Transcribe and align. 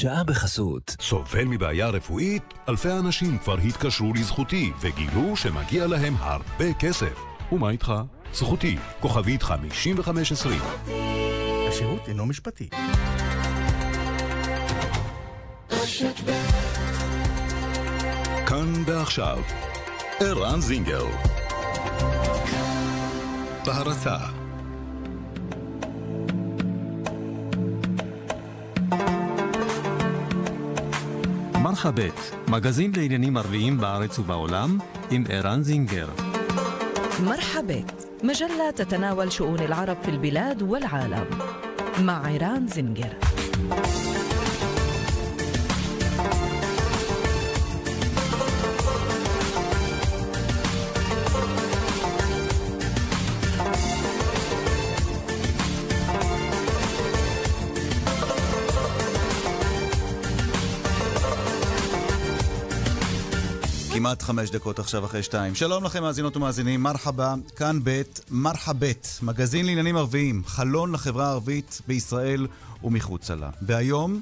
השעה 0.00 0.24
בחסות. 0.24 0.96
סובל 1.00 1.44
מבעיה 1.44 1.88
רפואית? 1.88 2.42
אלפי 2.68 2.92
אנשים 2.92 3.38
כבר 3.38 3.58
התקשרו 3.58 4.14
לזכותי 4.14 4.72
וגילו 4.80 5.36
שמגיע 5.36 5.86
להם 5.86 6.14
הרבה 6.18 6.74
כסף. 6.74 7.20
ומה 7.52 7.70
איתך? 7.70 7.92
זכותי, 8.32 8.76
כוכבית 9.00 9.42
5520. 9.42 10.60
השירות 11.68 12.08
אינו 12.08 12.26
משפטי. 12.26 12.68
כאן 18.46 18.72
ועכשיו, 18.86 19.38
ערן 20.20 20.60
זינגר. 20.60 21.06
בהרצה 23.66 24.39
מרחבת, 31.69 32.35
מגזין 32.47 32.91
לעניינים 32.95 33.37
ערביים 33.37 33.77
בארץ 33.77 34.19
ובעולם, 34.19 34.77
עם 35.11 35.23
ערן 35.29 35.63
זינגר. 35.63 36.07
مرحبت 37.23 38.07
مجلة 38.23 38.71
تتناول 38.75 39.31
شؤون 39.31 39.59
العرب 39.59 39.97
في 40.03 40.09
البلاد 40.11 40.61
والعالم 40.61 41.25
مع 41.99 42.25
عيران 42.25 42.67
زنجر 42.67 43.13
כמעט 64.10 64.22
חמש 64.22 64.50
דקות 64.50 64.78
עכשיו 64.78 65.04
אחרי 65.04 65.22
שתיים. 65.22 65.54
שלום 65.54 65.84
לכם, 65.84 66.02
מאזינות 66.02 66.36
ומאזינים, 66.36 66.82
מרחבה, 66.82 67.34
כאן 67.56 67.78
ב', 67.84 68.02
מרחבת, 68.30 69.18
מגזין 69.22 69.66
לעניינים 69.66 69.96
ערביים, 69.96 70.42
חלון 70.46 70.92
לחברה 70.92 71.26
הערבית 71.26 71.80
בישראל 71.88 72.46
ומחוצה 72.84 73.34
לה. 73.34 73.50
והיום, 73.62 74.20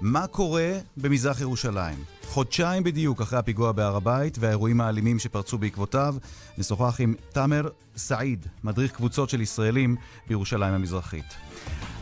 מה 0.00 0.26
קורה 0.26 0.72
במזרח 0.96 1.40
ירושלים? 1.40 2.04
חודשיים 2.26 2.84
בדיוק 2.84 3.20
אחרי 3.20 3.38
הפיגוע 3.38 3.72
בהר 3.72 3.96
הבית 3.96 4.38
והאירועים 4.40 4.80
האלימים 4.80 5.18
שפרצו 5.18 5.58
בעקבותיו, 5.58 6.14
נשוחח 6.58 7.00
עם 7.00 7.14
תאמר 7.32 7.68
סעיד, 7.96 8.46
מדריך 8.64 8.92
קבוצות 8.92 9.30
של 9.30 9.40
ישראלים 9.40 9.96
בירושלים 10.28 10.74
המזרחית. 10.74 11.34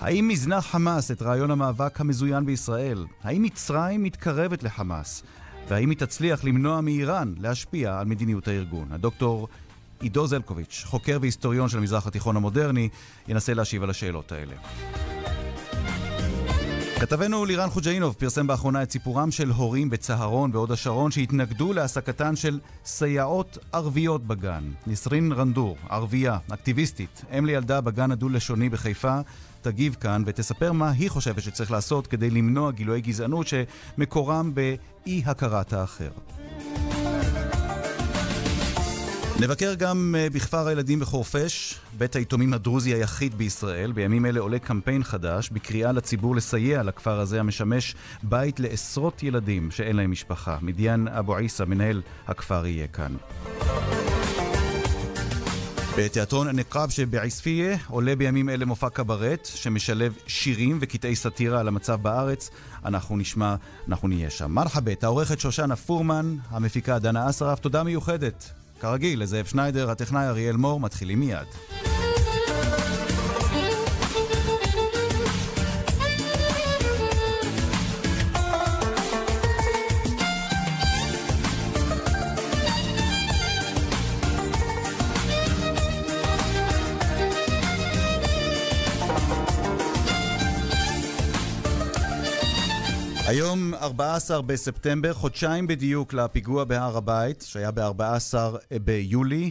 האם 0.00 0.28
מזנח 0.28 0.67
חמאס 0.67 1.11
את 1.11 1.23
רעיון 1.23 1.50
המאבק 1.50 2.00
המזוין 2.00 2.47
בישראל? 2.47 3.06
האם 3.23 3.42
מצרים 3.42 4.02
מתקרבת 4.02 4.62
לחמאס? 4.62 5.23
והאם 5.69 5.91
היא 5.91 5.98
תצליח 5.98 6.44
למנוע 6.44 6.80
מאיראן 6.80 7.34
להשפיע 7.38 7.98
על 7.98 8.06
מדיניות 8.06 8.48
הארגון. 8.48 8.88
הדוקטור 8.92 9.48
עידו 10.00 10.27
זלקוביץ', 10.27 10.83
חוקר 10.86 11.19
והיסטוריון 11.20 11.69
של 11.69 11.78
המזרח 11.78 12.06
התיכון 12.06 12.36
המודרני, 12.36 12.88
ינסה 13.28 13.55
להשיב 13.55 13.83
על 13.83 13.91
השאלות 13.91 14.33
האלה. 14.33 14.55
כתבנו 17.01 17.45
לירן 17.45 17.71
חוג'אינוב 17.71 18.15
פרסם 18.19 18.47
באחרונה 18.47 18.83
את 18.83 18.91
סיפורם 18.91 19.31
של 19.31 19.51
הורים 19.51 19.91
בצהרון 19.91 20.53
בהוד 20.53 20.73
השרון 20.73 21.11
שהתנגדו 21.11 21.73
להעסקתן 21.73 22.37
של 22.37 22.61
סייעות 22.85 23.59
ערביות 23.73 24.27
בגן. 24.27 24.65
נסרין 24.87 25.33
רנדור, 25.33 25.77
ערבייה, 25.89 26.39
אקטיביסטית, 26.51 27.25
אם 27.39 27.47
לילדה 27.47 27.81
בגן 27.81 28.11
הדו-לשוני 28.11 28.69
בחיפה, 28.69 29.21
תגיב 29.63 29.97
כאן 30.01 30.23
ותספר 30.27 30.73
מה 30.73 30.91
היא 30.91 31.11
חושבת 31.11 31.43
שצריך 31.43 31.71
לעשות 31.71 32.07
כדי 32.07 32.31
למנוע 32.31 32.71
גילויי 32.71 33.01
גזענות 33.01 33.47
שמקורם 33.47 34.55
באי-הכרת 34.55 35.73
האחר. 35.73 36.11
נבקר 39.41 39.75
גם 39.75 40.15
אה, 40.19 40.31
בכפר 40.31 40.67
הילדים 40.67 41.01
בחורפיש, 41.01 41.79
בית 41.99 42.17
היתומים 42.17 42.53
הדרוזי 42.53 42.95
היחיד 42.95 43.35
בישראל. 43.35 43.93
בימים 43.93 44.27
אלה 44.27 44.41
עולה 44.41 44.59
קמפיין 44.59 45.05
חדש 45.05 45.51
בקריאה 45.51 45.93
לציבור 45.93 46.37
לסייע 46.37 46.83
לכפר 46.83 47.21
הזה 47.21 47.41
המשמש 47.41 47.95
בית 48.23 48.61
לעשרות 48.61 49.23
ילדים 49.23 49.71
שאין 49.71 49.97
להם 49.97 50.11
משפחה. 50.11 50.59
מדיאן 50.63 51.09
אבו 51.09 51.37
עיסא, 51.37 51.63
מנהל 51.63 52.03
הכפר, 52.27 52.67
יהיה 52.67 52.87
כאן. 52.87 53.17
בתיאטרון 55.99 56.49
הנקאב 56.49 56.91
שבעספיה 56.91 57.77
עולה 57.89 58.17
בימים 58.17 58.49
אלה 58.49 58.65
מופע 58.65 58.89
קברט 58.89 59.45
שמשלב 59.55 60.17
שירים 60.27 60.79
וקטעי 60.81 61.17
סאטירה 61.17 61.61
על 61.61 61.69
המצב 61.69 62.03
בארץ. 62.03 62.51
אנחנו 62.85 63.17
נשמע, 63.17 63.55
אנחנו 63.89 64.09
נהיה 64.09 64.31
שם. 64.31 64.51
מרחבת, 64.51 65.05
העורכת 65.05 65.41
שושנה 65.41 65.77
פורמן, 65.77 66.37
המפיקה 66.51 66.99
דנה 66.99 67.31
אסרף, 67.31 67.59
תודה 67.59 67.83
מיוחדת. 67.83 68.58
כרגיל, 68.80 69.22
לזאב 69.22 69.44
שניידר, 69.44 69.90
הטכנאי 69.90 70.27
אריאל 70.27 70.56
מור, 70.56 70.80
מתחילים 70.80 71.20
מיד. 71.20 71.98
היום 93.28 93.74
14 93.74 94.42
בספטמבר, 94.42 95.12
חודשיים 95.12 95.66
בדיוק 95.66 96.12
לפיגוע 96.12 96.64
בהר 96.64 96.96
הבית, 96.96 97.44
שהיה 97.48 97.70
ב-14 97.70 98.34
ביולי, 98.84 99.50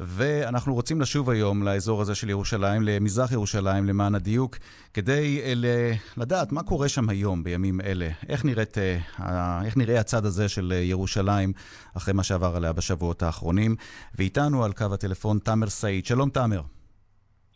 ואנחנו 0.00 0.74
רוצים 0.74 1.00
לשוב 1.00 1.30
היום 1.30 1.62
לאזור 1.62 2.00
הזה 2.00 2.14
של 2.14 2.30
ירושלים, 2.30 2.82
למזרח 2.82 3.32
ירושלים, 3.32 3.86
למען 3.86 4.14
הדיוק, 4.14 4.56
כדי 4.94 5.40
לדעת 6.16 6.52
מה 6.52 6.62
קורה 6.62 6.88
שם 6.88 7.08
היום, 7.08 7.44
בימים 7.44 7.80
אלה. 7.80 8.08
איך, 8.28 8.44
נראית, 8.44 8.78
איך 9.64 9.76
נראה 9.76 10.00
הצד 10.00 10.24
הזה 10.24 10.48
של 10.48 10.72
ירושלים 10.82 11.52
אחרי 11.96 12.14
מה 12.14 12.22
שעבר 12.22 12.56
עליה 12.56 12.72
בשבועות 12.72 13.22
האחרונים. 13.22 13.76
ואיתנו 14.14 14.64
על 14.64 14.72
קו 14.72 14.94
הטלפון 14.94 15.38
תאמר 15.38 15.68
סעיד. 15.68 16.06
שלום 16.06 16.30
תאמר. 16.30 16.62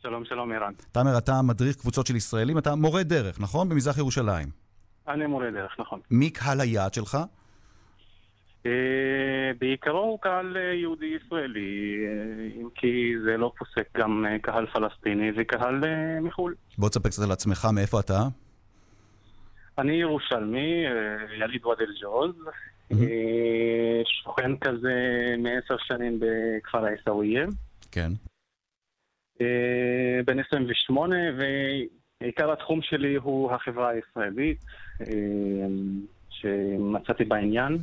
שלום, 0.02 0.24
שלום, 0.24 0.52
ערן. 0.52 0.72
תאמר, 0.92 1.18
אתה 1.18 1.42
מדריך 1.42 1.76
קבוצות 1.76 2.06
של 2.06 2.16
ישראלים, 2.16 2.58
אתה 2.58 2.74
מורה 2.74 3.02
דרך, 3.02 3.40
נכון? 3.40 3.68
במזרח 3.68 3.98
ירושלים. 3.98 4.65
אני 5.08 5.26
מורה 5.26 5.50
דרך, 5.50 5.80
נכון. 5.80 6.00
מי 6.10 6.30
קהל 6.30 6.60
היעד 6.60 6.94
שלך? 6.94 7.16
אה, 8.66 9.52
בעיקרו 9.58 9.98
הוא 9.98 10.18
קהל 10.20 10.56
אה, 10.56 10.74
יהודי-ישראלי, 10.74 11.96
אה, 12.06 12.60
אם 12.60 12.68
כי 12.74 13.12
זה 13.24 13.36
לא 13.36 13.52
פוסק 13.58 13.96
גם 13.96 14.26
קהל 14.42 14.66
פלסטיני 14.66 15.30
וקהל 15.36 15.80
מחו"ל. 16.22 16.54
בוא 16.78 16.88
תספר 16.88 17.08
קצת 17.08 17.22
על 17.22 17.32
עצמך, 17.32 17.68
מאיפה 17.74 18.00
אתה? 18.00 18.22
אני 19.78 19.92
ירושלמי, 19.92 20.84
יליד 21.40 21.66
ואדי 21.66 21.84
אל-ג'וז, 21.84 22.34
שוכן 24.04 24.56
כזה 24.56 24.94
מעשר 25.38 25.76
שנים 25.78 26.20
בכפר 26.20 26.84
עיסאוויה. 26.84 27.46
כן. 27.92 28.12
בן 30.24 30.38
28, 30.38 31.16
ועיקר 32.20 32.52
התחום 32.52 32.82
שלי 32.82 33.14
הוא 33.14 33.52
החברה 33.52 33.88
הישראלית. 33.88 34.58
אה, 35.00 35.06
שמצאתי 36.40 37.24
בעניין, 37.24 37.78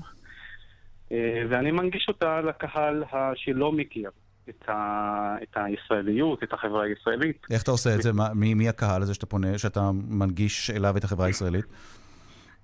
אה, 1.11 1.43
ואני 1.49 1.71
מנגיש 1.71 2.05
אותה 2.07 2.41
לקהל 2.41 3.03
שלא 3.35 3.71
מכיר 3.71 4.11
את, 4.49 4.69
ה, 4.69 5.35
את 5.43 5.55
הישראליות, 5.55 6.43
את 6.43 6.53
החברה 6.53 6.83
הישראלית. 6.83 7.45
איך 7.51 7.63
אתה 7.63 7.71
עושה 7.71 7.95
את 7.95 8.01
זה? 8.01 8.11
מי, 8.35 8.53
מי 8.53 8.69
הקהל 8.69 9.01
הזה 9.01 9.13
שאתה 9.13 9.25
פונה, 9.25 9.57
שאתה 9.57 9.91
מנגיש 10.09 10.69
אליו 10.69 10.97
את 10.97 11.03
החברה 11.03 11.25
הישראלית? 11.25 11.65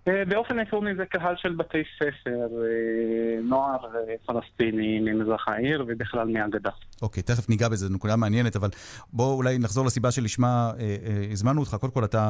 אה, 0.10 0.26
באופן 0.26 0.60
עקרוני 0.60 0.96
זה 0.96 1.06
קהל 1.06 1.36
של 1.38 1.56
בתי 1.56 1.84
ספר, 1.96 2.48
אה, 2.64 3.42
נוער 3.44 3.78
אה, 3.96 4.16
פלסטיני 4.26 5.00
ממזרח 5.00 5.48
העיר 5.48 5.86
ובכלל 5.88 6.28
מהגדה. 6.28 6.70
אוקיי, 7.02 7.24
תכף 7.24 7.50
ניגע 7.50 7.70
בזה, 7.70 7.88
זו 7.88 7.94
נקודה 7.94 8.16
מעניינת, 8.16 8.56
אבל 8.56 8.70
בואו 9.14 9.34
אולי 9.34 9.58
נחזור 9.60 9.86
לסיבה 9.86 10.12
שלשמה 10.12 10.72
הזמנו 11.32 11.60
אותך. 11.60 11.76
קודם 11.76 11.94
כל 11.94 12.04
אתה 12.04 12.30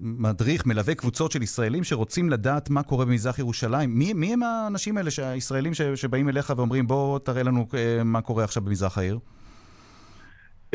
מדריך, 0.00 0.66
מלווה 0.66 0.94
קבוצות 0.94 1.32
של 1.32 1.42
ישראלים 1.42 1.84
שרוצים 1.84 2.30
לדעת 2.30 2.70
מה 2.70 2.82
קורה 2.82 3.04
במזרח 3.04 3.38
ירושלים. 3.38 3.98
מי, 3.98 4.12
מי 4.12 4.32
הם 4.32 4.42
האנשים 4.42 4.96
האלה, 4.96 5.10
הישראלים 5.18 5.72
שבאים 5.94 6.28
אליך 6.28 6.52
ואומרים 6.56 6.86
בוא 6.86 7.18
תראה 7.18 7.42
לנו 7.42 7.66
מה 8.04 8.20
קורה 8.20 8.44
עכשיו 8.44 8.62
במזרח 8.62 8.98
העיר? 8.98 9.18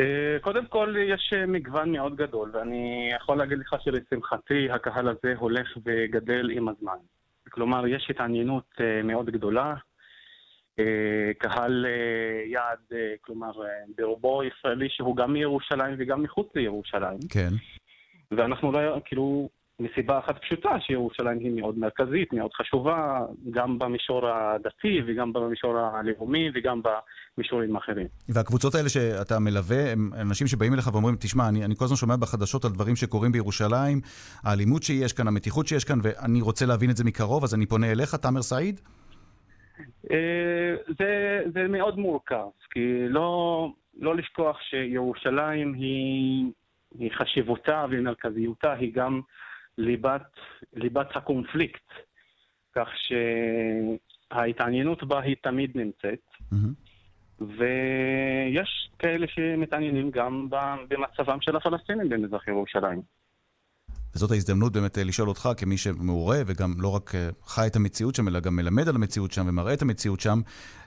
אה, 0.00 0.36
קודם 0.40 0.66
כל, 0.66 0.94
יש 0.98 1.32
אה, 1.36 1.46
מגוון 1.46 1.92
מאוד 1.92 2.16
גדול, 2.16 2.50
ואני 2.52 3.10
יכול 3.16 3.38
להגיד 3.38 3.58
לך 3.58 3.76
שלשמחתי 3.80 4.70
הקהל 4.70 5.08
הזה 5.08 5.34
הולך 5.36 5.78
וגדל 5.84 6.50
עם 6.50 6.68
הזמן. 6.68 6.96
כלומר, 7.50 7.86
יש 7.86 8.06
התעניינות 8.10 8.64
אה, 8.80 9.02
מאוד 9.02 9.30
גדולה. 9.30 9.74
קהל 11.38 11.86
יעד, 12.46 12.78
כלומר, 13.20 13.52
ברובו 13.96 14.42
ישראלי 14.44 14.88
שהוא 14.88 15.16
גם 15.16 15.32
מירושלים 15.32 15.94
וגם 15.98 16.22
מחוץ 16.22 16.48
לירושלים. 16.54 17.18
כן. 17.28 17.48
ואנחנו 18.30 18.72
לא, 18.72 19.00
כאילו, 19.04 19.48
מסיבה 19.80 20.18
אחת 20.18 20.42
פשוטה, 20.42 20.68
שירושלים 20.80 21.38
היא 21.38 21.52
מאוד 21.60 21.78
מרכזית, 21.78 22.32
מאוד 22.32 22.50
חשובה, 22.54 23.20
גם 23.50 23.78
במישור 23.78 24.28
הדתי 24.28 25.00
וגם 25.06 25.32
במישור 25.32 25.78
הלאומי 25.78 26.50
וגם 26.54 26.80
במישורים 27.36 27.76
אחרים. 27.76 28.06
והקבוצות 28.28 28.74
האלה 28.74 28.88
שאתה 28.88 29.38
מלווה, 29.38 29.92
הם 29.92 30.10
אנשים 30.20 30.46
שבאים 30.46 30.74
אליך 30.74 30.88
ואומרים, 30.92 31.16
תשמע, 31.20 31.48
אני, 31.48 31.64
אני 31.64 31.74
כל 31.76 31.84
הזמן 31.84 31.96
שומע 31.96 32.16
בחדשות 32.16 32.64
על 32.64 32.70
דברים 32.70 32.96
שקורים 32.96 33.32
בירושלים, 33.32 34.00
האלימות 34.44 34.82
שיש 34.82 35.12
כאן, 35.12 35.28
המתיחות 35.28 35.66
שיש 35.66 35.84
כאן, 35.84 35.98
ואני 36.02 36.40
רוצה 36.40 36.66
להבין 36.66 36.90
את 36.90 36.96
זה 36.96 37.04
מקרוב, 37.04 37.44
אז 37.44 37.54
אני 37.54 37.66
פונה 37.66 37.92
אליך, 37.92 38.14
תאמר 38.14 38.42
סעיד? 38.42 38.80
אה, 40.10 40.74
זה, 40.98 41.42
זה 41.54 41.68
מאוד 41.68 41.98
מורכב, 41.98 42.46
כי 42.70 43.08
לא, 43.08 43.68
לא 44.00 44.16
לשכוח 44.16 44.58
שירושלים 44.60 45.74
היא, 45.74 46.44
היא 46.98 47.10
חשיבותה 47.18 47.86
ומרכזיותה 47.90 48.72
היא 48.72 48.92
גם 48.94 49.20
ליבת, 49.78 50.30
ליבת 50.72 51.16
הקונפליקט, 51.16 51.84
כך 52.74 52.88
שההתעניינות 54.30 55.04
בה 55.04 55.20
היא 55.20 55.36
תמיד 55.42 55.70
נמצאת, 55.74 56.20
mm-hmm. 56.52 56.86
ויש 57.40 58.90
כאלה 58.98 59.26
שמתעניינים 59.26 60.10
גם 60.10 60.48
במצבם 60.88 61.40
של 61.40 61.56
הפלסטינים 61.56 62.08
במזרח 62.08 62.48
ירושלים. 62.48 63.02
וזאת 64.14 64.30
ההזדמנות 64.30 64.72
באמת 64.72 64.98
אה, 64.98 65.04
לשאול 65.04 65.28
אותך, 65.28 65.48
כמי 65.56 65.76
שמעורה 65.78 66.38
וגם 66.46 66.74
לא 66.78 66.88
רק 66.88 67.14
אה, 67.14 67.28
חי 67.46 67.66
את 67.66 67.76
המציאות 67.76 68.14
שם, 68.14 68.28
אלא 68.28 68.40
גם 68.40 68.56
מלמד 68.56 68.88
על 68.88 68.94
המציאות 68.94 69.32
שם 69.32 69.44
ומראה 69.48 69.74
את 69.74 69.82
המציאות 69.82 70.20
שם, 70.20 70.40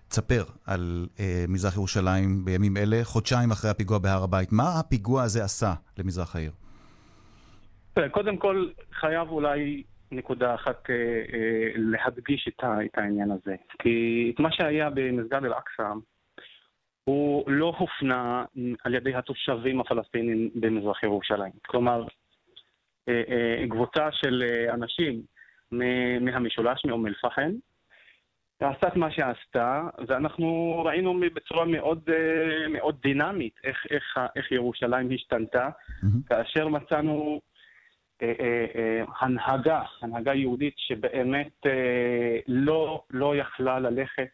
תספר 0.07 0.43
על 0.65 1.07
אה, 1.19 1.45
מזרח 1.47 1.75
ירושלים 1.75 2.45
בימים 2.45 2.77
אלה, 2.77 2.99
חודשיים 3.03 3.51
אחרי 3.51 3.69
הפיגוע 3.69 3.97
בהר 3.97 4.23
הבית. 4.23 4.51
מה 4.51 4.79
הפיגוע 4.79 5.23
הזה 5.23 5.43
עשה 5.43 5.73
למזרח 5.97 6.35
העיר? 6.35 6.51
קודם 8.11 8.37
כל, 8.37 8.67
חייב 8.93 9.29
אולי 9.29 9.83
נקודה 10.11 10.55
אחת 10.55 10.89
אה, 10.89 10.95
אה, 11.33 11.71
להדגיש 11.75 12.47
את, 12.47 12.63
ה, 12.63 12.85
את 12.85 12.97
העניין 12.97 13.31
הזה. 13.31 13.55
כי 13.79 14.31
את 14.35 14.39
מה 14.39 14.51
שהיה 14.51 14.89
במסגד 14.89 15.45
אל-אקצא, 15.45 15.93
הוא 17.03 17.51
לא 17.51 17.73
הופנה 17.77 18.45
על 18.83 18.95
ידי 18.95 19.15
התושבים 19.15 19.79
הפלסטינים 19.79 20.49
במזרח 20.55 21.03
ירושלים. 21.03 21.51
כלומר, 21.67 22.05
אה, 23.09 23.23
אה, 23.29 23.65
קבוצה 23.69 24.11
של 24.11 24.43
אה, 24.43 24.73
אנשים 24.73 25.21
מהמשולש, 26.21 26.85
מאום 26.85 27.07
אל-פחם, 27.07 27.51
עשתה 28.59 28.87
את 28.87 28.95
מה 28.95 29.11
שעשתה, 29.11 29.83
ואנחנו 30.07 30.81
ראינו 30.85 31.19
בצורה 31.33 31.65
מאוד, 31.65 32.09
מאוד 32.69 32.97
דינמית 33.01 33.53
איך, 33.63 33.85
איך, 33.89 34.19
איך 34.35 34.51
ירושלים 34.51 35.09
השתנתה, 35.13 35.69
mm-hmm. 35.69 36.27
כאשר 36.29 36.67
מצאנו 36.67 37.13
אה, 37.23 37.23
אה, 37.23 37.35
אה, 37.35 37.48
הנהגה, 39.19 39.81
הנהגה 40.01 40.33
יהודית 40.33 40.73
שבאמת 40.77 41.65
לא, 42.47 43.03
לא 43.09 43.35
יכלה 43.35 43.79
ללכת 43.79 44.29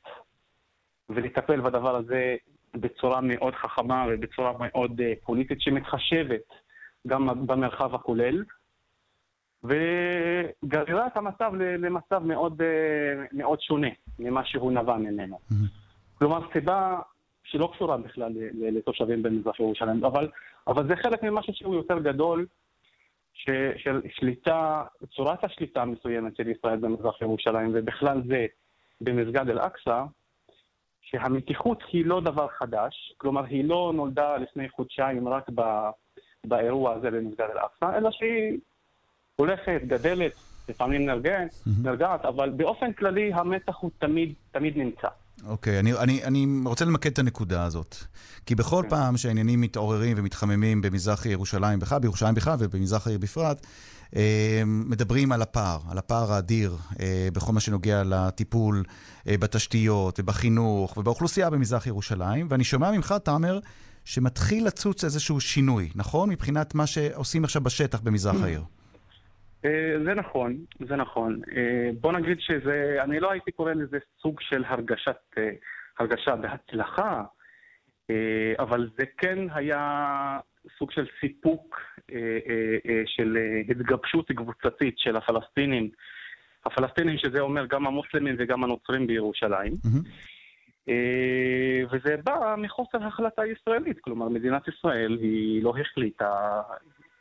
ולטפל 1.09 1.61
בדבר 1.61 1.95
הזה 1.95 2.35
בצורה 2.73 3.21
מאוד 3.21 3.55
חכמה 3.55 4.05
ובצורה 4.09 4.53
מאוד 4.59 5.01
פוליטית 5.23 5.61
שמתחשבת 5.61 6.41
גם 7.07 7.47
במרחב 7.47 7.95
הכולל. 7.95 8.43
וגררה 9.63 11.07
את 11.07 11.17
המצב 11.17 11.51
למצב 11.55 12.23
מאוד, 12.23 12.61
מאוד 13.31 13.61
שונה 13.61 13.87
ממה 14.19 14.45
שהוא 14.45 14.71
נבע 14.71 14.97
ממנו. 14.97 15.39
Mm-hmm. 15.51 15.55
כלומר, 16.17 16.39
סיבה 16.53 16.99
שלא 17.43 17.69
קשורה 17.73 17.97
בכלל 17.97 18.31
לתושבים 18.53 19.23
במזרח 19.23 19.59
ירושלים, 19.59 20.05
אבל, 20.05 20.29
אבל 20.67 20.87
זה 20.87 20.95
חלק 20.95 21.23
ממשהו 21.23 21.53
שהוא 21.53 21.75
יותר 21.75 21.99
גדול, 21.99 22.45
של 23.77 24.01
שליטה, 24.09 24.83
צורת 25.15 25.43
השליטה 25.43 25.81
המסוימת 25.81 26.35
של 26.35 26.47
ישראל 26.47 26.77
במזרח 26.77 27.21
ירושלים, 27.21 27.71
ובכלל 27.73 28.21
זה 28.27 28.45
במסגד 29.01 29.49
אל-אקצא, 29.49 30.03
שהמתיחות 31.01 31.83
היא 31.91 32.05
לא 32.05 32.21
דבר 32.21 32.47
חדש, 32.47 33.13
כלומר 33.17 33.43
היא 33.43 33.65
לא 33.65 33.91
נולדה 33.95 34.37
לפני 34.37 34.69
חודשיים 34.69 35.27
רק 35.27 35.49
ב, 35.55 35.61
באירוע 36.45 36.93
הזה 36.93 37.11
במסגד 37.11 37.47
אל-אקצא, 37.53 37.97
אלא 37.97 38.11
שהיא 38.11 38.59
הולכת, 39.35 39.81
גדלת, 39.87 40.33
לפעמים 40.69 41.05
נרגעת, 41.05 41.49
mm-hmm. 41.51 41.69
נרגעת, 41.83 42.25
אבל 42.25 42.49
באופן 42.49 42.93
כללי 42.93 43.33
המתח 43.33 43.77
הוא 43.79 43.91
תמיד, 43.99 44.33
תמיד 44.51 44.77
נמצא. 44.77 45.07
אוקיי, 45.43 45.77
okay, 45.77 45.79
אני, 45.79 45.93
אני, 45.93 46.23
אני 46.23 46.47
רוצה 46.65 46.85
למקד 46.85 47.11
את 47.11 47.19
הנקודה 47.19 47.63
הזאת. 47.63 47.95
כי 48.45 48.55
בכל 48.55 48.79
okay. 48.79 48.83
כן. 48.83 48.89
פעם 48.89 49.17
שהעניינים 49.17 49.61
מתעוררים 49.61 50.17
ומתחממים 50.19 50.81
במזרח 50.81 51.25
ירושלים 51.25 51.79
בכלל, 51.79 51.99
בירושלים 51.99 52.35
בכלל 52.35 52.55
ובמזרח 52.59 53.07
העיר 53.07 53.19
בפרט, 53.19 53.65
אה, 54.15 54.63
מדברים 54.65 55.31
על 55.31 55.41
הפער, 55.41 55.79
על 55.89 55.97
הפער 55.97 56.33
האדיר 56.33 56.77
אה, 56.99 57.27
בכל 57.33 57.53
מה 57.53 57.59
שנוגע 57.59 58.03
לטיפול 58.03 58.83
אה, 59.27 59.37
בתשתיות 59.37 60.19
ובחינוך 60.19 60.97
ובאוכלוסייה 60.97 61.49
במזרח 61.49 61.87
ירושלים, 61.87 62.47
ואני 62.49 62.63
שומע 62.63 62.91
ממך, 62.91 63.15
תאמר, 63.23 63.59
שמתחיל 64.05 64.67
לצוץ 64.67 65.03
איזשהו 65.03 65.41
שינוי, 65.41 65.89
נכון? 65.95 66.29
מבחינת 66.29 66.75
מה 66.75 66.87
שעושים 66.87 67.43
עכשיו 67.43 67.61
בשטח 67.61 67.99
במזרח 67.99 68.35
העיר. 68.41 68.63
אה, 69.65 70.03
זה 70.05 70.13
נכון, 70.13 70.57
זה 70.87 70.95
נכון. 70.95 71.41
אה, 71.55 71.89
בוא 72.01 72.11
נגיד 72.11 72.37
שזה, 72.39 72.97
אני 73.03 73.19
לא 73.19 73.31
הייתי 73.31 73.51
קורא 73.51 73.73
לזה 73.73 73.97
סוג 74.21 74.41
של 74.41 74.63
הרגשת, 74.67 75.17
אה, 75.37 75.49
הרגשה 75.99 76.35
בהצלחה, 76.35 77.23
אבל 78.59 78.89
זה 78.97 79.05
כן 79.17 79.39
היה 79.53 80.39
סוג 80.77 80.91
של 80.91 81.05
סיפוק 81.19 81.81
של 83.05 83.37
התגבשות 83.69 84.31
קבוצתית 84.31 84.99
של 84.99 85.15
הפלסטינים, 85.15 85.89
הפלסטינים 86.65 87.17
שזה 87.17 87.39
אומר 87.39 87.65
גם 87.65 87.87
המוסלמים 87.87 88.35
וגם 88.39 88.63
הנוצרים 88.63 89.07
בירושלים. 89.07 89.73
Mm-hmm. 89.73 90.91
וזה 91.91 92.15
בא 92.23 92.55
מחוסר 92.57 93.03
החלטה 93.03 93.41
ישראלית, 93.45 93.99
כלומר 93.99 94.29
מדינת 94.29 94.67
ישראל 94.67 95.17
היא 95.21 95.63
לא 95.63 95.73
החליטה, 95.81 96.61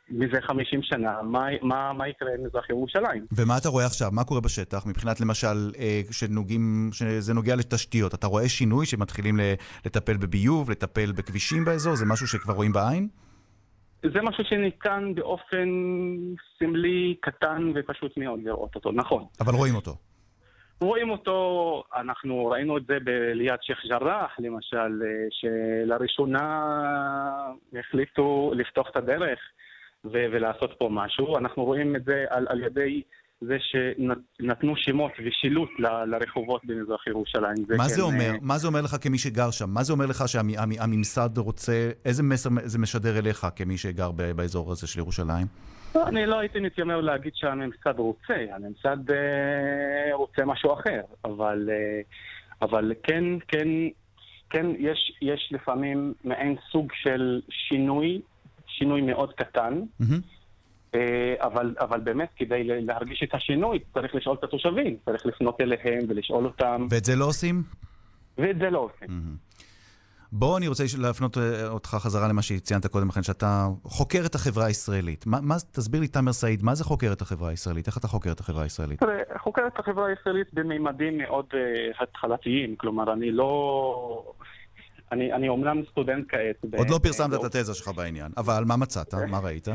מזה 0.09 0.41
50 0.41 0.83
שנה, 0.83 1.21
מה, 1.21 1.45
מה, 1.61 1.93
מה 1.93 2.07
יקרה 2.07 2.29
עם 2.33 2.45
מזרח 2.45 2.69
ירושלים. 2.69 3.25
ומה 3.31 3.57
אתה 3.57 3.69
רואה 3.69 3.85
עכשיו? 3.85 4.07
מה 4.11 4.23
קורה 4.23 4.41
בשטח 4.41 4.85
מבחינת 4.85 5.21
למשל, 5.21 5.71
אה, 5.79 6.01
כשנוגעים, 6.09 6.89
שזה 6.93 7.33
נוגע 7.33 7.55
לתשתיות? 7.55 8.13
אתה 8.13 8.27
רואה 8.27 8.49
שינוי 8.49 8.85
שמתחילים 8.85 9.39
לטפל 9.85 10.17
בביוב, 10.17 10.71
לטפל 10.71 11.11
בכבישים 11.11 11.65
באזור? 11.65 11.95
זה 11.95 12.05
משהו 12.05 12.27
שכבר 12.27 12.53
רואים 12.53 12.71
בעין? 12.71 13.07
זה 14.13 14.21
משהו 14.21 14.43
שניתן 14.43 15.11
באופן 15.15 15.69
סמלי, 16.59 17.15
קטן 17.21 17.71
ופשוט 17.75 18.17
מאוד 18.17 18.39
לראות 18.43 18.75
אותו, 18.75 18.91
נכון. 18.91 19.25
אבל 19.39 19.53
רואים 19.53 19.75
אותו. 19.75 19.95
רואים 20.81 21.09
אותו, 21.09 21.83
אנחנו 21.95 22.45
ראינו 22.45 22.77
את 22.77 22.83
זה 22.87 22.97
ליד 23.33 23.59
שייח' 23.61 23.85
ג'ראח, 23.85 24.31
למשל, 24.39 25.01
אה, 25.03 25.27
שלראשונה 25.31 26.67
החליטו 27.79 28.51
לפתוח 28.55 28.87
את 28.91 28.95
הדרך. 28.95 29.39
ו- 30.05 30.25
ולעשות 30.31 30.75
פה 30.79 30.89
משהו. 30.91 31.37
אנחנו 31.37 31.63
רואים 31.63 31.95
את 31.95 32.05
זה 32.05 32.25
על, 32.29 32.45
על 32.49 32.63
ידי 32.63 33.01
זה 33.41 33.57
שנתנו 33.59 34.73
שמות 34.75 35.11
ושילוט 35.25 35.69
ל- 35.79 36.05
לרחובות 36.05 36.65
במזרח 36.65 37.07
ירושלים. 37.07 37.55
זה 37.67 37.77
מה 37.77 37.83
כן, 37.83 37.89
זה 37.89 38.01
אומר? 38.01 38.31
Uh... 38.35 38.37
מה 38.41 38.57
זה 38.57 38.67
אומר 38.67 38.81
לך 38.81 38.95
כמי 39.01 39.17
שגר 39.17 39.51
שם? 39.51 39.69
מה 39.69 39.83
זה 39.83 39.93
אומר 39.93 40.05
לך 40.05 40.23
שהממסד 40.27 41.37
רוצה, 41.37 41.91
איזה 42.05 42.23
מסר 42.23 42.49
זה 42.63 42.79
משדר 42.79 43.17
אליך 43.19 43.47
כמי 43.55 43.77
שגר 43.77 44.11
באזור 44.11 44.71
הזה 44.71 44.87
של 44.87 44.99
ירושלים? 44.99 45.47
אני 46.07 46.25
לא 46.25 46.39
הייתי 46.39 46.59
מתיימר 46.59 47.01
להגיד 47.01 47.31
שהממסד 47.35 47.99
רוצה, 47.99 48.45
הממסד 48.51 49.09
uh, 49.09 50.13
רוצה 50.13 50.45
משהו 50.45 50.73
אחר, 50.73 51.01
אבל, 51.25 51.69
uh, 51.69 52.65
אבל 52.65 52.93
כן, 53.03 53.23
כן, 53.47 53.67
כן, 54.49 54.65
יש, 54.79 55.17
יש 55.21 55.49
לפעמים 55.51 56.13
מעין 56.23 56.55
סוג 56.71 56.91
של 56.93 57.41
שינוי 57.49 58.21
שינוי 58.77 59.01
מאוד 59.01 59.33
קטן, 59.33 59.81
mm-hmm. 60.01 60.95
אבל, 61.39 61.75
אבל 61.79 61.99
באמת, 61.99 62.29
כדי 62.35 62.63
להרגיש 62.63 63.23
את 63.23 63.33
השינוי, 63.33 63.79
צריך 63.93 64.15
לשאול 64.15 64.35
את 64.39 64.43
התושבים, 64.43 64.97
צריך 65.05 65.25
לפנות 65.25 65.61
אליהם 65.61 65.99
ולשאול 66.07 66.45
אותם. 66.45 66.87
ואת 66.89 67.05
זה 67.05 67.15
לא 67.15 67.25
עושים? 67.25 67.63
ואת 68.37 68.57
זה 68.59 68.69
לא 68.69 68.79
עושים. 68.79 69.07
Mm-hmm. 69.07 69.55
בוא, 70.31 70.57
אני 70.57 70.67
רוצה 70.67 70.83
להפנות 70.97 71.37
אה, 71.37 71.67
אותך 71.67 71.89
חזרה 71.89 72.27
למה 72.27 72.41
שציינת 72.41 72.87
קודם 72.87 73.07
לכן, 73.07 73.23
שאתה 73.23 73.67
חוקר 73.83 74.23
את 74.25 74.35
החברה 74.35 74.65
הישראלית. 74.65 75.25
מה, 75.27 75.41
מה, 75.41 75.55
תסביר 75.71 76.01
לי, 76.01 76.07
תאמר 76.07 76.33
סעיד, 76.33 76.63
מה 76.63 76.75
זה 76.75 76.83
חוקר 76.83 77.13
את 77.13 77.21
החברה 77.21 77.49
הישראלית? 77.49 77.87
איך 77.87 77.97
אתה 77.97 78.07
חוקר 78.07 78.31
את 78.31 78.39
החברה 78.39 78.63
הישראלית? 78.63 78.99
חוקר 79.37 79.67
את 79.67 79.79
החברה 79.79 80.07
הישראלית 80.07 80.53
בממדים 80.53 81.17
מאוד 81.17 81.45
uh, 81.51 82.03
התחלתיים. 82.03 82.75
כלומר, 82.75 83.13
אני 83.13 83.31
לא... 83.31 84.33
אני, 85.15 85.49
אומנם 85.49 85.81
סטודנט 85.91 86.25
כעת. 86.29 86.73
עוד 86.77 86.89
לא 86.89 86.99
פרסמת 87.03 87.33
את 87.33 87.43
התזה 87.43 87.73
שלך 87.73 87.87
בעניין, 87.87 88.31
אבל 88.37 88.63
מה 88.67 88.75
מצאת? 88.75 89.13
מה 89.13 89.39
ראית? 89.39 89.67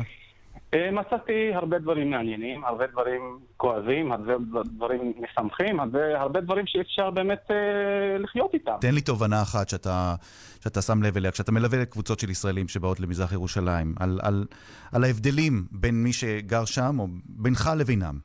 אה, 0.73 0.91
מצאתי 0.91 1.53
הרבה 1.53 1.79
דברים 1.79 2.09
מעניינים, 2.09 2.65
הרבה 2.65 2.87
דברים 2.87 3.39
כואבים, 3.57 4.11
הרבה 4.11 4.33
דברים 4.65 5.13
משמחים, 5.19 5.79
הרבה, 5.79 6.21
הרבה 6.21 6.41
דברים 6.41 6.67
שאפשר 6.67 7.09
באמת 7.09 7.51
אה, 7.51 8.17
לחיות 8.17 8.53
איתם. 8.53 8.75
תן 8.81 8.93
לי 8.93 9.01
תובנה 9.01 9.41
אחת 9.41 9.69
שאתה, 9.69 10.15
שאתה 10.63 10.81
שם 10.81 11.03
לב 11.03 11.17
אליה, 11.17 11.31
כשאתה 11.31 11.51
מלווה 11.51 11.79
לקבוצות 11.81 12.19
של 12.19 12.29
ישראלים 12.29 12.67
שבאות 12.67 12.99
למזרח 12.99 13.31
ירושלים, 13.31 13.95
על, 13.99 14.19
על, 14.23 14.45
על 14.93 15.03
ההבדלים 15.03 15.65
בין 15.71 16.03
מי 16.03 16.13
שגר 16.13 16.65
שם 16.65 16.99
או 16.99 17.07
בינך 17.25 17.69
לבינם. 17.77 18.19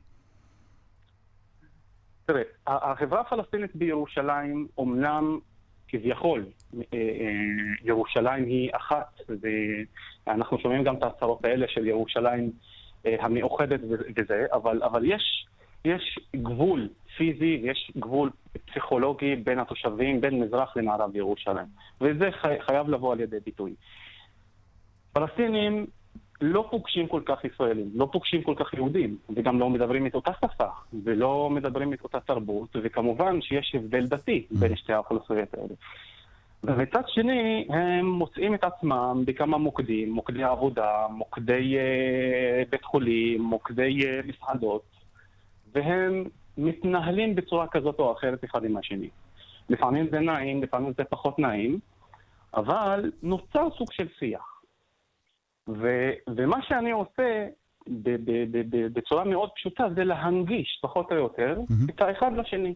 תראה, 2.25 2.41
החברה 2.67 3.21
הפלסטינית 3.21 3.75
בירושלים 3.75 4.67
אומנם 4.77 5.39
כביכול 5.87 6.45
אה, 6.75 6.81
אה, 6.93 6.99
ירושלים 7.83 8.45
היא 8.45 8.69
אחת, 8.75 9.21
ואנחנו 10.27 10.59
שומעים 10.59 10.83
גם 10.83 10.95
את 10.95 11.03
ההצהרות 11.03 11.45
האלה 11.45 11.67
של 11.67 11.87
ירושלים 11.87 12.51
אה, 13.05 13.15
המאוחדת 13.19 13.79
וזה, 14.17 14.45
אבל, 14.53 14.83
אבל 14.83 15.05
יש, 15.05 15.47
יש 15.85 16.19
גבול 16.35 16.89
פיזי, 17.17 17.61
יש 17.63 17.91
גבול 17.97 18.29
פסיכולוגי 18.65 19.35
בין 19.35 19.59
התושבים, 19.59 20.21
בין 20.21 20.39
מזרח 20.39 20.77
למערב 20.77 21.15
ירושלים, 21.15 21.67
וזה 22.01 22.29
חי, 22.31 22.55
חייב 22.59 22.89
לבוא 22.89 23.13
על 23.13 23.19
ידי 23.19 23.37
ביטוי. 23.45 23.73
פלסטינים 25.13 25.85
לא 26.41 26.67
פוגשים 26.71 27.07
כל 27.07 27.21
כך 27.25 27.45
ישראלים, 27.45 27.89
לא 27.95 28.09
פוגשים 28.11 28.43
כל 28.43 28.53
כך 28.57 28.73
יהודים, 28.73 29.17
וגם 29.35 29.59
לא 29.59 29.69
מדברים 29.69 30.07
את 30.07 30.15
אותה 30.15 30.31
שפה, 30.33 30.67
ולא 31.03 31.49
מדברים 31.49 31.93
את 31.93 32.03
אותה 32.03 32.19
תרבות, 32.19 32.75
וכמובן 32.83 33.41
שיש 33.41 33.75
הבדל 33.75 34.07
דתי 34.07 34.45
בין 34.51 34.75
שתי 34.75 34.93
האוכלוסיות 34.93 35.53
האלה. 35.53 35.73
ומצד 36.63 37.01
שני, 37.07 37.67
הם 37.69 38.05
מוצאים 38.05 38.53
את 38.53 38.63
עצמם 38.63 39.23
בכמה 39.25 39.57
מוקדים, 39.57 40.11
מוקדי 40.11 40.43
עבודה, 40.43 41.07
מוקדי 41.09 41.75
uh, 41.75 42.69
בית 42.69 42.83
חולים, 42.83 43.41
מוקדי 43.41 43.99
uh, 44.01 44.27
מסעדות, 44.27 44.83
והם 45.73 46.23
מתנהלים 46.57 47.35
בצורה 47.35 47.67
כזאת 47.67 47.99
או 47.99 48.11
אחרת 48.11 48.43
אחד 48.43 48.65
עם 48.65 48.77
השני. 48.77 49.09
לפעמים 49.69 50.07
זה 50.11 50.19
נעים, 50.19 50.63
לפעמים 50.63 50.93
זה 50.97 51.03
פחות 51.03 51.39
נעים, 51.39 51.79
אבל 52.53 53.11
נוצר 53.23 53.67
סוג 53.77 53.91
של 53.91 54.07
שיח. 54.19 54.56
ו, 55.67 56.09
ומה 56.35 56.57
שאני 56.67 56.91
עושה 56.91 57.47
ב, 57.87 58.09
ב, 58.09 58.31
ב, 58.51 58.61
ב, 58.69 58.87
בצורה 58.93 59.23
מאוד 59.23 59.49
פשוטה 59.55 59.87
זה 59.95 60.03
להנגיש, 60.03 60.79
פחות 60.81 61.11
או 61.11 61.15
יותר, 61.15 61.57
mm-hmm. 61.59 61.91
את 61.95 62.01
האחד 62.01 62.37
לשני. 62.37 62.75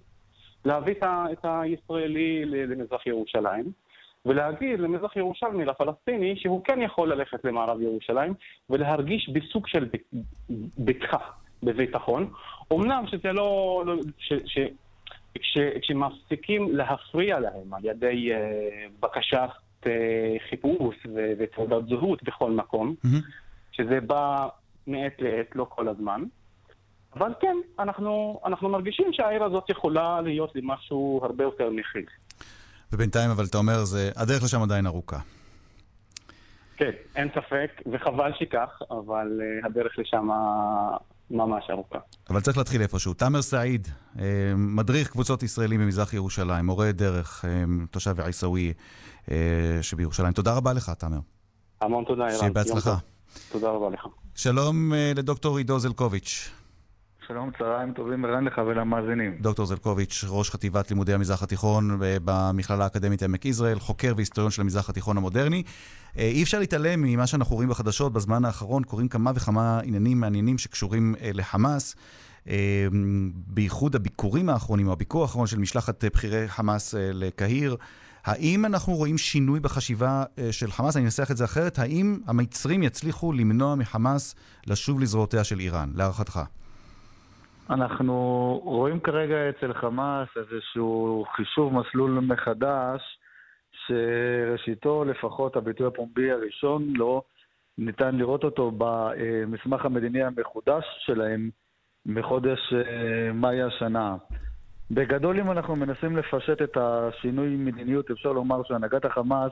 להביא 0.65 0.93
את, 0.93 1.03
ה, 1.03 1.25
את 1.31 1.45
הישראלי 1.45 2.45
למזרח 2.45 3.07
ירושלים, 3.07 3.71
ולהגיד 4.25 4.79
למזרח 4.79 5.15
ירושלמי, 5.15 5.65
לפלסטיני, 5.65 6.35
שהוא 6.35 6.63
כן 6.63 6.81
יכול 6.81 7.13
ללכת 7.13 7.45
למערב 7.45 7.81
ירושלים, 7.81 8.33
ולהרגיש 8.69 9.29
בסוג 9.29 9.67
של 9.67 9.89
בטחה, 10.77 11.17
בביטחון. 11.63 12.31
אמנם 12.73 13.03
שזה 13.07 13.31
לא... 13.31 13.83
לא 13.85 13.95
ש, 14.17 14.33
ש, 14.45 14.59
כש, 15.39 15.57
כשמפסיקים 15.81 16.75
להפריע 16.75 17.39
להם 17.39 17.73
על 17.73 17.85
ידי 17.85 18.29
uh, 18.31 18.37
בקשת 18.99 19.37
אה, 19.37 19.47
חיפוש 20.49 20.95
ותעודת 21.39 21.87
זהות 21.89 22.23
בכל 22.23 22.51
מקום, 22.51 22.95
שזה 23.71 23.99
בא 24.01 24.47
מעת 24.87 25.13
לעת, 25.19 25.55
לא 25.55 25.65
כל 25.69 25.87
הזמן. 25.87 26.23
אבל 27.15 27.33
כן, 27.41 27.55
אנחנו, 27.79 28.41
אנחנו 28.45 28.69
מרגישים 28.69 29.05
שהעיר 29.11 29.43
הזאת 29.43 29.69
יכולה 29.69 30.21
להיות 30.21 30.55
לי 30.55 30.61
משהו 30.63 31.21
הרבה 31.23 31.43
יותר 31.43 31.69
מכיל. 31.69 32.05
ובינתיים, 32.93 33.29
אבל 33.29 33.45
אתה 33.45 33.57
אומר, 33.57 33.83
זה, 33.83 34.11
הדרך 34.15 34.43
לשם 34.43 34.61
עדיין 34.61 34.87
ארוכה. 34.87 35.19
כן, 36.77 36.91
אין 37.15 37.29
ספק, 37.35 37.81
וחבל 37.91 38.31
שכך, 38.39 38.81
אבל 38.91 39.41
uh, 39.41 39.65
הדרך 39.65 39.99
לשם 39.99 40.27
ממש 41.31 41.63
ארוכה. 41.69 41.99
אבל 42.29 42.39
צריך 42.39 42.57
להתחיל 42.57 42.81
איפשהו. 42.81 43.13
תאמר 43.13 43.41
סעיד, 43.41 43.87
אה, 44.19 44.53
מדריך 44.55 45.09
קבוצות 45.09 45.43
ישראלים 45.43 45.79
במזרח 45.81 46.13
ירושלים, 46.13 46.65
מורה 46.65 46.91
דרך, 46.91 47.45
תושב 47.91 48.19
עיסאוויה. 48.19 48.73
אה, 49.31 49.37
שבירושלים. 49.81 50.33
תודה 50.33 50.53
רבה 50.53 50.73
לך, 50.73 50.89
תאמר. 50.89 51.19
המון 51.81 52.03
תודה, 52.03 52.23
ערן. 52.23 52.37
שיהיה 52.37 52.51
בהצלחה. 52.51 52.97
תודה 53.51 53.69
רבה 53.69 53.89
לך. 53.89 54.07
שלום 54.35 54.93
אה, 54.93 55.11
לדוקטור 55.15 55.57
עידו 55.57 55.79
זלקוביץ'. 55.79 56.51
שלום, 57.27 57.51
צהריים 57.57 57.93
טובים 57.93 58.25
ערן 58.25 58.43
לך 58.43 58.61
ולמאזינים. 58.67 59.37
דוקטור 59.41 59.65
זלקוביץ', 59.65 60.25
ראש 60.27 60.49
חטיבת 60.49 60.89
לימודי 60.89 61.13
המזרח 61.13 61.43
התיכון 61.43 62.03
אה, 62.03 62.17
במכללה 62.25 62.83
האקדמית 62.83 63.23
עמק 63.23 63.45
יזרעאל, 63.45 63.79
חוקר 63.79 64.13
והיסטוריון 64.15 64.51
של 64.51 64.61
המזרח 64.61 64.89
התיכון 64.89 65.17
המודרני. 65.17 65.63
אי 66.15 66.43
אפשר 66.43 66.59
להתעלם 66.59 67.01
ממה 67.01 67.27
שאנחנו 67.27 67.55
רואים 67.55 67.69
בחדשות 67.69 68.13
בזמן 68.13 68.45
האחרון, 68.45 68.83
קורים 68.83 69.07
כמה 69.07 69.31
וכמה 69.35 69.79
עניינים 69.83 70.19
מעניינים 70.19 70.57
שקשורים 70.57 71.15
לחמאס. 71.33 71.95
בייחוד 73.33 73.95
הביקורים 73.95 74.49
האחרונים, 74.49 74.87
או 74.87 74.93
הביקור 74.93 75.21
האחרון 75.21 75.47
של 75.47 75.59
משלחת 75.59 76.05
בכירי 76.05 76.47
חמאס 76.47 76.95
לקהיר. 76.97 77.77
האם 78.25 78.65
אנחנו 78.65 78.93
רואים 78.93 79.17
שינוי 79.17 79.59
בחשיבה 79.59 80.23
אה, 80.39 80.51
של 80.51 80.71
חמאס? 80.71 80.97
אני 80.97 81.05
אנסח 81.05 81.31
את 81.31 81.37
זה 81.37 81.45
אחרת. 81.45 81.79
האם 81.79 82.17
המצרים 82.27 82.83
יצליחו 82.83 83.33
למנוע 83.33 83.75
מחמאס 83.75 84.35
לשוב 84.67 84.99
לזרועותיה 84.99 85.43
של 85.43 85.59
איראן, 85.59 85.89
להערכתך? 85.95 86.39
אנחנו 87.69 88.13
רואים 88.63 88.99
כרגע 88.99 89.35
אצל 89.49 89.73
חמאס 89.73 90.27
איזשהו 90.35 91.25
חישוב 91.35 91.73
מסלול 91.73 92.11
מחדש, 92.11 93.01
שראשיתו, 93.87 95.05
לפחות 95.05 95.55
הביטוי 95.55 95.87
הפומבי 95.87 96.31
הראשון 96.31 96.93
לא 96.95 97.21
ניתן 97.77 98.15
לראות 98.15 98.43
אותו 98.43 98.71
במסמך 98.77 99.85
המדיני 99.85 100.23
המחודש 100.23 100.83
שלהם 101.05 101.49
מחודש 102.05 102.73
אה, 102.73 103.33
מאי 103.33 103.61
השנה. 103.61 104.15
בגדול, 104.93 105.39
אם 105.39 105.51
אנחנו 105.51 105.75
מנסים 105.75 106.17
לפשט 106.17 106.61
את 106.61 106.77
השינוי 106.77 107.55
מדיניות, 107.55 108.11
אפשר 108.11 108.31
לומר 108.31 108.61
שהנהגת 108.63 109.05
החמאס, 109.05 109.51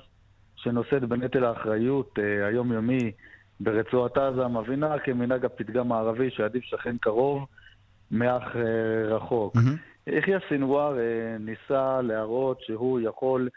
שנושאת 0.55 1.03
בנטל 1.03 1.43
האחריות 1.43 2.19
אה, 2.19 2.47
היומיומי 2.47 3.11
ברצועת 3.59 4.17
עזה, 4.17 4.47
מבינה 4.47 4.99
כמנהג 4.99 5.45
הפתגם 5.45 5.91
הערבי 5.91 6.29
שעדיף 6.29 6.63
שכן 6.63 6.97
קרוב 6.97 7.45
מאח 8.11 8.55
אה, 8.55 9.15
רחוק. 9.15 9.55
Mm-hmm. 9.55 10.11
יחיא 10.11 10.37
סינואר 10.49 10.99
אה, 10.99 11.37
ניסה 11.39 12.01
להראות 12.01 12.61
שהוא 12.61 12.99
יכול 12.99 13.49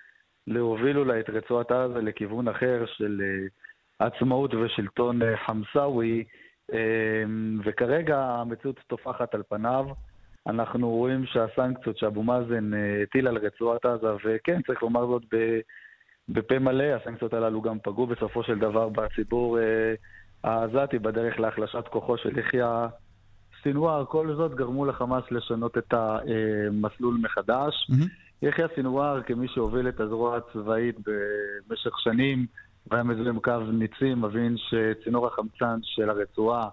להוביל 0.47 0.99
אולי 0.99 1.21
את 1.21 1.31
רצועת 1.31 1.71
עזה 1.71 2.01
לכיוון 2.01 2.49
אחר 2.49 2.85
של 2.87 3.23
אה, 3.25 4.07
עצמאות 4.07 4.55
ושלטון 4.55 5.23
אה, 5.23 5.37
חמסאווי, 5.47 6.25
אה, 6.73 6.79
וכרגע 7.65 8.19
המציאות 8.19 8.81
טופחת 8.87 9.35
על 9.35 9.43
פניו. 9.49 9.87
אנחנו 10.47 10.91
רואים 10.91 11.27
שהסנקציות 11.27 11.99
שאבו 11.99 12.23
מאזן 12.23 12.75
אה, 12.75 13.03
הטיל 13.03 13.29
על 13.29 13.37
רצועת 13.37 13.85
עזה, 13.85 14.15
וכן, 14.25 14.63
צריך 14.67 14.83
לומר 14.83 15.07
זאת 15.07 15.23
בפה 16.29 16.59
מלא, 16.59 16.85
הסנקציות 16.85 17.35
הללו 17.35 17.63
גם 17.63 17.79
פגעו 17.83 18.07
בסופו 18.07 18.43
של 18.43 18.59
דבר 18.59 18.89
בציבור 18.89 19.59
אה, 19.59 19.95
העזתי 20.45 20.99
בדרך 20.99 21.41
להחלשת 21.41 21.89
כוחו 21.91 22.19
של 22.19 22.39
יחיא 22.39 22.65
סינואר. 23.63 24.05
כל 24.05 24.35
זאת 24.37 24.55
גרמו 24.55 24.85
לחמאס 24.85 25.25
לשנות 25.31 25.79
את 25.79 25.95
המסלול 25.95 27.19
מחדש. 27.23 27.75
Mm-hmm. 27.91 28.09
יחיא 28.43 28.65
סינואר, 28.75 29.23
כמי 29.23 29.49
שהוביל 29.49 29.89
את 29.89 30.01
הזרוע 30.01 30.37
הצבאית 30.37 30.97
במשך 31.07 31.99
שנים, 31.99 32.47
והיה 32.87 33.03
מזוהה 33.03 33.29
עם 33.29 33.41
קו 33.41 33.59
ניצים, 33.73 34.23
מבין 34.23 34.57
שצינור 34.57 35.27
החמצן 35.27 35.79
של 35.83 36.11
הרצועה 36.11 36.69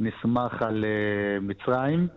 נסמך 0.00 0.62
על 0.62 0.84
אה, 0.84 1.40
מצרים. 1.40 2.08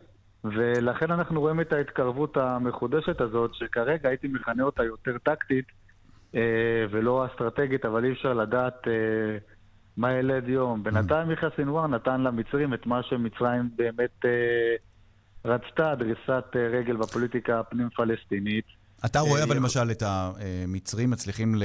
ולכן 0.56 1.12
אנחנו 1.12 1.42
רואים 1.42 1.62
את 1.62 1.74
ההתקרבות 1.74 2.38
המחודשת 2.38 3.22
הזאת, 3.22 3.52
שכרגע 3.54 4.10
הייתי 4.10 4.28
מכנה 4.28 4.64
אותה 4.64 4.84
יותר 4.84 5.18
טקטית 5.18 5.66
אה, 6.36 6.42
ולא 6.92 7.26
אסטרטגית, 7.26 7.86
אבל 7.86 8.06
אי 8.06 8.12
אפשר 8.12 8.34
לדעת 8.34 8.88
אה, 8.88 9.38
מה 9.98 10.14
ילד 10.14 10.50
יום. 10.50 10.84
בינתיים 10.84 11.32
יחיא 11.32 11.48
סינואר 11.56 11.88
נתן 11.88 12.22
למצרים 12.22 12.74
את 12.74 12.86
מה 12.86 13.04
שמצרים 13.04 13.70
באמת 13.76 14.26
אה, 14.26 14.76
רצתה, 15.46 15.96
דריסת 15.96 16.46
רגל 16.72 16.96
בפוליטיקה 16.96 17.60
הפנים-פלסטינית. 17.60 18.66
אתה 19.06 19.20
רואה 19.20 19.44
אבל 19.44 19.56
למשל 19.56 19.92
את 19.92 20.04
המצרים 20.06 21.10
מצליחים 21.10 21.56
ל... 21.56 21.64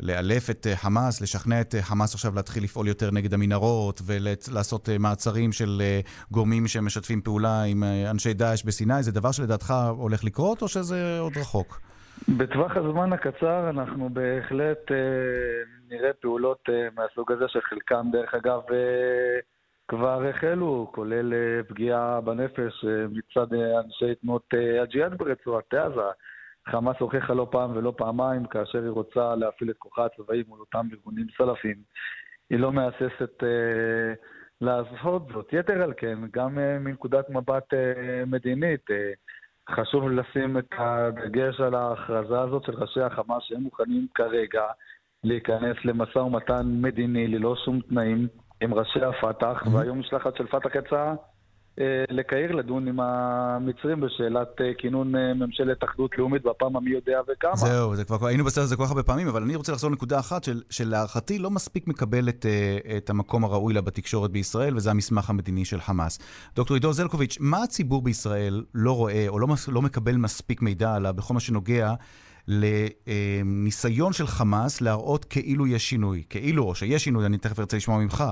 לאלף 0.00 0.50
את 0.50 0.66
אה, 0.66 0.76
חמאס, 0.76 1.22
לשכנע 1.22 1.60
את 1.60 1.74
אה, 1.74 1.82
חמאס 1.82 2.14
עכשיו 2.14 2.32
להתחיל 2.34 2.64
לפעול 2.64 2.88
יותר 2.88 3.10
נגד 3.12 3.34
המנהרות 3.34 4.00
ולעשות 4.06 4.88
אה, 4.88 4.98
מעצרים 4.98 5.52
של 5.52 5.82
גורמים 6.30 6.66
שמשתפים 6.66 7.20
פעולה 7.20 7.62
עם 7.62 7.84
אנשי 8.10 8.34
דאעש 8.34 8.62
בסיני, 8.62 9.02
זה 9.02 9.12
דבר 9.12 9.32
שלדעתך 9.32 9.74
הולך 9.98 10.24
לקרות 10.24 10.62
או 10.62 10.68
שזה 10.68 11.18
עוד 11.20 11.32
רחוק? 11.36 11.80
בטווח 12.28 12.76
הזמן 12.76 13.12
הקצר 13.12 13.70
אנחנו 13.70 14.08
בהחלט 14.08 14.92
אה, 14.92 14.96
נראה 15.88 16.12
פעולות 16.12 16.60
אה, 16.68 16.88
מהסוג 16.94 17.32
הזה, 17.32 17.44
שחלקם 17.48 18.06
דרך 18.12 18.34
אגב 18.34 18.60
אה, 18.72 19.38
כבר 19.88 20.26
החלו, 20.28 20.90
כולל 20.94 21.34
אה, 21.34 21.62
פגיעה 21.68 22.20
בנפש 22.20 22.84
אה, 22.84 23.06
מצד 23.10 23.54
אה, 23.54 23.80
אנשי 23.80 24.14
תנועות 24.14 24.54
אה, 24.54 24.82
הג'יהאד 24.82 25.18
ברצועת 25.18 25.74
עזה. 25.74 26.10
חמאס 26.68 26.96
הוכיחה 26.98 27.34
לא 27.34 27.48
פעם 27.50 27.76
ולא 27.76 27.92
פעמיים 27.96 28.46
כאשר 28.46 28.82
היא 28.82 28.90
רוצה 28.90 29.34
להפעיל 29.34 29.70
את 29.70 29.76
כוחה 29.78 30.04
הצבאי 30.04 30.42
מול 30.48 30.60
אותם 30.60 30.88
ארגונים 30.92 31.26
סלאפיים. 31.36 31.76
היא 32.50 32.58
לא 32.58 32.72
מהססת 32.72 33.42
אה, 33.42 34.14
לעשות 34.60 35.28
זאת. 35.32 35.52
יתר 35.52 35.82
על 35.82 35.92
כן, 35.96 36.18
גם 36.32 36.58
אה, 36.58 36.78
מנקודת 36.78 37.30
מבט 37.30 37.74
אה, 37.74 38.24
מדינית, 38.26 38.90
אה, 38.90 39.12
חשוב 39.70 40.10
לשים 40.10 40.58
את 40.58 40.72
הדגש 40.78 41.60
על 41.60 41.74
ההכרזה 41.74 42.40
הזאת 42.40 42.64
של 42.64 42.74
ראשי 42.74 43.00
החמאס 43.00 43.42
שהם 43.42 43.60
מוכנים 43.62 44.06
כרגע 44.14 44.64
להיכנס 45.24 45.76
למשא 45.84 46.18
ומתן 46.18 46.62
מדיני 46.66 47.28
ללא 47.28 47.56
שום 47.64 47.80
תנאים 47.80 48.28
עם 48.60 48.74
ראשי 48.74 49.04
הפת"ח, 49.04 49.62
mm-hmm. 49.62 49.70
והיום 49.70 50.00
משלחת 50.00 50.36
של 50.36 50.46
פת"ח 50.46 50.74
יצאה 50.74 51.08
אה, 51.08 51.14
לקהיר 52.10 52.52
לדון 52.52 52.88
עם 52.88 53.00
המצרים 53.00 54.00
בשאלת 54.00 54.60
אה, 54.60 54.74
כינון 54.78 55.16
אה, 55.16 55.34
ממשלת 55.34 55.84
אחדות 55.84 56.18
לאומית 56.18 56.42
בפעם 56.42 56.76
המי 56.76 56.90
יודע 56.90 57.20
וכמה. 57.28 57.56
זהו, 57.56 57.96
זה 57.96 58.04
כבר, 58.04 58.26
היינו 58.26 58.44
בסרט 58.44 58.64
הזה 58.64 58.76
כל 58.76 58.84
כך 58.84 58.90
הרבה 58.90 59.02
פעמים, 59.02 59.28
אבל 59.28 59.42
אני 59.42 59.56
רוצה 59.56 59.72
לחזור 59.72 59.90
לנקודה 59.90 60.18
אחת 60.18 60.44
של, 60.44 60.62
שלהערכתי 60.70 61.38
לא 61.38 61.50
מספיק 61.50 61.88
מקבלת 61.88 62.46
את 62.96 63.10
המקום 63.10 63.44
הראוי 63.44 63.74
לה 63.74 63.80
בתקשורת 63.80 64.30
בישראל, 64.30 64.76
וזה 64.76 64.90
המסמך 64.90 65.30
המדיני 65.30 65.64
של 65.64 65.80
חמאס. 65.80 66.18
דוקטור 66.56 66.74
עידו 66.74 66.92
זלקוביץ', 66.92 67.38
מה 67.40 67.62
הציבור 67.62 68.02
בישראל 68.02 68.64
לא 68.74 68.92
רואה 68.92 69.24
או 69.28 69.38
לא, 69.38 69.46
לא 69.68 69.82
מקבל 69.82 70.16
מספיק 70.16 70.62
מידע 70.62 70.94
עליו 70.94 71.14
בכל 71.14 71.34
מה 71.34 71.40
שנוגע 71.40 71.94
לניסיון 72.48 74.12
של 74.12 74.26
חמאס 74.26 74.80
להראות 74.80 75.24
כאילו 75.24 75.66
יש 75.66 75.90
שינוי. 75.90 76.24
כאילו, 76.30 76.64
או 76.64 76.74
שיש 76.74 77.04
שינוי, 77.04 77.26
אני 77.26 77.38
תכף 77.38 77.60
ארצה 77.60 77.76
לשמוע 77.76 77.98
ממך, 77.98 78.24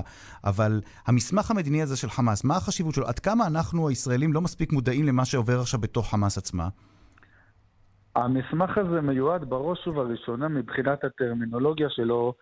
אבל 0.43 0.81
המסמך 1.07 1.51
המדיני 1.51 1.81
הזה 1.81 1.97
של 1.97 2.09
חמאס, 2.09 2.43
מה 2.43 2.55
החשיבות 2.55 2.93
שלו? 2.93 3.07
עד 3.07 3.19
כמה 3.19 3.47
אנחנו, 3.47 3.89
הישראלים, 3.89 4.33
לא 4.33 4.41
מספיק 4.41 4.73
מודעים 4.73 5.05
למה 5.05 5.25
שעובר 5.25 5.59
עכשיו 5.59 5.79
בתוך 5.79 6.11
חמאס 6.11 6.37
עצמה? 6.37 6.67
המסמך 8.15 8.77
הזה 8.77 9.01
מיועד 9.01 9.49
בראש 9.49 9.87
ובראשונה 9.87 10.47
מבחינת 10.47 11.03
הטרמינולוגיה 11.03 11.89
שלו 11.89 12.33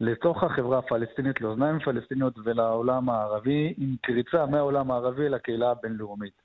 לתוך 0.00 0.42
החברה 0.42 0.78
הפלסטינית, 0.78 1.40
לאוזניים 1.40 1.78
פלסטיניות 1.84 2.34
ולעולם 2.44 3.10
הערבי, 3.10 3.74
עם 3.76 3.96
קריצה 4.02 4.46
מהעולם 4.46 4.90
הערבי 4.90 5.28
לקהילה 5.28 5.70
הבינלאומית. 5.70 6.42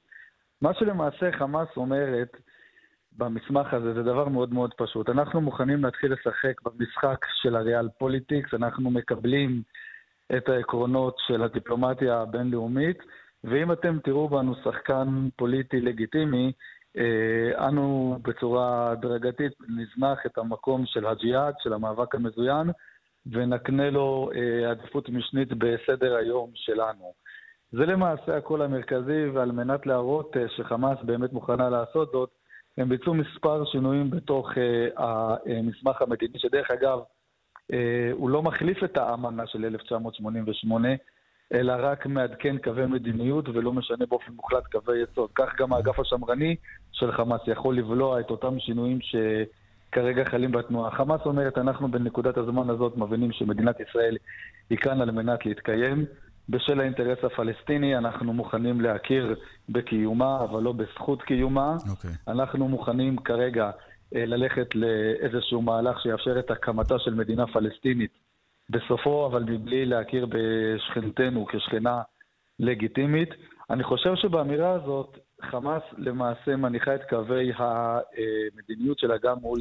מה 0.61 0.73
שלמעשה 0.73 1.29
חמאס 1.39 1.67
אומרת, 1.77 2.31
במסמך 3.17 3.73
הזה 3.73 3.93
זה 3.93 4.03
דבר 4.03 4.29
מאוד 4.29 4.53
מאוד 4.53 4.73
פשוט. 4.77 5.09
אנחנו 5.09 5.41
מוכנים 5.41 5.83
להתחיל 5.83 6.13
לשחק 6.13 6.61
במשחק 6.65 7.25
של 7.41 7.55
ה 7.55 7.62
real 7.62 7.89
politics, 7.97 8.53
אנחנו 8.53 8.91
מקבלים 8.91 9.61
את 10.37 10.49
העקרונות 10.49 11.15
של 11.27 11.43
הדיפלומטיה 11.43 12.21
הבינלאומית, 12.21 12.97
ואם 13.43 13.71
אתם 13.71 13.99
תראו 14.03 14.29
בנו 14.29 14.55
שחקן 14.63 15.29
פוליטי 15.35 15.81
לגיטימי, 15.81 16.51
אה, 16.97 17.67
אנו 17.67 18.17
בצורה 18.21 18.91
הדרגתית 18.91 19.53
נזנח 19.69 20.25
את 20.25 20.37
המקום 20.37 20.85
של 20.85 21.05
הג'יהאד, 21.05 21.53
של 21.59 21.73
המאבק 21.73 22.15
המזוין, 22.15 22.69
ונקנה 23.31 23.89
לו 23.89 24.29
אה, 24.35 24.71
עדיפות 24.71 25.09
משנית 25.09 25.49
בסדר 25.53 26.15
היום 26.15 26.51
שלנו. 26.53 27.13
זה 27.71 27.85
למעשה 27.85 28.37
הקול 28.37 28.61
המרכזי, 28.61 29.29
ועל 29.33 29.51
מנת 29.51 29.85
להראות 29.85 30.37
אה, 30.37 30.49
שחמאס 30.49 30.97
באמת 31.03 31.33
מוכנה 31.33 31.69
לעשות 31.69 32.11
זאת, 32.11 32.29
הם 32.77 32.89
ביצעו 32.89 33.13
מספר 33.13 33.65
שינויים 33.65 34.09
בתוך 34.09 34.49
uh, 34.51 35.01
המסמך 35.01 36.01
המדיני, 36.01 36.39
שדרך 36.39 36.71
אגב, 36.71 36.99
uh, 36.99 37.75
הוא 38.11 38.29
לא 38.29 38.43
מחליף 38.43 38.83
את 38.83 38.97
האמנה 38.97 39.47
של 39.47 39.65
1988, 39.65 40.89
אלא 41.53 41.73
רק 41.77 42.05
מעדכן 42.05 42.57
קווי 42.57 42.85
מדיניות 42.85 43.49
ולא 43.49 43.73
משנה 43.73 44.05
באופן 44.05 44.31
מוחלט 44.31 44.63
קווי 44.71 45.03
יסוד. 45.03 45.29
כך 45.35 45.55
גם 45.57 45.73
האגף 45.73 45.99
השמרני 45.99 46.55
של 46.91 47.11
חמאס 47.11 47.41
יכול 47.47 47.77
לבלוע 47.77 48.19
את 48.19 48.29
אותם 48.29 48.59
שינויים 48.59 48.99
שכרגע 49.01 50.25
חלים 50.25 50.51
בתנועה. 50.51 50.91
חמאס 50.91 51.21
אומרת, 51.25 51.57
אנחנו 51.57 51.91
בנקודת 51.91 52.37
הזמן 52.37 52.69
הזאת 52.69 52.97
מבינים 52.97 53.31
שמדינת 53.31 53.79
ישראל 53.79 54.17
היא 54.69 54.77
כאן 54.77 55.01
על 55.01 55.11
מנת 55.11 55.45
להתקיים. 55.45 56.05
בשל 56.49 56.79
האינטרס 56.79 57.17
הפלסטיני 57.23 57.97
אנחנו 57.97 58.33
מוכנים 58.33 58.81
להכיר 58.81 59.35
בקיומה, 59.69 60.43
אבל 60.43 60.63
לא 60.63 60.71
בזכות 60.71 61.21
קיומה. 61.21 61.75
Okay. 61.79 61.89
אוקיי. 61.89 62.11
אנחנו 62.27 62.67
מוכנים 62.67 63.17
כרגע 63.17 63.71
אה, 64.15 64.25
ללכת 64.25 64.75
לאיזשהו 64.75 65.61
מהלך 65.61 66.01
שיאפשר 66.01 66.39
את 66.39 66.51
הקמתה 66.51 66.99
של 66.99 67.13
מדינה 67.13 67.47
פלסטינית 67.47 68.11
בסופו, 68.69 69.27
אבל 69.27 69.43
מבלי 69.43 69.85
להכיר 69.85 70.27
בשכנתנו 70.29 71.45
כשכנה 71.45 72.01
לגיטימית. 72.59 73.29
אני 73.69 73.83
חושב 73.83 74.15
שבאמירה 74.15 74.71
הזאת 74.71 75.17
חמאס 75.41 75.83
למעשה 75.97 76.55
מניחה 76.55 76.95
את 76.95 77.01
קווי 77.09 77.51
המדיניות 77.57 78.99
שלה 78.99 79.17
גם 79.23 79.37
מול 79.41 79.59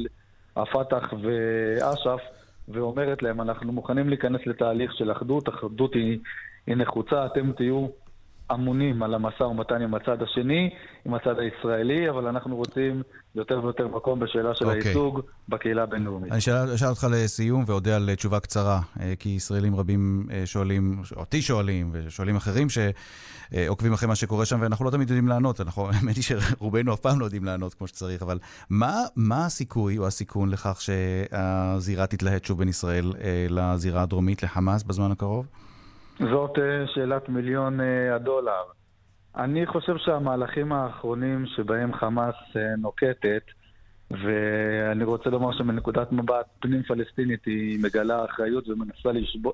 הפת"ח 0.55 1.13
ואש"ף, 1.21 2.21
ואומרת 2.67 3.23
להם, 3.23 3.41
אנחנו 3.41 3.71
מוכנים 3.71 4.09
להיכנס 4.09 4.41
לתהליך 4.45 4.93
של 4.93 5.11
אחדות, 5.11 5.49
אחדות 5.49 5.93
היא 5.93 6.19
היא 6.67 6.75
נחוצה, 6.75 7.25
אתם 7.25 7.51
תהיו 7.51 7.87
אמונים 8.53 9.03
על 9.03 9.13
המשא 9.13 9.43
ומתן 9.43 9.81
עם 9.81 9.95
הצד 9.95 10.21
השני, 10.21 10.69
עם 11.05 11.13
הצד 11.13 11.35
הישראלי, 11.39 12.09
אבל 12.09 12.27
אנחנו 12.27 12.55
רוצים 12.55 13.01
יותר 13.35 13.59
ויותר 13.63 13.87
מקום 13.87 14.19
בשאלה 14.19 14.55
של 14.55 14.65
okay. 14.65 14.67
אוקיי. 14.67 14.81
הייצוג 14.83 15.21
בקהילה 15.49 15.83
הבינלאומית. 15.83 16.31
אני 16.31 16.39
אשאל 16.75 16.89
אותך 16.89 17.07
לסיום 17.11 17.63
ואודה 17.67 17.95
על 17.95 18.15
תשובה 18.15 18.39
קצרה, 18.39 18.79
אה, 18.99 19.13
כי 19.19 19.29
ישראלים 19.29 19.75
רבים 19.75 20.27
אה, 20.31 20.45
שואלים, 20.45 21.01
אותי 21.15 21.41
שואלים, 21.41 21.89
ושואלים 21.93 22.35
אחרים 22.35 22.67
שעוקבים 22.69 23.93
אחרי 23.93 24.07
מה 24.07 24.15
שקורה 24.15 24.45
שם, 24.45 24.61
ואנחנו 24.61 24.85
לא 24.85 24.91
תמיד 24.91 25.09
יודעים 25.09 25.27
לענות. 25.27 25.61
אנחנו, 25.61 25.87
האמת 25.93 26.15
היא 26.15 26.23
שרובנו 26.23 26.93
אף 26.93 26.99
פעם 26.99 27.19
לא 27.19 27.25
יודעים 27.25 27.45
לענות 27.45 27.73
כמו 27.73 27.87
שצריך, 27.87 28.21
אבל 28.21 28.39
מה, 28.69 28.93
מה 29.15 29.45
הסיכוי 29.45 29.97
או 29.97 30.07
הסיכון 30.07 30.49
לכך 30.49 30.81
שהזירה 30.81 32.07
תתלהט 32.07 32.45
שוב 32.45 32.59
בין 32.59 32.69
ישראל 32.69 33.13
אה, 33.21 33.45
לזירה 33.49 34.01
הדרומית, 34.01 34.43
לחמאס, 34.43 34.83
בזמן 34.83 35.11
הקרוב? 35.11 35.45
זאת 36.19 36.59
אה, 36.59 36.87
שאלת 36.87 37.29
מיליון 37.29 37.81
אה, 37.81 38.15
הדולר. 38.15 38.63
אני 39.35 39.65
חושב 39.65 39.97
שהמהלכים 39.97 40.71
האחרונים 40.71 41.45
שבהם 41.45 41.93
חמאס 41.93 42.35
אה, 42.55 42.75
נוקטת, 42.77 43.43
ואני 44.11 45.03
רוצה 45.03 45.29
לומר 45.29 45.57
שמנקודת 45.57 46.11
מבט 46.11 46.45
פנים 46.59 46.83
פלסטינית 46.83 47.45
היא 47.45 47.79
מגלה 47.83 48.25
אחריות 48.25 48.69
ומנסה 48.69 49.11
לשבור, 49.11 49.53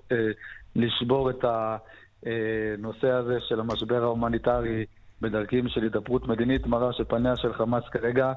לשבור 0.76 1.30
את 1.30 1.46
הנושא 1.46 3.10
הזה 3.10 3.38
של 3.40 3.60
המשבר 3.60 4.04
ההומניטרי 4.04 4.86
בדרכים 5.22 5.68
של 5.68 5.84
הידברות 5.84 6.28
מדינית, 6.28 6.68
מראה 6.68 6.94
שפניה 6.94 7.36
של 7.36 7.54
חמאס 7.54 7.84
כרגע 7.92 8.34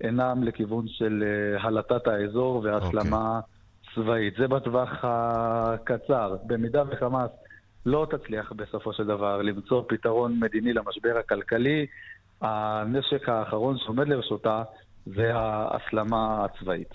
אינם 0.00 0.44
לכיוון 0.44 0.88
של 0.88 1.24
הלהטת 1.60 2.06
האזור 2.06 2.62
והסלמה 2.64 3.40
okay. 3.40 3.96
אוקיי. 3.96 4.04
צבאית. 4.04 4.34
זה 4.38 4.48
בטווח 4.48 4.88
הקצר. 5.02 6.36
במידה 6.46 6.82
וחמאס 6.90 7.30
לא 7.86 8.06
תצליח 8.10 8.52
בסופו 8.52 8.92
של 8.92 9.04
דבר 9.04 9.42
למצוא 9.42 9.82
פתרון 9.88 10.40
מדיני 10.40 10.72
למשבר 10.72 11.18
הכלכלי. 11.18 11.86
הנשק 12.40 13.28
האחרון 13.28 13.76
שעומד 13.78 14.08
לרשותה 14.08 14.62
זה 15.06 15.34
ההסלמה 15.34 16.44
הצבאית. 16.44 16.94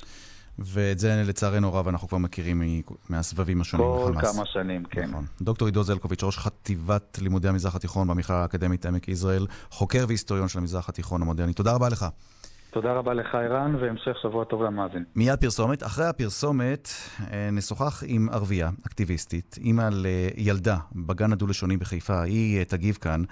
ואת 0.59 0.99
זה 0.99 1.23
לצערנו 1.27 1.73
רב 1.73 1.87
אנחנו 1.87 2.07
כבר 2.07 2.17
מכירים 2.17 2.61
מהסבבים 3.09 3.61
השונים 3.61 3.87
בחמאס. 3.87 4.25
כל 4.25 4.33
כמה 4.33 4.45
שנים, 4.45 4.83
כן. 4.83 5.09
נכון. 5.09 5.25
דוקטור 5.41 5.67
עידו 5.67 5.83
זלקוביץ', 5.83 6.23
ראש 6.23 6.37
חטיבת 6.37 7.17
לימודי 7.21 7.47
המזרח 7.47 7.75
התיכון 7.75 8.07
במכללה 8.07 8.41
האקדמית 8.41 8.85
עמק 8.85 9.07
יזרעאל, 9.07 9.47
חוקר 9.69 10.05
והיסטוריון 10.07 10.47
של 10.47 10.59
המזרח 10.59 10.89
התיכון 10.89 11.21
המודרני. 11.21 11.53
תודה 11.53 11.73
רבה 11.73 11.89
לך. 11.89 12.05
תודה 12.75 12.93
רבה 12.93 13.13
לך, 13.13 13.35
ערן, 13.35 13.75
והמשך 13.75 14.17
שבוע 14.21 14.45
טוב 14.45 14.63
למאזין. 14.63 15.03
מיד 15.15 15.39
פרסומת. 15.39 15.83
אחרי 15.83 16.05
הפרסומת 16.05 16.89
אה, 17.31 17.49
נשוחח 17.51 18.03
עם 18.07 18.29
ערבייה, 18.31 18.69
אקטיביסטית, 18.87 19.55
אימא 19.61 19.89
לילדה 19.91 20.77
בגן 20.95 21.31
הדו-לשוני 21.31 21.77
בחיפה. 21.77 22.21
היא 22.21 22.59
אה, 22.59 22.65
תגיב 22.65 22.95
כאן 22.95 23.23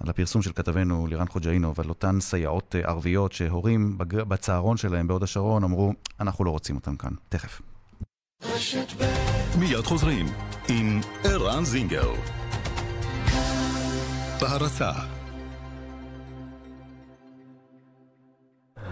על 0.00 0.10
הפרסום 0.10 0.42
של 0.42 0.52
כתבנו 0.52 1.06
לירן 1.06 1.28
חוג'אינוב, 1.28 1.80
על 1.80 1.88
אותן 1.88 2.20
סייעות 2.20 2.76
אה, 2.76 2.80
ערביות 2.90 3.32
שהורים 3.32 3.98
בצהרון 3.98 4.76
שלהם 4.76 5.08
בהוד 5.08 5.22
השרון 5.22 5.64
אמרו, 5.64 5.92
אנחנו 6.20 6.44
לא 6.44 6.50
רוצים 6.50 6.76
אותם 6.76 6.96
כאן. 6.96 7.12
תכף. 7.28 7.62
מיד 9.58 9.84
חוזרים 9.84 10.26
עם 10.68 11.00
ערן 11.24 11.64
זינגר. 11.64 12.10
בהרצה 14.40 15.19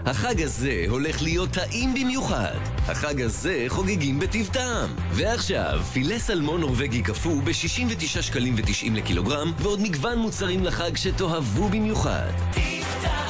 החג 0.05 0.41
הזה 0.41 0.85
הולך 0.89 1.21
להיות 1.21 1.49
טעים 1.49 1.93
במיוחד. 1.93 2.57
החג 2.87 3.21
הזה 3.21 3.65
חוגגים 3.67 4.19
בטיב 4.19 4.49
טעם. 4.53 4.89
ועכשיו, 5.11 5.79
פילה 5.93 6.19
סלמון 6.19 6.61
נורבגי 6.61 7.01
קפוא 7.01 7.41
ב-69 7.43 8.21
שקלים 8.21 8.55
ו-90 8.55 8.91
לקילוגרם, 8.93 9.53
ועוד 9.59 9.81
מגוון 9.81 10.19
מוצרים 10.19 10.63
לחג 10.63 10.95
שתאהבו 10.95 11.69
במיוחד. 11.69 12.31
טיב 12.53 12.85
טעם. 13.01 13.29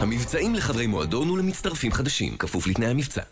המבצעים 0.00 0.54
לחברי 0.54 0.86
מועדון 0.86 1.30
ולמצטרפים 1.30 1.92
חדשים, 1.92 2.36
כפוף 2.36 2.66
לתנאי 2.66 2.88
המבצע. 2.88 3.22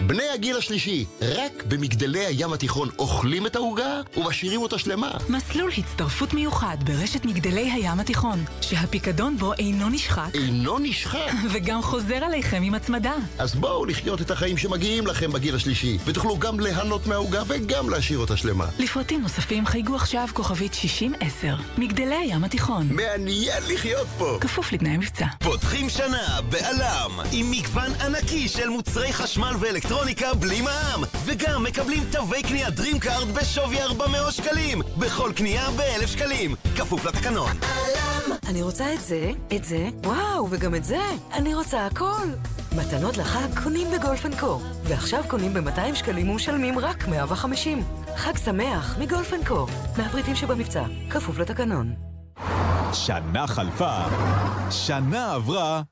בני 0.00 0.28
הגיל 0.34 0.56
השלישי, 0.56 1.04
רק 1.22 1.64
במגדלי 1.68 2.26
הים 2.26 2.52
התיכון 2.52 2.88
אוכלים 2.98 3.46
את 3.46 3.56
העוגה 3.56 4.00
ומשאירים 4.16 4.62
אותה 4.62 4.78
שלמה. 4.78 5.10
מסלול 5.28 5.70
הצטרפות 5.78 6.34
מיוחד 6.34 6.76
ברשת 6.84 7.24
מגדלי 7.24 7.70
הים 7.70 8.00
התיכון, 8.00 8.44
שהפיקדון 8.60 9.36
בו 9.36 9.52
אינו 9.52 9.88
נשחק. 9.88 10.28
אינו 10.34 10.78
נשחק? 10.78 11.32
וגם 11.52 11.82
חוזר 11.82 12.14
עליכם 12.14 12.62
עם 12.62 12.74
הצמדה. 12.74 13.14
אז 13.38 13.54
בואו 13.54 13.84
לחיות 13.86 14.20
את 14.20 14.30
החיים 14.30 14.56
שמגיעים 14.56 15.06
לכם 15.06 15.32
בגיל 15.32 15.54
השלישי, 15.54 15.98
ותוכלו 16.04 16.38
גם 16.38 16.60
ליהנות 16.60 17.06
מהעוגה 17.06 17.42
וגם 17.46 17.90
להשאיר 17.90 18.18
אותה 18.18 18.36
שלמה. 18.36 18.66
לפרטים 18.78 19.22
נוספים 19.22 19.66
חייגו 19.66 19.94
עכשיו 19.94 20.28
כוכבית 20.32 20.74
6010, 20.74 21.56
מגדלי 21.78 22.14
הים 22.14 22.44
התיכון. 22.44 22.88
מעניין 22.90 23.62
לחיות 23.68 24.06
פה! 24.18 24.38
כפוף 24.40 24.72
לתנאי 24.72 24.96
מבצע. 24.96 25.26
פותחים 25.38 25.88
שנה 25.88 26.40
בעלם, 26.48 27.10
עם 27.32 27.50
מגוון 27.50 27.92
ענקי 28.00 28.48
של 28.48 28.68
מוצרי 28.68 29.12
חשמל 29.12 29.52
ואלקטרוניקה 29.60 29.85
בלי 30.40 30.60
מע"מ, 30.60 31.04
וגם 31.24 31.62
מקבלים 31.62 32.04
תווי 32.12 32.42
קנייה 32.42 32.68
DreamCard 32.68 33.24
בשווי 33.34 33.82
400 33.82 34.32
שקלים, 34.32 34.82
בכל 34.98 35.32
קנייה 35.36 35.70
ב-1,000 35.70 36.06
שקלים, 36.06 36.54
כפוף 36.76 37.04
לתקנון. 37.04 37.50
אני 38.48 38.62
רוצה 38.62 38.94
את 38.94 39.00
זה, 39.00 39.30
את 39.56 39.64
זה, 39.64 39.88
וואו, 40.04 40.48
וגם 40.50 40.74
את 40.74 40.84
זה. 40.84 41.00
אני 41.32 41.54
רוצה 41.54 41.86
הכל. 41.86 42.26
מתנות 42.76 43.16
לחג 43.16 43.62
קונים 43.62 43.88
ב 43.90 44.26
Golf & 44.26 44.40
Co, 44.40 44.60
ועכשיו 44.84 45.24
קונים 45.28 45.54
ב-200 45.54 45.94
שקלים 45.94 46.28
ומשלמים 46.30 46.78
רק 46.78 47.08
150. 47.08 47.84
חג 48.16 48.36
שמח 48.44 48.96
מ 48.98 49.32
Golf & 49.32 49.46
Co, 49.46 49.66
מהפריטים 49.98 50.36
שבמבצע, 50.36 50.84
כפוף 51.10 51.38
לתקנון. 51.38 51.94
שנה 52.92 53.46
חלפה, 53.46 53.98
שנה 54.70 55.34
עברה, 55.34 55.82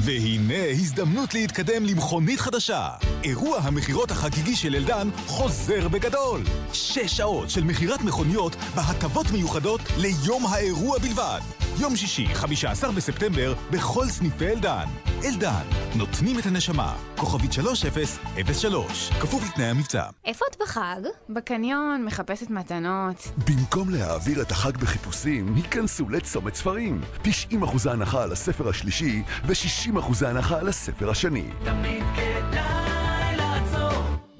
והנה 0.00 0.70
הזדמנות 0.70 1.34
להתקדם 1.34 1.84
למכונית 1.84 2.40
חדשה. 2.40 2.88
אירוע 3.24 3.58
המכירות 3.58 4.10
החגיגי 4.10 4.56
של 4.56 4.74
אלדן 4.74 5.08
חוזר 5.26 5.88
בגדול. 5.88 6.42
שש 6.72 7.16
שעות 7.16 7.50
של 7.50 7.64
מכירת 7.64 8.00
מכוניות 8.02 8.56
בהטבות 8.74 9.30
מיוחדות 9.30 9.80
ליום 9.96 10.46
האירוע 10.46 10.98
בלבד. 10.98 11.61
יום 11.80 11.96
שישי, 11.96 12.26
15 12.34 12.92
בספטמבר, 12.92 13.54
בכל 13.70 14.06
סניפי 14.06 14.48
אלדן. 14.48 14.84
אלדן, 15.24 15.62
נותנים 15.96 16.38
את 16.38 16.46
הנשמה. 16.46 16.94
כוכבית 17.16 17.52
3003, 17.52 19.10
כפוף 19.20 19.44
לתנאי 19.48 19.66
המבצע. 19.66 20.02
איפה 20.24 20.44
את 20.50 20.56
בחג? 20.60 21.00
בקניון, 21.28 22.04
מחפשת 22.04 22.50
מתנות. 22.50 23.28
במקום 23.48 23.90
להעביר 23.90 24.42
את 24.42 24.50
החג 24.50 24.76
בחיפושים, 24.76 25.54
היכנסו 25.56 26.08
לצומת 26.08 26.54
ספרים. 26.54 27.00
90% 27.24 27.90
הנחה 27.90 28.22
על 28.22 28.32
הספר 28.32 28.68
השלישי 28.68 29.22
ו-60% 29.46 30.26
הנחה 30.26 30.58
על 30.58 30.68
הספר 30.68 31.10
השני. 31.10 31.44
תמיד 31.64 32.04
כדאי 32.16 32.81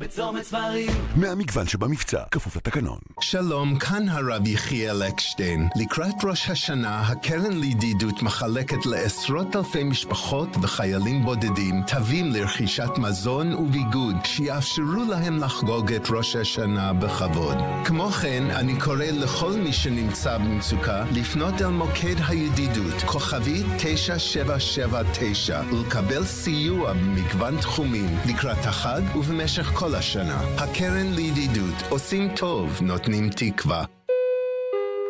בצומת 0.02 0.42
ספרים. 0.42 0.90
מהמגוון 1.16 1.66
שבמבצע, 1.66 2.22
כפוף 2.30 2.56
לתקנון. 2.56 2.98
שלום, 3.20 3.78
כאן 3.78 4.08
הרב 4.08 4.46
יחיאל 4.46 5.02
אקשטיין. 5.02 5.68
לקראת 5.76 6.24
ראש 6.24 6.50
השנה, 6.50 7.00
הקרן 7.00 7.52
לידידות 7.52 8.22
מחלקת 8.22 8.86
לעשרות 8.86 9.56
אלפי 9.56 9.84
משפחות 9.84 10.48
וחיילים 10.62 11.24
בודדים 11.24 11.82
תווים 11.86 12.32
לרכישת 12.32 12.90
מזון 12.98 13.54
וביגוד 13.54 14.16
שיאפשרו 14.24 15.04
להם 15.08 15.38
לחגוג 15.38 15.92
את 15.92 16.10
ראש 16.10 16.36
השנה 16.36 16.92
בכבוד. 16.92 17.56
כמו 17.84 18.10
כן, 18.10 18.50
אני 18.50 18.80
קורא 18.80 19.04
לכל 19.04 19.52
מי 19.52 19.72
שנמצא 19.72 20.38
במצוקה 20.38 21.04
לפנות 21.12 21.62
אל 21.62 21.66
מוקד 21.66 22.16
הידידות, 22.28 23.02
כוכבית 23.06 23.66
9779, 23.78 25.62
ולקבל 25.72 26.24
סיוע 26.24 26.92
במגוון 26.92 27.60
תחומים 27.60 28.16
לקראת 28.26 28.66
החג 28.66 29.02
ובמשך 29.16 29.70
כל 29.74 29.91
השנה. 29.94 30.40
הקרן 30.58 31.12
לידידות 31.12 31.74
עושים 31.88 32.34
טוב, 32.36 32.78
נותנים 32.80 33.30
תקווה. 33.30 33.84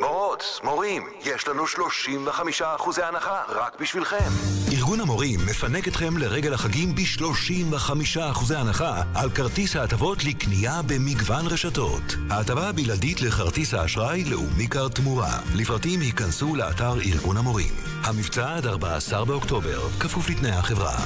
מורות, 0.01 0.61
מורים, 0.65 1.03
יש 1.25 1.49
לנו 1.49 1.65
35% 1.67 2.99
הנחה 3.03 3.43
רק 3.49 3.81
בשבילכם. 3.81 4.31
ארגון 4.73 5.01
המורים 5.01 5.41
מפנק 5.47 5.89
אתכם 5.89 6.17
לרגל 6.17 6.55
החגים 6.55 6.95
ב-35% 6.95 8.55
הנחה 8.57 9.03
על 9.15 9.31
כרטיס 9.31 9.77
ההטבות 9.77 10.25
לקנייה 10.25 10.81
במגוון 10.87 11.47
רשתות. 11.47 12.03
ההטבה 12.31 12.69
הבלעדית 12.69 13.23
לכרטיס 13.23 13.75
האשראי 13.75 14.25
לאומי 14.25 14.67
קארד 14.67 14.93
תמורה. 14.93 15.39
לפרטים 15.55 16.03
היכנסו 16.03 16.57
לאתר 16.57 16.95
ארגון 17.01 17.37
המורים. 17.37 17.75
המבצע 18.05 18.57
עד 18.57 18.67
14 18.67 19.25
באוקטובר, 19.25 19.89
כפוף 20.01 20.31
לתנאי 20.31 20.51
החברה. 20.51 20.97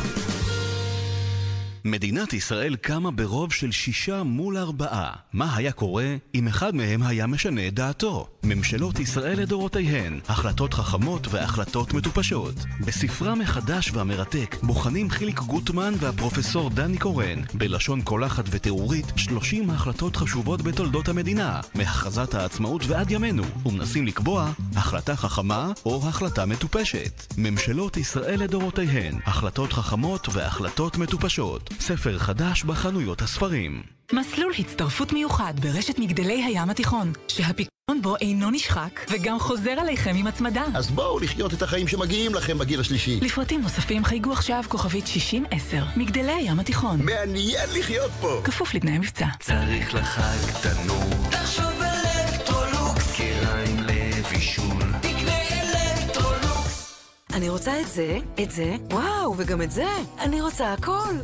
מדינת 1.87 2.33
ישראל 2.33 2.77
קמה 2.77 3.11
ברוב 3.11 3.53
של 3.53 3.73
שישה 3.73 4.23
מול 4.23 4.57
ארבעה. 4.57 5.13
מה 5.33 5.57
היה 5.57 5.73
קורה 5.73 6.17
אם 6.35 6.49
אחד 6.49 6.75
מהם 6.75 7.03
היה 7.03 7.27
משנה 7.27 7.69
את 7.69 7.75
דעתו? 7.75 8.29
ממשלות 8.49 8.99
ישראל 8.99 9.41
לדורותיהן, 9.41 10.21
החלטות 10.29 10.75
חכמות 10.75 11.27
והחלטות 11.31 11.95
מטופשות. 11.95 12.55
בספרם 12.81 13.41
החדש 13.41 13.91
והמרתק 13.93 14.57
בוחנים 14.63 15.11
חיליק 15.11 15.41
גוטמן 15.41 15.95
והפרופסור 15.99 16.71
דני 16.71 16.99
קורן, 16.99 17.41
בלשון 17.55 18.03
קולחת 18.03 18.45
ותיאורית, 18.51 19.07
30 19.17 19.71
החלטות 19.71 20.17
חשובות 20.17 20.63
בתולדות 20.63 21.09
המדינה, 21.09 21.61
מהכרזת 21.75 22.35
העצמאות 22.35 22.83
ועד 22.87 23.11
ימינו, 23.11 23.45
ומנסים 23.67 24.07
לקבוע 24.07 24.51
החלטה 24.77 25.17
חכמה 25.17 25.73
או 25.87 26.09
החלטה 26.09 26.47
מטופשת. 26.47 27.35
ממשלות 27.39 27.97
ישראל 27.97 28.43
לדורותיהן, 28.43 29.15
החלטות 29.27 29.73
חכמות 29.73 30.29
והחלטות 30.33 30.97
מטופשות. 30.99 31.71
ספר 31.81 32.19
חדש 32.19 32.65
בחנויות 32.65 33.23
הספרים. 33.23 33.83
מסלול 34.13 34.53
הצטרפות 34.59 35.13
מיוחד 35.13 35.55
ברשת 35.61 35.99
מגדלי 35.99 36.45
הים 36.45 36.71
התיכון, 36.71 37.13
שהפיקדון 37.29 37.76
בו 38.03 38.17
אינו 38.17 38.51
נשחק, 38.51 39.01
וגם 39.11 39.39
חוזר 39.39 39.71
עליכם 39.71 40.17
עם 40.17 40.27
הצמדה. 40.27 40.65
אז 40.75 40.91
בואו 40.91 41.19
לחיות 41.19 41.55
את 41.55 41.63
החיים 41.63 41.89
שמגיעים 41.89 42.35
לכם 42.35 42.59
בגיל 42.59 42.81
השלישי. 42.81 43.21
לפרטים 43.23 43.63
נוספים 43.63 44.05
חייגו 44.05 44.33
עכשיו 44.33 44.63
כוכבית 44.69 45.07
6010, 45.07 45.85
מגדלי 45.97 46.33
הים 46.33 46.61
התיכון. 46.61 47.03
מעניין 47.03 47.69
לחיות 47.79 48.11
פה! 48.21 48.41
כפוף 48.45 48.75
לתנאי 48.75 48.99
מבצע. 48.99 49.27
צריך 49.41 49.95
לחג 49.95 50.61
תנור. 50.63 51.31
תחשוב 51.31 51.73
אלקטרולוקס. 51.83 53.17
כיריים 53.17 53.77
לבישול. 53.81 54.83
תקנה 55.01 55.39
אלקטרולוקס. 55.63 56.95
אני 57.35 57.49
רוצה 57.49 57.81
את 57.81 57.89
זה, 57.89 58.19
את 58.43 58.51
זה, 58.51 58.77
וואו, 58.91 59.35
וגם 59.37 59.63
את 59.63 59.71
זה. 59.71 59.87
אני 60.19 60.41
רוצה 60.41 60.73
הכל. 60.73 61.15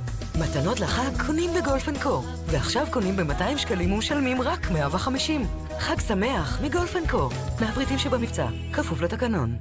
מתנות 0.42 0.80
לחג 0.80 1.26
קונים 1.26 1.50
ב 1.54 1.88
Golf & 1.88 2.02
Co, 2.02 2.22
ועכשיו 2.46 2.86
קונים 2.90 3.16
ב-200 3.16 3.58
שקלים 3.58 3.92
ומשלמים 3.92 4.42
רק 4.42 4.70
150. 4.70 5.46
חג 5.78 6.00
שמח 6.00 6.60
מ 6.62 6.96
Golf & 6.96 7.10
Co, 7.10 7.28
מהפריטים 7.60 7.98
שבמבצע, 7.98 8.46
כפוף 8.72 9.00
לתקנון. 9.00 9.56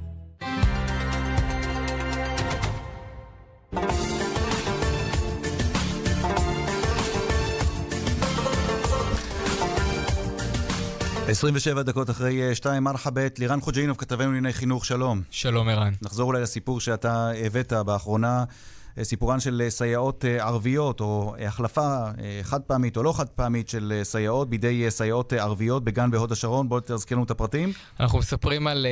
עשרים 11.28 11.54
ושבע 11.56 11.82
דקות 11.82 12.10
אחרי 12.10 12.54
שתיים, 12.54 12.84
מרחבת, 12.84 13.38
לירן 13.38 13.60
חוג'אינוב, 13.60 13.96
כתבנו 13.96 14.26
לענייני 14.26 14.52
חינוך, 14.52 14.84
שלום. 14.84 15.22
שלום 15.30 15.68
ערן. 15.68 15.92
נחזור 16.02 16.26
אולי 16.26 16.42
לסיפור 16.42 16.80
שאתה 16.80 17.30
הבאת 17.44 17.72
באחרונה. 17.72 18.44
סיפורן 19.02 19.40
של 19.40 19.62
סייעות 19.68 20.24
ערביות, 20.40 21.00
או 21.00 21.34
החלפה 21.46 21.98
חד 22.42 22.60
פעמית 22.60 22.96
או 22.96 23.02
לא 23.02 23.12
חד 23.12 23.28
פעמית 23.28 23.68
של 23.68 24.00
סייעות 24.02 24.50
בידי 24.50 24.90
סייעות 24.90 25.32
ערביות 25.32 25.84
בגן 25.84 26.10
בהוד 26.10 26.32
השרון. 26.32 26.68
בואו 26.68 26.80
תזכיר 26.86 27.16
לנו 27.16 27.24
את 27.24 27.30
הפרטים. 27.30 27.72
אנחנו 28.00 28.18
מספרים 28.18 28.66
על 28.66 28.86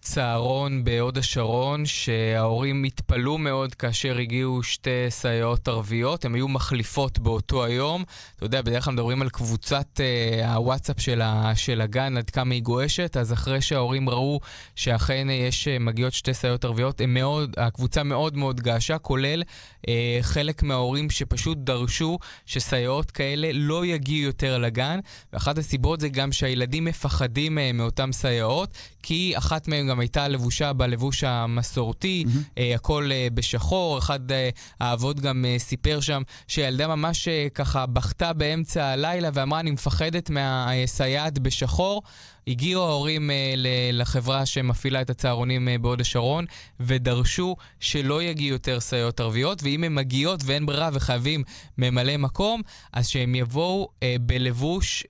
צהרון 0.00 0.84
בהוד 0.84 1.18
השרון, 1.18 1.86
שההורים 1.86 2.84
התפלאו 2.84 3.38
מאוד 3.38 3.74
כאשר 3.74 4.18
הגיעו 4.18 4.62
שתי 4.62 4.90
סייעות 5.08 5.68
ערביות. 5.68 6.24
הן 6.24 6.34
היו 6.34 6.48
מחליפות 6.48 7.18
באותו 7.18 7.64
היום. 7.64 8.04
אתה 8.36 8.44
יודע, 8.44 8.62
בדרך 8.62 8.84
כלל 8.84 8.92
מדברים 8.92 9.22
על 9.22 9.28
קבוצת 9.28 10.00
הוואטסאפ 10.44 11.00
של, 11.00 11.22
של 11.54 11.80
הגן, 11.80 12.16
עד 12.16 12.30
כמה 12.30 12.54
היא 12.54 12.62
גועשת, 12.62 13.16
אז 13.16 13.32
אחרי 13.32 13.60
שההורים 13.60 14.08
ראו 14.08 14.40
שאכן 14.74 15.26
יש 15.30 15.68
מגיעות 15.80 16.12
שתי 16.12 16.34
סייעות 16.34 16.64
ערביות, 16.64 17.00
מאוד, 17.08 17.54
הקבוצה 17.56 18.02
מאוד 18.02 18.36
מאוד 18.36 18.60
געשה, 18.60 18.98
כולל 18.98 19.23
כולל 19.24 19.42
אה, 19.88 20.18
חלק 20.22 20.62
מההורים 20.62 21.10
שפשוט 21.10 21.58
דרשו 21.58 22.18
שסייעות 22.46 23.10
כאלה 23.10 23.50
לא 23.52 23.86
יגיעו 23.86 24.26
יותר 24.26 24.58
לגן, 24.58 25.00
ואחת 25.32 25.58
הסיבות 25.58 26.00
זה 26.00 26.08
גם 26.08 26.32
שהילדים 26.32 26.84
מפחדים 26.84 27.58
אה, 27.58 27.70
מאותן 27.74 28.12
סייעות, 28.12 28.70
כי 29.02 29.32
אחת 29.36 29.68
מהן 29.68 29.88
גם 29.88 30.00
הייתה 30.00 30.28
לבושה 30.28 30.72
בלבוש 30.72 31.24
המסורתי, 31.24 32.24
mm-hmm. 32.26 32.58
אה, 32.58 32.74
הכל 32.74 33.08
אה, 33.12 33.28
בשחור, 33.34 33.98
אחד 33.98 34.32
אה, 34.32 34.48
האבות 34.80 35.20
גם 35.20 35.44
אה, 35.44 35.58
סיפר 35.58 36.00
שם 36.00 36.22
שילדה 36.48 36.86
ממש 36.86 37.28
אה, 37.28 37.46
ככה 37.54 37.86
בכתה 37.86 38.32
באמצע 38.32 38.86
הלילה 38.86 39.28
ואמרה 39.34 39.60
אני 39.60 39.70
מפחדת 39.70 40.30
מהסייעת 40.30 41.38
בשחור. 41.38 42.02
הגיעו 42.48 42.82
ההורים 42.82 43.30
אה, 43.30 43.54
לחברה 43.92 44.46
שמפעילה 44.46 45.00
את 45.00 45.10
הצהרונים 45.10 45.68
אה, 45.68 45.78
בהוד 45.78 46.00
השרון 46.00 46.44
ודרשו 46.80 47.56
שלא 47.80 48.22
יגיעו 48.22 48.52
יותר 48.52 48.80
סייעות 48.80 49.20
ערביות, 49.20 49.62
ואם 49.62 49.84
הן 49.84 49.94
מגיעות 49.94 50.40
ואין 50.44 50.66
ברירה 50.66 50.90
וחייבים 50.92 51.42
ממלא 51.78 52.16
מקום, 52.16 52.62
אז 52.92 53.08
שהם 53.08 53.34
יבואו 53.34 53.88
אה, 54.02 54.16
בלבוש 54.20 55.04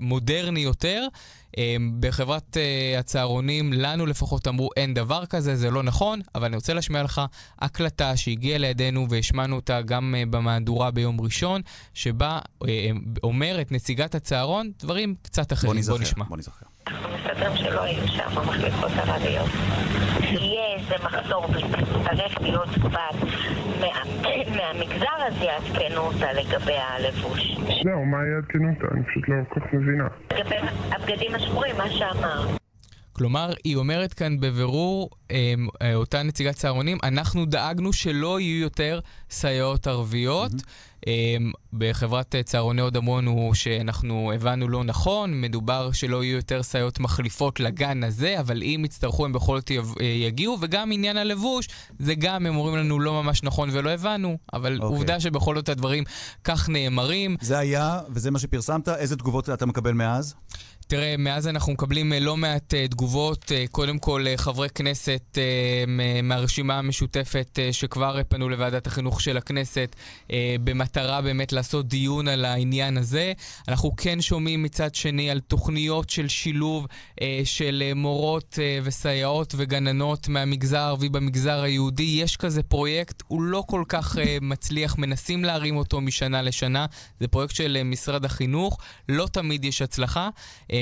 מודרני 0.00 0.60
יותר. 0.60 1.06
בחברת 2.00 2.56
הצהרונים, 2.98 3.72
לנו 3.72 4.06
לפחות 4.06 4.48
אמרו 4.48 4.70
אין 4.76 4.94
דבר 4.94 5.26
כזה, 5.26 5.56
זה 5.56 5.70
לא 5.70 5.82
נכון, 5.82 6.20
אבל 6.34 6.44
אני 6.44 6.56
רוצה 6.56 6.74
להשמיע 6.74 7.02
לך 7.02 7.20
הקלטה 7.58 8.16
שהגיעה 8.16 8.58
לידינו 8.58 9.06
והשמענו 9.10 9.56
אותה 9.56 9.82
גם 9.82 10.14
במהדורה 10.30 10.90
ביום 10.90 11.20
ראשון, 11.20 11.60
שבה 11.94 12.38
אומרת 13.22 13.72
נציגת 13.72 14.14
הצהרון 14.14 14.70
דברים 14.78 15.14
קצת 15.22 15.52
אחרים. 15.52 15.72
בוא 15.72 15.78
נזכר, 15.78 15.92
בוא 15.92 16.02
נשמע. 16.02 16.24
בוא 16.24 16.36
נזכר. 16.36 16.71
מסתבר 16.90 17.56
שלא 17.56 17.82
היו 17.82 18.08
שם 18.08 18.28
מחלקות 18.48 18.90
ערביות. 19.08 19.48
יהיה 20.20 20.74
איזה 20.76 20.94
מחסור 21.04 21.44
ותצטרך 21.50 22.40
להיות 22.42 22.68
מה- 22.92 23.10
מהמגזר 24.56 25.26
אז 25.26 25.42
יעדכנו 25.42 26.00
אותה 26.00 26.32
לגבי 26.32 26.76
הלבוש. 26.76 27.56
זהו, 27.84 28.04
מה 28.04 28.18
יעדכנו 28.34 28.68
אותה? 28.70 28.94
אני 28.94 29.04
פשוט 29.04 29.28
לא 29.28 29.34
כל 29.48 29.60
כך 29.60 29.66
מבינה. 29.74 30.06
לגבי 30.34 30.56
הבגדים 30.90 31.34
השחורים, 31.34 31.76
מה 31.76 31.90
שאמרת. 31.90 32.61
כלומר, 33.12 33.52
היא 33.64 33.76
אומרת 33.76 34.14
כאן 34.14 34.40
בבירור, 34.40 35.10
אמ, 35.30 35.68
אה, 35.82 35.94
אותה 35.94 36.22
נציגת 36.22 36.54
צהרונים, 36.54 36.98
אנחנו 37.02 37.44
דאגנו 37.44 37.92
שלא 37.92 38.40
יהיו 38.40 38.62
יותר 38.62 39.00
סייעות 39.30 39.86
ערביות. 39.86 40.52
אמ, 41.06 41.52
בחברת 41.72 42.34
אה, 42.34 42.42
צהרוני 42.42 42.82
המון 42.94 43.26
הוא 43.26 43.54
שאנחנו 43.54 44.32
הבנו 44.34 44.68
לא 44.68 44.84
נכון, 44.84 45.40
מדובר 45.40 45.92
שלא 45.92 46.24
יהיו 46.24 46.36
יותר 46.36 46.62
סייעות 46.62 47.00
מחליפות 47.00 47.60
לגן 47.60 48.04
הזה, 48.04 48.40
אבל 48.40 48.62
אם 48.62 48.82
יצטרכו 48.84 49.24
הם 49.24 49.32
בכל 49.32 49.58
זאת 49.58 49.70
אה, 49.70 50.04
יגיעו, 50.06 50.58
וגם 50.60 50.92
עניין 50.92 51.16
הלבוש, 51.16 51.68
זה 51.98 52.14
גם 52.14 52.46
הם 52.46 52.56
אומרים 52.56 52.76
לנו 52.76 53.00
לא 53.00 53.22
ממש 53.22 53.42
נכון 53.42 53.68
ולא 53.72 53.90
הבנו, 53.90 54.38
אבל 54.52 54.74
אוקיי. 54.74 54.88
עובדה 54.88 55.20
שבכל 55.20 55.56
זאת 55.56 55.68
הדברים 55.68 56.04
כך 56.44 56.68
נאמרים. 56.68 57.36
זה 57.40 57.58
היה, 57.58 58.00
וזה 58.10 58.30
מה 58.30 58.38
שפרסמת, 58.38 58.88
איזה 58.88 59.16
תגובות 59.16 59.50
אתה 59.50 59.66
מקבל 59.66 59.92
מאז? 59.92 60.34
תראה, 60.92 61.14
מאז 61.18 61.48
אנחנו 61.48 61.72
מקבלים 61.72 62.12
אה, 62.12 62.20
לא 62.20 62.36
מעט 62.36 62.74
אה, 62.74 62.88
תגובות. 62.88 63.52
אה, 63.52 63.64
קודם 63.70 63.98
כל, 63.98 64.24
חברי 64.36 64.68
כנסת 64.68 65.38
מהרשימה 66.22 66.78
המשותפת 66.78 67.58
שכבר 67.72 68.20
פנו 68.28 68.48
לוועדת 68.48 68.86
החינוך 68.86 69.20
של 69.20 69.36
הכנסת 69.36 69.96
במטרה 70.64 71.22
באמת 71.22 71.52
לעשות 71.52 71.88
דיון 71.88 72.28
על 72.28 72.44
העניין 72.44 72.96
הזה. 72.96 73.32
אנחנו 73.68 73.96
כן 73.96 74.20
שומעים 74.20 74.62
מצד 74.62 74.94
שני 74.94 75.30
על 75.30 75.40
תוכניות 75.40 76.10
של 76.10 76.28
שילוב 76.28 76.86
של 77.44 77.82
מורות 77.96 78.58
וסייעות 78.82 79.54
וגננות 79.56 80.28
מהמגזר 80.28 80.78
הערבי 80.78 81.08
במגזר 81.08 81.62
היהודי. 81.62 82.18
יש 82.22 82.36
כזה 82.36 82.62
פרויקט, 82.62 83.22
הוא 83.26 83.42
לא 83.42 83.64
כל 83.66 83.84
כך 83.88 84.16
מצליח, 84.40 84.98
מנסים 84.98 85.44
להרים 85.44 85.76
אותו 85.76 86.00
משנה 86.00 86.42
לשנה. 86.42 86.86
זה 87.20 87.28
פרויקט 87.28 87.54
של 87.54 87.82
משרד 87.84 88.24
החינוך, 88.24 88.78
לא 89.08 89.26
תמיד 89.32 89.64
יש 89.64 89.82
הצלחה. 89.82 90.28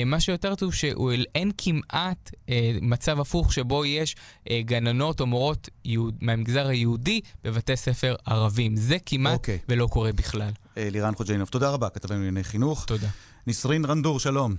אה, 0.01 0.05
מה 0.05 0.19
שיותר 0.19 0.55
טוב 0.55 0.73
שאין 0.73 1.51
כמעט 1.57 2.31
אה, 2.49 2.71
מצב 2.81 3.19
הפוך 3.19 3.53
שבו 3.53 3.85
יש 3.85 4.15
אה, 4.49 4.61
גננות 4.61 5.19
או 5.19 5.25
מורות 5.25 5.69
יהוד, 5.85 6.15
מהמגזר 6.21 6.67
היהודי 6.67 7.21
בבתי 7.43 7.75
ספר 7.75 8.15
ערבים. 8.25 8.75
זה 8.75 8.97
כמעט 9.05 9.33
אוקיי. 9.33 9.59
ולא 9.69 9.87
קורה 9.87 10.11
בכלל. 10.11 10.51
אה, 10.77 10.89
לירן 10.91 11.15
חוג'יינוב, 11.15 11.49
תודה 11.49 11.69
רבה, 11.69 11.89
כתבנו 11.89 12.15
לענייני 12.15 12.43
חינוך. 12.43 12.85
תודה. 12.85 13.07
נסרין 13.47 13.85
רנדור, 13.85 14.19
שלום. 14.19 14.55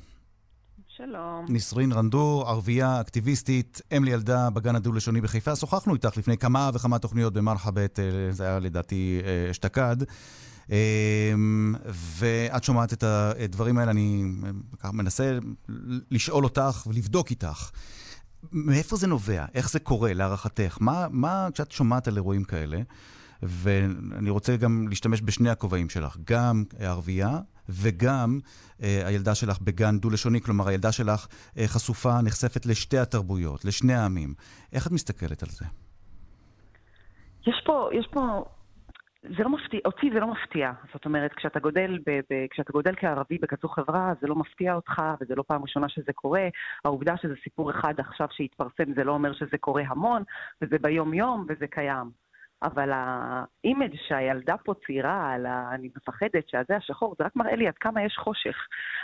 שלום. 0.96 1.46
נסרין 1.48 1.92
רנדור, 1.92 2.48
ערבייה, 2.48 3.00
אקטיביסטית, 3.00 3.81
אם 3.96 4.05
לילדה 4.05 4.50
בגן 4.50 4.76
הדו-לשוני 4.76 5.20
בחיפה. 5.20 5.57
שוחחנו 5.57 5.94
איתך 5.94 6.16
לפני 6.16 6.38
כמה 6.38 6.70
וכמה 6.74 6.98
תוכניות 6.98 7.33
במרחבת, 7.33 7.98
אה, 7.98 8.05
זה 8.33 8.44
היה 8.44 8.59
לדעתי 8.59 9.20
אה, 9.24 9.50
אשתקד. 9.50 9.96
אה, 10.70 11.35
ואת 12.18 12.64
שומעת 12.64 12.92
את 12.92 13.03
הדברים 13.03 13.79
האלה, 13.79 13.90
אני 13.90 14.25
מנסה 14.92 15.38
לשאול 16.11 16.44
אותך 16.44 16.87
ולבדוק 16.87 17.31
איתך. 17.31 17.70
מאיפה 18.53 18.96
זה 18.96 19.07
נובע? 19.07 19.44
איך 19.55 19.70
זה 19.70 19.81
קורה, 19.81 20.14
להערכתך? 20.14 20.79
מה, 20.81 21.07
מה 21.11 21.48
כשאת 21.55 21.72
שומעת 21.72 22.09
על 22.09 22.16
אירועים 22.16 22.44
כאלה, 22.44 22.81
ואני 23.42 24.31
רוצה 24.31 24.57
גם 24.57 24.88
להשתמש 24.88 25.22
בשני 25.22 25.51
הכובעים 25.51 25.88
שלך, 25.88 26.16
גם 26.25 26.64
ערבייה 26.79 27.38
וגם 27.68 28.40
אה, 28.83 29.03
הילדה 29.07 29.35
שלך 29.35 29.59
בגן 29.61 29.98
דו-לשוני, 29.98 30.40
כלומר 30.40 30.68
הילדה 30.68 30.92
שלך 30.92 31.27
אה, 31.59 31.68
חשופה, 31.68 32.20
נחשפת 32.20 32.66
לשתי 32.66 32.98
התרבויות, 32.98 33.64
לשני 33.64 33.94
העמים. 33.94 34.35
איך 34.72 34.87
את 34.87 34.92
מסתכלת 34.92 35.42
על 35.42 35.48
זה? 35.48 35.64
יש 37.46 37.62
פה, 37.66 37.88
יש 37.98 38.09
פה, 38.12 38.44
זה 39.22 39.42
לא 39.42 39.48
מפתיע, 39.50 39.80
אותי 39.85 40.11
זה 40.12 40.20
לא 40.20 40.26
מפתיע. 40.26 40.72
זאת 40.92 41.04
אומרת, 41.04 41.35
כשאתה 41.35 41.61
גדל, 41.61 41.98
ב, 42.06 42.20
ב, 42.30 42.46
כשאתה 42.50 42.72
גדל 42.72 42.94
כערבי 42.96 43.38
בכזו 43.38 43.68
חברה, 43.68 44.12
זה 44.20 44.26
לא 44.26 44.35
מפתיע 44.35 44.74
אותך, 44.74 45.02
וזה 45.20 45.35
לא 45.35 45.44
פעם 45.46 45.62
ראשונה 45.62 45.88
שזה 45.88 46.12
קורה. 46.12 46.48
העובדה 46.85 47.16
שזה 47.16 47.35
סיפור 47.44 47.70
אחד 47.70 47.94
עכשיו 47.98 48.28
שהתפרסם, 48.30 48.94
זה 48.94 49.04
לא 49.04 49.12
אומר 49.12 49.32
שזה 49.32 49.58
קורה 49.61 49.82
המון, 49.87 50.22
וזה 50.62 50.76
ביום-יום, 50.78 51.46
וזה 51.48 51.66
קיים. 51.66 52.21
אבל 52.62 52.90
ה 52.92 53.10
image 53.10 53.94
שהילדה 54.09 54.57
פה 54.57 54.75
ציירה 54.87 55.33
על 55.33 55.46
ה... 55.46 55.70
אני 55.75 55.90
מפחדת 55.96 56.48
שהזה 56.48 56.77
השחור, 56.77 57.14
זה 57.18 57.25
רק 57.25 57.37
מראה 57.37 57.57
לי 57.57 57.68
עד 57.68 57.75
כמה 57.81 58.03
יש 58.03 58.16
חושך. 58.18 58.57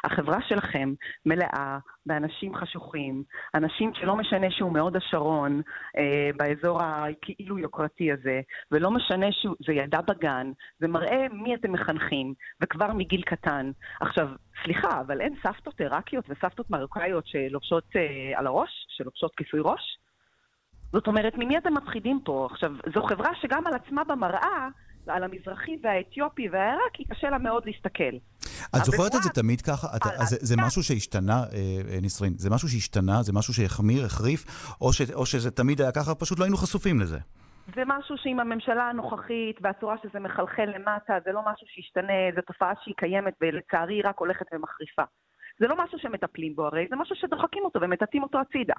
החברה 0.04 0.38
שלכם 0.48 0.92
מלאה 1.26 1.78
באנשים 2.06 2.54
חשוכים, 2.54 3.22
אנשים 3.54 3.94
שלא 3.94 4.16
משנה 4.16 4.50
שהוא 4.50 4.72
מהוד 4.72 4.96
השרון, 4.96 5.62
אה, 5.98 6.30
באזור 6.36 6.82
הכאילו 6.82 7.58
יוקרתי 7.58 8.12
הזה, 8.12 8.40
ולא 8.70 8.90
משנה 8.90 9.26
שזה 9.32 9.72
ילדה 9.72 10.00
בגן, 10.00 10.52
זה 10.78 10.88
מראה 10.88 11.26
מי 11.32 11.54
אתם 11.54 11.72
מחנכים, 11.72 12.34
וכבר 12.62 12.92
מגיל 12.92 13.22
קטן. 13.22 13.70
עכשיו, 14.00 14.28
סליחה, 14.64 15.00
אבל 15.00 15.20
אין 15.20 15.34
סבתות 15.42 15.80
עיראקיות 15.80 16.24
וסבתות 16.28 16.70
מרוקאיות 16.70 17.26
שלובשות 17.26 17.84
אה, 17.96 18.38
על 18.38 18.46
הראש? 18.46 18.86
שלובשות 18.88 19.34
כיסוי 19.36 19.60
ראש? 19.64 19.98
זאת 20.92 21.06
אומרת, 21.06 21.34
ממי 21.36 21.58
אתם 21.58 21.74
מפחידים 21.74 22.20
פה? 22.24 22.48
עכשיו, 22.50 22.72
זו 22.94 23.02
חברה 23.02 23.30
שגם 23.40 23.66
על 23.66 23.74
עצמה 23.74 24.04
במראה, 24.04 24.68
על 25.06 25.24
המזרחי 25.24 25.78
והאתיופי 25.82 26.48
והעיראקי, 26.48 27.04
קשה 27.04 27.30
לה 27.30 27.38
מאוד 27.38 27.62
להסתכל. 27.66 28.16
את 28.76 28.84
זוכרת 28.84 29.14
את 29.14 29.22
זה 29.22 29.30
תמיד 29.30 29.60
ככה? 29.60 29.86
את, 29.96 30.02
אז 30.20 30.28
זה, 30.28 30.36
זה 30.40 30.54
משהו 30.58 30.82
שהשתנה, 30.82 31.32
אה, 31.32 31.58
אה, 31.90 31.98
נסרין? 32.02 32.32
זה 32.36 32.50
משהו 32.50 32.68
שהשתנה? 32.68 33.22
זה 33.22 33.32
משהו 33.32 33.54
שהחמיר, 33.54 34.04
החריף? 34.04 34.44
או, 34.80 34.92
ש, 34.92 35.00
או 35.14 35.26
שזה 35.26 35.50
תמיד 35.50 35.80
היה 35.80 35.92
ככה, 35.92 36.14
פשוט 36.14 36.38
לא 36.38 36.44
היינו 36.44 36.56
חשופים 36.56 37.00
לזה? 37.00 37.18
זה 37.74 37.82
משהו 37.86 38.16
שעם 38.18 38.40
הממשלה 38.40 38.88
הנוכחית 38.88 39.56
והצורה 39.60 39.96
שזה 40.02 40.20
מחלחל 40.20 40.68
למטה, 40.74 41.14
זה 41.24 41.32
לא 41.32 41.40
משהו 41.40 41.66
שישתנה, 41.66 42.12
זו 42.36 42.42
תופעה 42.46 42.72
שהיא 42.82 42.94
קיימת 42.96 43.34
ולצערי 43.40 43.94
היא 43.94 44.02
רק 44.04 44.18
הולכת 44.18 44.46
ומחריפה. 44.52 45.02
זה 45.60 45.66
לא 45.66 45.84
משהו 45.84 45.98
שמטפלים 45.98 46.56
בו 46.56 46.66
הרי, 46.66 46.86
זה 46.90 46.96
משהו 46.96 47.16
שדוחקים 47.16 47.62
אותו 47.64 47.80
ומטאטאים 47.80 48.22
אותו 48.22 48.38
הצידה. 48.40 48.74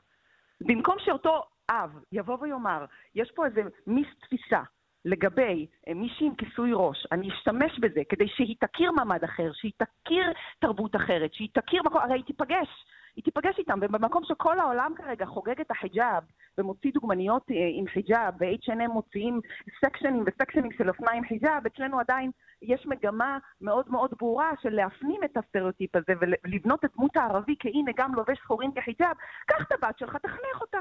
במקום 0.61 0.95
שאותו 0.99 1.43
אב 1.69 1.99
יבוא 2.11 2.37
ויאמר, 2.41 2.85
יש 3.15 3.31
פה 3.35 3.45
איזה 3.45 3.61
מיס 3.87 4.07
תפיסה 4.21 4.61
לגבי 5.05 5.67
אה, 5.87 5.93
מישהי 5.93 6.27
עם 6.27 6.35
כיסוי 6.35 6.71
ראש, 6.73 7.07
אני 7.11 7.29
אשתמש 7.29 7.79
בזה 7.79 8.01
כדי 8.09 8.27
שהיא 8.27 8.55
תכיר 8.59 8.91
מעמד 8.91 9.23
אחר, 9.23 9.51
שהיא 9.53 9.71
תכיר 9.77 10.33
תרבות 10.59 10.95
אחרת, 10.95 11.33
שהיא 11.33 11.49
תכיר 11.53 11.83
מקום, 11.83 12.01
הרי 12.01 12.13
היא 12.13 12.23
תיפגש, 12.23 12.67
היא 13.15 13.23
תיפגש 13.23 13.59
איתם, 13.59 13.79
ובמקום 13.81 14.23
שכל 14.23 14.59
העולם 14.59 14.93
כרגע 14.95 15.25
חוגג 15.25 15.59
את 15.61 15.71
החיג'אב 15.71 16.23
ומוציא 16.57 16.91
דוגמניות 16.93 17.51
אה, 17.51 17.55
עם 17.73 17.87
חיג'אב, 17.87 18.33
ו-H&M 18.39 18.87
מוציאים 18.87 19.39
סקשנים 19.85 20.23
וסקשנים 20.27 20.71
של 20.77 20.89
אופנה 20.89 21.11
עם 21.11 21.23
חיג'אב, 21.27 21.65
אצלנו 21.65 21.99
עדיין 21.99 22.31
יש 22.61 22.85
מגמה 22.85 23.37
מאוד 23.61 23.85
מאוד 23.89 24.13
ברורה 24.19 24.51
של 24.61 24.69
להפנים 24.69 25.23
את 25.23 25.37
הסטריאוטיפ 25.37 25.95
הזה 25.95 26.13
ולבנות 26.21 26.85
את 26.85 26.89
דמות 26.95 27.17
הערבי 27.17 27.55
כהנה 27.59 27.91
גם 27.97 28.15
לובש 28.15 28.37
שחורים 28.37 28.71
כחיג'אב, 28.71 29.15
קח 29.45 29.61
את 29.67 29.71
הבת 29.71 29.97
שלך, 29.97 30.15
תחנך 30.15 30.61
אותה. 30.61 30.77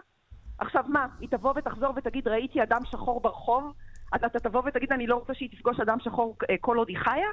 עכשיו 0.59 0.85
מה, 0.89 1.07
היא 1.21 1.29
תבוא 1.29 1.53
ותחזור 1.57 1.93
ותגיד, 1.97 2.29
ראיתי 2.29 2.63
אדם 2.63 2.81
שחור 2.85 3.21
ברחוב? 3.21 3.73
אז 4.13 4.25
אתה 4.25 4.41
תבוא 4.41 4.63
ותגיד, 4.67 4.93
אני 4.93 5.07
לא 5.07 5.17
רוצה 5.17 5.35
שהיא 5.35 5.51
תפגוש 5.51 5.81
אדם 5.81 6.01
שחור 6.01 6.37
אה, 6.51 6.55
כל 6.61 6.77
עוד 6.77 6.89
היא 6.89 6.99
חיה? 6.99 7.29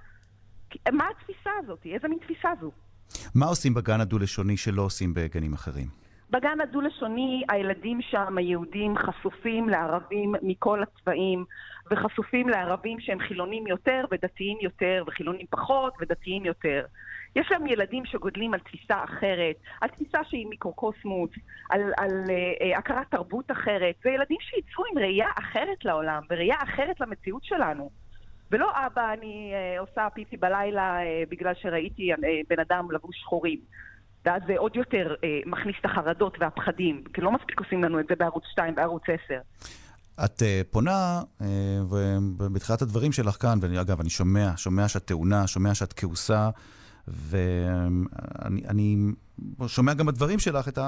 מה 0.91 1.07
התפיסה 1.09 1.49
הזאת? 1.57 1.85
איזה 1.85 2.07
מין 2.07 2.19
תפיסה 2.19 2.49
זו? 2.61 2.71
מה 3.35 3.45
עושים 3.45 3.73
בגן 3.73 4.01
הדו-לשוני 4.01 4.57
שלא 4.57 4.81
עושים 4.81 5.13
בגנים 5.13 5.53
אחרים? 5.53 5.87
בגן 6.29 6.61
הדו-לשוני 6.61 7.43
הילדים 7.49 8.01
שם, 8.01 8.37
היהודים, 8.37 8.97
חשופים 8.97 9.69
לערבים 9.69 10.33
מכל 10.41 10.83
הצבעים, 10.83 11.45
וחשופים 11.91 12.49
לערבים 12.49 12.99
שהם 12.99 13.19
חילונים 13.19 13.67
יותר 13.67 14.05
ודתיים 14.11 14.57
יותר, 14.61 15.03
וחילונים 15.07 15.45
פחות 15.49 15.93
ודתיים 16.01 16.45
יותר. 16.45 16.85
יש 17.35 17.47
שם 17.49 17.67
ילדים 17.67 18.05
שגודלים 18.05 18.53
על 18.53 18.59
תפיסה 18.59 19.03
אחרת, 19.03 19.55
על 19.81 19.89
תפיסה 19.89 20.19
שהיא 20.23 20.47
מיקרוקוסמוס, 20.47 21.29
על, 21.69 21.81
על 21.97 22.23
uh, 22.25 22.75
uh, 22.75 22.77
הכרת 22.77 23.11
תרבות 23.11 23.51
אחרת. 23.51 23.95
זה 24.03 24.09
ילדים 24.09 24.37
שיצאו 24.39 24.83
עם 24.91 24.97
ראייה 24.97 25.27
אחרת 25.39 25.85
לעולם, 25.85 26.21
וראייה 26.29 26.55
אחרת 26.63 26.99
למציאות 26.99 27.43
שלנו. 27.43 28.04
ולא 28.55 28.71
אבא, 28.87 29.13
אני 29.13 29.53
uh, 29.53 29.79
עושה 29.79 30.07
פיפי 30.13 30.37
בלילה 30.37 30.97
uh, 30.99 31.29
בגלל 31.31 31.53
שראיתי 31.61 32.13
uh, 32.13 32.17
בן 32.49 32.59
אדם 32.59 32.91
לבוש 32.91 33.15
שחורים. 33.21 33.59
ואז 34.25 34.41
זה 34.47 34.53
עוד 34.57 34.75
יותר 34.75 35.15
uh, 35.15 35.49
מכניס 35.49 35.75
את 35.79 35.85
החרדות 35.85 36.37
והפחדים, 36.39 37.03
כי 37.13 37.21
לא 37.21 37.31
מספיק 37.31 37.59
עושים 37.59 37.83
לנו 37.83 37.99
את 37.99 38.05
זה 38.09 38.15
בערוץ 38.15 38.43
2, 38.51 38.75
בערוץ 38.75 39.03
10. 39.25 39.39
את 40.25 40.39
uh, 40.39 40.71
פונה, 40.71 41.21
uh, 41.41 41.43
ובתחילת 41.89 42.81
הדברים 42.81 43.11
שלך 43.11 43.35
כאן, 43.41 43.57
ואגב, 43.61 43.99
אני 43.99 44.09
שומע, 44.09 44.51
שומע 44.57 44.87
שאת 44.87 45.05
טעונה, 45.05 45.47
שומע 45.47 45.73
שאת 45.73 45.93
כעוסה, 45.93 46.49
ואני 47.07 48.61
אני 48.67 48.97
שומע 49.67 49.93
גם 49.93 50.05
בדברים 50.05 50.39
שלך 50.39 50.67
את 50.67 50.79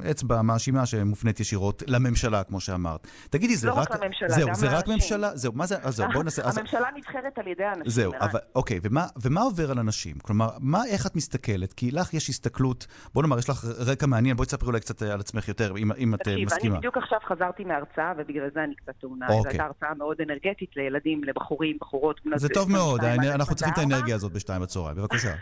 האצבע 0.00 0.38
המאשימה 0.38 0.86
שמופנית 0.86 1.40
ישירות 1.40 1.82
לממשלה, 1.86 2.44
כמו 2.44 2.60
שאמרת. 2.60 3.06
תגידי, 3.30 3.56
זה 3.56 3.68
לא 3.68 3.72
רק... 3.72 3.90
רק 3.90 4.02
לממשלה, 4.02 4.28
זהו, 4.28 4.48
גם 4.48 4.54
זה 4.54 4.78
רק. 4.78 4.88
ממשלה? 4.88 5.30
זהו, 5.34 5.52
מה 5.54 5.66
זה... 5.66 5.76
אז 5.82 5.96
זהו, 5.96 6.08
בואו 6.12 6.22
נעשה... 6.22 6.42
אז- 6.42 6.58
הממשלה 6.58 6.88
נבחרת 6.96 7.38
על 7.38 7.48
ידי 7.48 7.64
האנשים. 7.64 7.90
זהו. 7.90 8.12
אבל, 8.20 8.40
אוקיי, 8.54 8.80
ומה, 8.82 9.06
ומה 9.22 9.40
עובר 9.40 9.70
על 9.70 9.78
אנשים? 9.78 10.16
כלומר, 10.18 10.48
מה, 10.60 10.84
איך 10.86 11.06
את 11.06 11.16
מסתכלת? 11.16 11.72
כי 11.72 11.90
לך 11.90 12.14
יש 12.14 12.28
הסתכלות, 12.28 12.86
בוא 13.14 13.22
נאמר, 13.22 13.38
יש 13.38 13.50
לך 13.50 13.64
רקע 13.86 14.06
מעניין, 14.06 14.36
בואי 14.36 14.46
תספרי 14.46 14.66
אולי 14.66 14.80
קצת 14.80 15.02
אה, 15.02 15.12
על 15.12 15.20
עצמך 15.20 15.48
יותר, 15.48 15.76
אם, 15.76 15.92
אם 15.92 16.14
את 16.14 16.20
אה, 16.20 16.24
תקשיב, 16.32 16.46
מסכימה. 16.46 16.74
אני 16.74 16.78
בדיוק 16.78 16.96
עכשיו 16.96 17.18
חזרתי 17.28 17.64
מהרצאה, 17.64 18.12
ובגלל 18.18 18.48
זה 18.54 18.64
אני 18.64 18.74
קצת 18.74 18.92
טעונה. 19.00 19.26
אוקיי. 19.28 19.42
זו 19.42 19.48
הייתה 19.48 19.64
הרצאה 19.64 19.94
מאוד 19.94 20.16
אנרגטית 20.20 20.70
לילדים, 20.76 21.24
לבחורים, 21.24 21.76
בחורות. 21.80 22.20
זה 22.34 22.48
טוב 22.48 22.70
22 22.70 22.72
מאוד, 22.72 23.00
אנחנו 23.34 23.54
צריכים 23.54 23.72
את 23.72 23.78
24. 23.78 23.96
האנרגיה 23.96 24.14
הזאת 24.14 24.32
בשתיים 24.32 24.62
בצהריים, 24.62 24.96
בבקשה. 24.96 25.34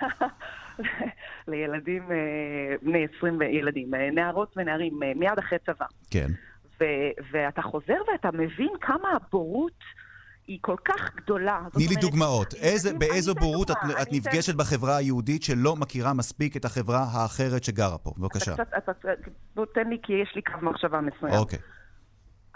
לילדים 1.49 2.03
אה, 2.13 2.17
בני 2.83 3.07
20, 3.19 3.37
ו- 3.41 3.45
ילדים, 3.45 3.95
אה, 3.95 4.11
נערות 4.11 4.55
ונערים, 4.57 5.03
אה, 5.03 5.13
מיד 5.17 5.39
אחרי 5.39 5.59
צבא. 5.67 5.87
כן. 6.11 6.27
ו- 6.81 7.11
ואתה 7.33 7.63
חוזר 7.63 7.99
ואתה 8.13 8.31
מבין 8.33 8.73
כמה 8.81 9.09
הבורות 9.13 9.79
היא 10.47 10.59
כל 10.61 10.77
כך 10.85 11.15
גדולה. 11.17 11.61
תני 11.73 11.89
לי 11.89 11.97
דוגמאות. 11.97 12.55
איזה, 12.55 12.95
באיזו 12.99 13.35
בורות 13.35 13.71
את, 13.71 13.77
את 14.03 14.09
נפגשת 14.13 14.55
בחברה 14.55 14.97
היהודית 14.97 15.43
שלא 15.43 15.77
מכירה 15.77 16.15
מספיק 16.15 16.57
את 16.57 16.65
החברה 16.65 17.07
האחרת 17.13 17.65
שגרה 17.65 17.99
פה? 17.99 18.13
בבקשה. 18.19 18.55
אתה 18.55 18.65
קצת, 18.65 18.91
אתה, 18.91 19.09
בוא 19.55 19.67
תן 19.75 19.89
לי, 19.89 19.99
כי 20.03 20.13
יש 20.13 20.33
לי 20.37 20.43
קו 20.43 20.53
מחשבה 20.63 21.01
מסוים. 21.01 21.33
אוקיי. 21.33 21.59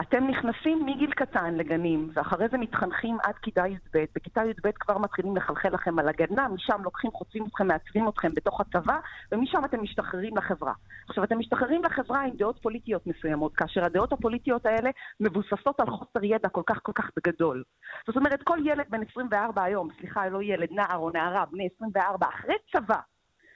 אתם 0.01 0.27
נכנסים 0.27 0.87
מגיל 0.87 1.13
קטן 1.13 1.55
לגנים, 1.55 2.11
ואחרי 2.15 2.49
זה 2.49 2.59
מתחנכים 2.59 3.17
עד 3.23 3.35
כיתה 3.35 3.67
י"ב. 3.67 4.05
בכיתה 4.15 4.45
י"ב 4.45 4.71
כבר 4.71 4.99
מתחילים 4.99 5.37
לחלחל 5.37 5.69
לכם 5.69 5.99
על 5.99 6.09
הגנה, 6.09 6.49
משם 6.49 6.83
לוקחים, 6.85 7.11
חוטפים 7.11 7.47
אתכם, 7.47 7.67
מעצבים 7.67 8.09
אתכם 8.09 8.35
בתוך 8.35 8.61
הצבא, 8.61 8.99
ומשם 9.33 9.65
אתם 9.65 9.83
משתחררים 9.83 10.37
לחברה. 10.37 10.73
עכשיו, 11.09 11.25
אתם 11.25 11.39
משתחררים 11.39 11.85
לחברה 11.85 12.23
עם 12.23 12.31
דעות 12.37 12.59
פוליטיות 12.63 13.07
מסוימות, 13.07 13.57
כאשר 13.57 13.85
הדעות 13.85 14.13
הפוליטיות 14.13 14.67
האלה 14.67 14.91
מבוססות 15.21 15.81
על 15.81 15.91
חוסר 15.91 16.25
ידע 16.25 16.49
כל 16.49 16.63
כך 16.67 16.79
כל 16.83 16.93
כך 16.93 17.11
גדול. 17.27 17.63
זאת 18.07 18.17
אומרת, 18.17 18.43
כל 18.43 18.59
ילד 18.65 18.87
בן 18.91 19.01
24 19.11 19.63
היום, 19.63 19.89
סליחה, 20.01 20.29
לא 20.29 20.43
ילד, 20.43 20.69
נער 20.71 20.97
או 20.97 21.11
נערה, 21.11 21.45
בני 21.53 21.69
24, 21.77 22.27
אחרי 22.29 22.55
צבא, 22.73 22.99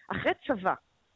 אחרי 0.09 0.33
צבא, 0.46 0.74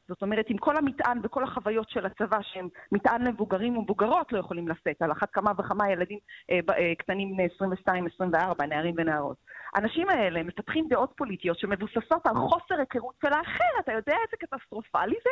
זאת 0.09 0.23
אומרת, 0.23 0.51
עם 0.51 0.59
כל 0.59 0.77
המטען 0.77 1.19
וכל 1.23 1.45
החוויות 1.45 1.91
של 1.91 2.07
הצבא, 2.07 2.39
שהם 2.43 2.69
מטען 2.93 3.23
למבוגרים 3.23 3.77
ומבוגרות 3.77 4.33
לא 4.33 4.39
יכולים 4.39 4.69
לשאת, 4.69 5.03
על 5.03 5.13
אחת 5.13 5.31
כמה 5.33 5.53
וכמה 5.59 5.91
ילדים 5.91 6.19
אה, 6.51 6.59
אה, 6.79 6.95
קטנים 6.99 7.37
בני 7.37 7.49
22-24, 8.61 8.67
נערים 8.67 8.95
ונערות. 8.99 9.37
האנשים 9.75 10.09
האלה 10.09 10.43
מפתחים 10.43 10.89
דעות 10.89 11.13
פוליטיות 11.17 11.59
שמבוססות 11.59 12.27
על 12.27 12.35
חוסר 12.35 12.75
היכרות 12.79 13.15
של 13.23 13.33
האחר, 13.33 13.81
אתה 13.81 13.93
יודע 13.93 14.17
איזה 14.27 14.37
קטסטרופלי 14.37 15.17
זה? 15.25 15.31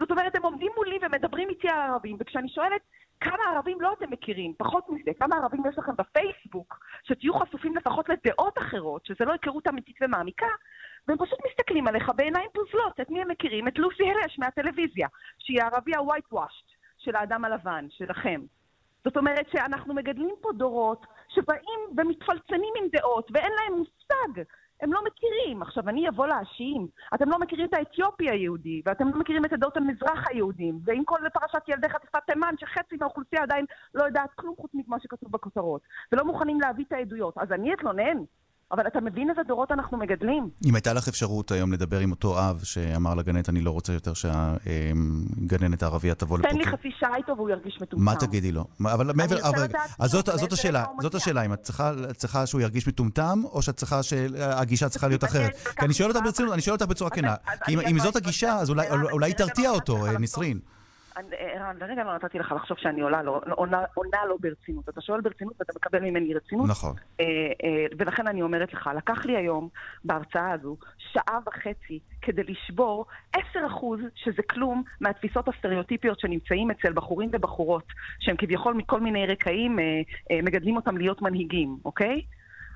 זאת 0.00 0.10
אומרת, 0.10 0.36
הם 0.36 0.42
עומדים 0.42 0.72
מולי 0.76 0.98
ומדברים 1.02 1.48
איתי 1.48 1.68
על 1.68 1.80
ערבים, 1.80 2.16
וכשאני 2.20 2.48
שואלת 2.48 2.80
כמה 3.20 3.44
ערבים 3.54 3.80
לא 3.80 3.92
אתם 3.92 4.10
מכירים, 4.10 4.54
פחות 4.58 4.88
מזה, 4.88 5.10
כמה 5.18 5.36
ערבים 5.36 5.62
יש 5.68 5.78
לכם 5.78 5.92
בפייסבוק, 5.98 6.78
שתהיו 7.02 7.34
חשופים 7.34 7.76
לפחות 7.76 8.08
לדעות 8.08 8.58
אחרות, 8.58 9.06
שזה 9.06 9.24
לא 9.24 9.32
היכרות 9.32 9.68
אמיתית 9.68 9.96
ומעמיקה, 10.00 10.46
והם 11.08 11.18
פשוט 11.18 11.38
מסתכלים 11.50 11.88
עליך 11.88 12.10
בעיניים 12.16 12.50
פוזלות. 12.54 13.00
את 13.00 13.10
מי 13.10 13.22
הם 13.22 13.28
מכירים? 13.28 13.68
את 13.68 13.78
לוסי 13.78 14.02
הרש 14.10 14.38
מהטלוויזיה, 14.38 15.08
שהיא 15.38 15.62
הערבי 15.62 15.94
ה-white 15.94 16.34
washed 16.34 16.70
של 16.98 17.16
האדם 17.16 17.44
הלבן, 17.44 17.86
שלכם. 17.90 18.40
זאת 19.04 19.16
אומרת 19.16 19.46
שאנחנו 19.52 19.94
מגדלים 19.94 20.34
פה 20.40 20.48
דורות 20.52 21.06
שבאים 21.28 21.80
ומתפלצנים 21.96 22.72
עם 22.76 22.88
דעות, 22.92 23.30
ואין 23.34 23.52
להם 23.52 23.78
מושג. 23.78 24.42
הם 24.82 24.92
לא 24.92 25.00
מכירים. 25.04 25.62
עכשיו, 25.62 25.88
אני 25.88 26.08
אבוא 26.08 26.26
להאשים. 26.26 26.88
אתם 27.14 27.28
לא 27.28 27.38
מכירים 27.38 27.66
את 27.66 27.74
האתיופי 27.74 28.30
היהודי, 28.30 28.82
ואתם 28.86 29.08
לא 29.08 29.20
מכירים 29.20 29.44
את 29.44 29.52
עדות 29.52 29.76
המזרח 29.76 30.24
היהודים, 30.28 30.78
ועם 30.84 31.04
כל 31.04 31.18
פרשת 31.34 31.68
ילדי 31.68 31.88
חטיפת 31.88 32.20
תימן, 32.26 32.54
שחצי 32.58 32.96
מהאוכלוסייה 33.00 33.42
עדיין 33.42 33.64
לא 33.94 34.04
יודעת 34.04 34.30
כלום 34.34 34.54
חוץ 34.56 34.70
ממה 34.74 34.96
שכתוב 35.00 35.32
בכותרות, 35.32 35.82
ולא 36.12 36.24
מוכנים 36.24 36.60
להביא 36.60 36.84
את 36.88 36.92
העדויות. 36.92 37.38
אז 37.38 37.52
אני 37.52 37.74
אתלונן. 37.74 38.18
אבל 38.72 38.86
אתה 38.86 39.00
מבין 39.00 39.30
איזה 39.30 39.40
דורות 39.48 39.72
אנחנו 39.72 39.98
מגדלים? 39.98 40.48
אם 40.66 40.74
הייתה 40.74 40.92
לך 40.92 41.08
אפשרות 41.08 41.50
היום 41.50 41.72
לדבר 41.72 41.98
עם 41.98 42.10
אותו 42.10 42.38
אב 42.38 42.60
שאמר 42.64 43.14
לגננת, 43.14 43.48
אני 43.48 43.60
לא 43.60 43.70
רוצה 43.70 43.92
יותר 43.92 44.12
שהגננת 44.14 45.82
הערבייה 45.82 46.14
תבוא 46.14 46.38
לפה. 46.38 46.48
תן 46.48 46.56
לי 46.56 46.64
כי-" 46.64 46.70
חצי 46.70 46.88
שעה 47.00 47.16
איתו 47.16 47.32
והוא 47.36 47.50
ירגיש 47.50 47.78
מטומטם. 47.82 48.04
מה 48.04 48.14
תגידי 48.16 48.52
לו? 48.52 48.64
אבל 48.84 49.10
מעבר... 49.14 49.36
אז 49.98 50.10
זאת- 50.10 50.52
השאלה, 50.52 50.84
זאת. 51.00 51.14
השאלה, 51.14 51.42
אם 51.44 51.52
את 51.52 51.62
צריכה- 52.16 52.46
שהוא 52.46 52.60
ירגיש 52.60 52.88
מטומטם, 52.88 53.42
או 53.52 53.62
שאת 53.62 53.76
צריכה 53.76 54.02
שהגישה 54.02 54.88
צריכה 54.88 55.08
להיות 55.08 55.24
אחרת. 55.24 55.56
כי 55.78 55.84
אני 55.84 55.94
שואל 56.62 56.74
אותך 56.74 56.86
בצורה 56.86 57.10
כנה. 57.10 57.34
אם- 57.68 57.98
זאת 57.98 58.16
הגישה, 58.16 58.56
אז 58.56 58.70
אולי- 58.70 58.90
אולי 59.12 59.26
היא 59.30 59.34
תרתיע 59.34 59.70
אותו, 59.70 60.06
אה, 60.06 60.18
נסרין. 60.18 60.58
אני- 61.20 61.36
ערן, 61.38 61.76
לרגע 61.80 62.04
לא 62.04 62.14
נתתי 62.14 62.38
לך 62.38 62.52
לחשוב 62.52 62.78
שאני 62.78 63.00
עולה 63.00 63.22
לו, 63.22 63.40
עונה, 63.50 63.84
עונה 63.94 64.24
לו 64.28 64.38
ברצינות. 64.38 64.88
אתה 64.88 65.00
שואל 65.00 65.20
ברצינות 65.20 65.54
ואתה 65.58 65.72
מקבל 65.76 66.00
ממני 66.00 66.34
רצינות. 66.34 66.68
נכון. 66.68 66.94
אה, 67.20 67.24
אה, 67.64 67.86
ולכן 67.98 68.26
אני 68.26 68.42
אומרת 68.42 68.72
לך, 68.72 68.90
לקח 68.96 69.24
לי 69.24 69.36
היום 69.36 69.68
בהרצאה 70.04 70.50
הזו 70.52 70.76
שעה 70.98 71.38
וחצי 71.46 71.98
כדי 72.22 72.42
לשבור 72.42 73.06
10% 73.36 73.40
שזה 74.14 74.42
כלום 74.42 74.82
מהתפיסות 75.00 75.48
הסטריאוטיפיות 75.48 76.20
שנמצאים 76.20 76.70
אצל 76.70 76.92
בחורים 76.92 77.30
ובחורות, 77.32 77.84
שהם 78.20 78.36
כביכול 78.36 78.74
מכל 78.74 79.00
מיני 79.00 79.26
רקעים 79.26 79.78
אה, 79.78 79.84
אה, 80.30 80.42
מגדלים 80.42 80.76
אותם 80.76 80.96
להיות 80.96 81.22
מנהיגים, 81.22 81.76
אוקיי? 81.84 82.22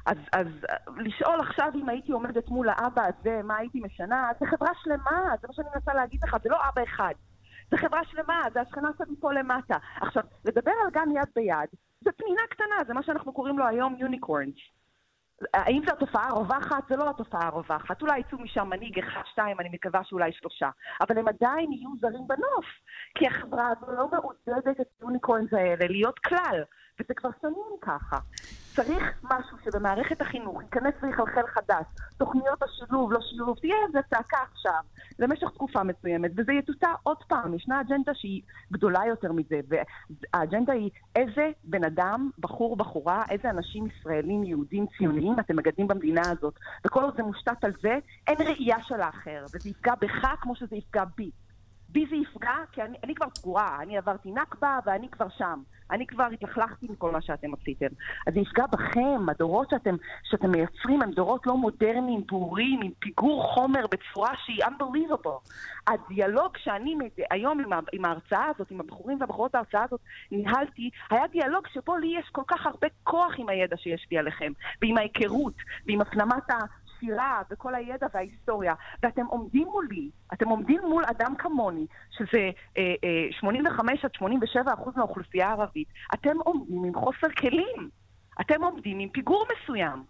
אז, 0.07 0.17
אז 0.33 0.47
אה, 0.71 0.77
לשאול 0.97 1.41
עכשיו 1.41 1.69
אם 1.75 1.89
הייתי 1.89 2.13
עומדת 2.13 2.49
מול 2.49 2.69
האבא 2.69 3.03
הזה, 3.03 3.41
מה 3.45 3.57
הייתי 3.57 3.81
משנה, 3.81 4.29
זה 4.41 4.47
חברה 4.47 4.71
שלמה, 4.83 5.21
זה 5.41 5.49
מה 5.49 5.55
שאני 5.55 5.69
מנסה 5.75 5.95
להגיד 5.95 6.21
לך, 6.25 6.37
זה 6.43 6.49
לא 6.49 6.57
אבא 6.69 6.83
אחד. 6.83 7.15
זה 7.75 7.79
חברה 7.79 8.05
שלמה, 8.05 8.43
זה 8.53 8.61
השכנה 8.61 8.89
שלי 8.99 9.17
פה 9.21 9.33
למטה. 9.33 9.77
עכשיו, 10.01 10.23
לדבר 10.45 10.73
על 10.85 10.91
גן 10.91 11.11
יד 11.11 11.29
ביד, 11.37 11.69
זה 12.01 12.11
פנינה 12.13 12.43
קטנה, 12.51 12.85
זה 12.87 12.95
מה 12.95 13.03
שאנחנו 13.03 13.33
קוראים 13.33 13.59
לו 13.59 13.67
היום 13.67 13.97
יוניקורנס. 13.99 14.55
האם 15.55 15.83
זו 15.87 15.93
התופעה 15.93 16.29
הרווחת? 16.29 16.89
זה 16.89 16.97
לא 16.97 17.11
התופעה 17.11 17.47
הרווחת. 17.47 18.03
אולי 18.03 18.19
יצאו 18.19 18.39
משם 18.39 18.69
מנהיג 18.69 18.99
אחד, 18.99 19.21
שתיים, 19.33 19.61
אני 19.61 19.69
מקווה 19.73 20.05
שאולי 20.05 20.33
שלושה. 20.33 20.71
אבל 21.01 21.19
הם 21.19 21.29
עדיין 21.29 21.73
יהיו 21.73 21.91
זרים 22.01 22.27
בנוף. 22.27 22.67
כי 23.15 23.27
החברה 23.27 23.69
הזו 23.69 23.93
לא 23.93 24.09
מעודדת 24.09 24.81
את 24.81 24.87
היוניקורנס 25.01 25.53
האלה 25.53 25.87
להיות 25.89 26.19
כלל. 26.19 26.63
וזה 27.01 27.15
כבר 27.15 27.31
שנים 27.41 27.77
ככה. 27.81 28.19
צריך 28.75 29.23
משהו 29.23 29.57
שבמערכת 29.65 30.21
החינוך 30.21 30.63
ייכנס 30.63 30.95
ויחלחל 31.03 31.47
חדש. 31.47 31.85
תוכניות 32.17 32.63
השילוב, 32.63 33.13
לא 33.13 33.21
שילוב, 33.21 33.59
תהיה 33.59 33.75
איזה 33.87 33.99
צעקה 34.11 34.37
עכשיו, 34.53 34.81
למשך 35.19 35.49
תקופה 35.55 35.83
מסוימת, 35.83 36.31
וזה 36.37 36.53
יטוטע 36.53 36.89
עוד 37.03 37.17
פעם. 37.29 37.55
ישנה 37.55 37.81
אג'נדה 37.81 38.15
שהיא 38.15 38.43
גדולה 38.73 39.01
יותר 39.09 39.33
מזה, 39.33 39.61
והאג'נדה 39.69 40.73
היא 40.73 40.91
איזה 41.17 41.51
בן 41.65 41.85
אדם, 41.85 42.31
בחור, 42.39 42.77
בחורה, 42.77 43.25
איזה 43.31 43.51
אנשים 43.51 43.87
ישראלים, 43.87 44.45
יהודים, 44.45 44.87
ציוניים 44.99 45.41
אתם 45.41 45.57
מגדלים 45.57 45.89
במדינה 45.89 46.23
הזאת. 46.31 46.55
וכל 46.87 47.03
עוד 47.03 47.17
זה 47.17 47.23
מושתת 47.23 47.65
על 47.65 47.73
זה, 47.83 47.99
אין 48.27 48.37
ראייה 48.41 48.83
של 48.83 49.01
האחר, 49.01 49.45
וזה 49.55 49.69
יפגע 49.69 49.95
בך 50.01 50.27
כמו 50.41 50.57
שזה 50.57 50.77
יפגע 50.77 51.05
בי. 51.17 51.31
בי 51.95 52.07
זה 52.11 52.17
יפגע, 52.17 52.55
כי 52.73 52.83
אני, 52.83 52.97
אני 53.05 53.15
כבר 53.15 53.27
סגורה, 53.39 53.79
אני 53.83 53.99
עברתי 53.99 54.31
נכבה 54.31 54.79
ואני 54.87 55.09
כבר 55.09 55.29
שם. 55.39 55.63
אני 55.91 56.07
כבר 56.07 56.27
התלכלכתי 56.33 56.87
מכל 56.91 57.11
מה 57.11 57.23
שאתם 57.23 57.55
עשיתם. 57.55 57.87
אז 58.27 58.35
זה 58.35 58.41
יפגע 58.41 58.67
בכם, 58.67 59.29
הדורות 59.29 59.71
שאתם, 59.71 59.95
שאתם 60.23 60.51
מייצרים 60.51 61.03
הם 61.03 61.11
דורות 61.11 61.47
לא 61.47 61.57
מודרניים, 61.57 62.23
ברורים, 62.27 62.81
עם 62.83 62.91
פיגור 62.99 63.55
חומר 63.55 63.87
בצורה 63.87 64.33
שהיא 64.45 64.65
unbelievable. 64.65 65.51
הדיאלוג 65.87 66.57
שאני 66.57 66.95
היום 67.31 67.61
עם, 67.61 67.73
עם 67.93 68.05
ההרצאה 68.05 68.45
הזאת, 68.55 68.71
עם 68.71 68.81
הבחורים 68.81 69.21
והבחורות 69.21 69.55
ההרצאה 69.55 69.83
הזאת, 69.85 70.01
ניהלתי, 70.31 70.91
היה 71.11 71.27
דיאלוג 71.27 71.67
שבו 71.73 71.97
לי 71.97 72.15
יש 72.19 72.29
כל 72.33 72.43
כך 72.47 72.67
הרבה 72.67 72.87
כוח 73.03 73.33
עם 73.39 73.49
הידע 73.49 73.77
שיש 73.77 74.07
לי 74.11 74.19
עליכם, 74.19 74.53
ועם 74.83 74.99
ההיכרות, 74.99 75.55
ועם 75.87 76.01
הפנמת 76.01 76.51
ה... 76.51 76.59
השירה 77.05 77.43
וכל 77.51 77.75
הידע 77.75 78.07
וההיסטוריה, 78.15 78.75
ואתם 79.03 79.27
עומדים 79.27 79.69
מולי, 79.69 80.11
אתם 80.33 80.49
עומדים 80.49 80.81
מול 80.89 81.05
אדם 81.07 81.35
כמוני, 81.39 81.87
שזה 82.11 82.51
אה, 82.79 82.83
אה, 83.05 83.27
85 83.41 84.05
עד 84.05 84.11
87 84.15 84.75
אחוז 84.75 84.95
מהאוכלוסייה 84.97 85.49
הערבית, 85.49 85.89
אתם 86.15 86.37
עומדים 86.45 86.85
עם 86.85 86.95
חוסר 86.95 87.27
כלים, 87.39 87.91
אתם 88.41 88.63
עומדים 88.63 88.99
עם 88.99 89.09
פיגור 89.09 89.47
מסוים. 89.53 90.05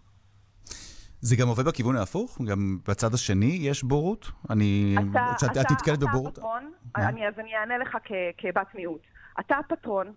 זה 1.21 1.35
גם 1.35 1.47
עובד 1.47 1.65
בכיוון 1.67 1.95
ההפוך? 1.95 2.37
גם 2.41 2.77
בצד 2.87 3.13
השני 3.13 3.57
יש 3.61 3.83
בורות? 3.83 4.31
אני... 4.49 4.95
אתה, 5.11 5.33
שאת- 5.39 5.51
אתה, 5.51 5.61
את 5.61 5.71
נתקלת 5.71 5.97
אתה 5.97 6.05
בבורות? 6.05 6.37
הפטרון, 6.37 6.71
מה? 6.97 7.09
אני, 7.09 7.27
אז 7.27 7.33
אני 7.39 7.55
אענה 7.55 7.77
לך 7.77 7.97
כ, 8.05 8.11
כבת 8.37 8.75
מיעוט. 8.75 9.01
אתה 9.39 9.55
הפטרון, 9.57 10.13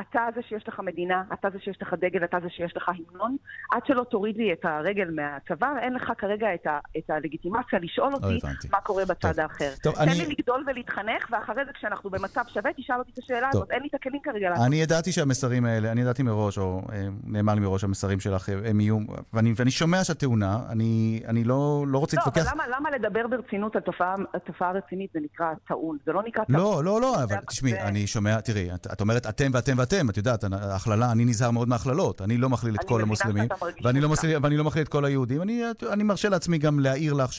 אתה 0.00 0.20
זה 0.34 0.40
שיש 0.48 0.68
לך 0.68 0.80
מדינה, 0.80 1.22
אתה 1.32 1.48
זה 1.50 1.58
שיש 1.60 1.78
לך 1.82 1.94
דגל, 2.00 2.24
אתה 2.24 2.36
זה 2.42 2.48
שיש 2.50 2.76
לך 2.76 2.88
המנון. 2.88 3.36
עד 3.72 3.82
שלא 3.86 4.04
תוריד 4.10 4.36
לי 4.36 4.52
את 4.52 4.64
הרגל 4.64 5.10
מהצבא, 5.10 5.68
אין 5.82 5.94
לך 5.94 6.12
כרגע 6.18 6.54
את, 6.54 6.66
ה, 6.66 6.78
את 6.98 7.10
הלגיטימציה 7.10 7.78
לשאול 7.78 8.12
אותי 8.14 8.38
הבנתי. 8.42 8.68
מה 8.72 8.80
קורה 8.80 9.04
בצד 9.04 9.38
האחר. 9.38 9.70
טוב, 9.82 9.94
תן 9.94 10.00
אני- 10.00 10.14
לי 10.14 10.34
לגדול 10.38 10.64
ולהתחנך, 10.66 11.26
ואחרי 11.30 11.64
זה 11.64 11.72
כשאנחנו 11.72 12.10
במצב 12.10 12.40
שווה, 12.48 12.70
תשאל 12.76 12.98
אותי 12.98 13.10
את 13.14 13.18
השאלה 13.18 13.48
טוב. 13.52 13.62
הזאת. 13.62 13.70
אין 13.70 13.82
לי 13.82 13.88
את 13.88 13.94
הכלים 13.94 14.20
כרגע 14.22 14.50
לעשות. 14.50 14.66
אני 14.66 14.76
ידעתי 14.76 15.12
שהמסרים 15.12 15.64
האלה, 15.64 15.92
אני 15.92 16.00
ידעתי 16.00 16.22
מראש, 16.22 16.58
או 16.58 16.82
אה, 16.92 17.06
נאמר 17.24 17.54
לי 17.54 17.60
מראש, 17.60 17.84
המסרים 17.84 18.20
שלך 18.20 18.48
אה, 18.48 18.54
הם 18.70 18.80
יהיו, 18.80 18.98
ואני, 19.32 19.52
ואני 19.56 19.70
שומע 19.70 20.04
שאת 20.04 20.18
טעונה, 20.18 20.58
אני, 20.68 21.22
אני 21.28 21.44
לא, 21.44 21.84
לא 21.88 21.98
רוצה 21.98 22.16
לא, 22.16 22.22
אבל 22.22 22.32
להתווכח. 22.36 22.52
למה, 22.54 22.64
למה 22.76 22.90
לדבר 22.90 23.26
ברצינות 23.26 23.76
על 23.76 23.82
תופעה, 23.82 24.14
תופעה 24.44 24.72
רצינית 24.72 25.10
זה 25.14 25.20
נקרא 25.22 25.46
טעון? 25.68 25.98
זה 26.06 26.12
לא 26.12 26.22
נקרא 26.22 26.44
טעון. 26.44 26.60
לא, 26.60 26.84
לא, 26.84 27.00
לא, 27.00 27.22
אבל 27.22 27.36
תשמעי, 27.48 27.80
אני 27.80 28.06
שומע, 28.06 28.40
תראי, 28.40 28.68
את 28.92 29.00
אומרת 29.00 29.26
אתם 29.26 29.50
ואתם 29.52 29.72
ואתם, 29.78 29.89
את 30.10 30.16
יודעת, 30.16 30.44
הכללה, 30.52 31.12
אני 31.12 31.24
נזהר 31.24 31.50
מאוד 31.50 31.68
מהכללות. 31.68 32.22
אני 32.22 32.36
לא 32.36 32.48
מכליל 32.48 32.74
את 32.74 32.84
כל 32.84 33.02
המוסלמים, 33.02 33.48
ואני 33.84 34.00
לא, 34.00 34.14
ואני 34.42 34.56
לא 34.56 34.64
מכליל 34.64 34.84
את 34.84 34.88
כל 34.88 35.04
היהודים. 35.04 35.42
אני, 35.42 35.62
אני 35.92 36.02
מרשה 36.02 36.28
לעצמי 36.28 36.58
גם 36.58 36.80
להעיר 36.80 37.12
לך 37.12 37.32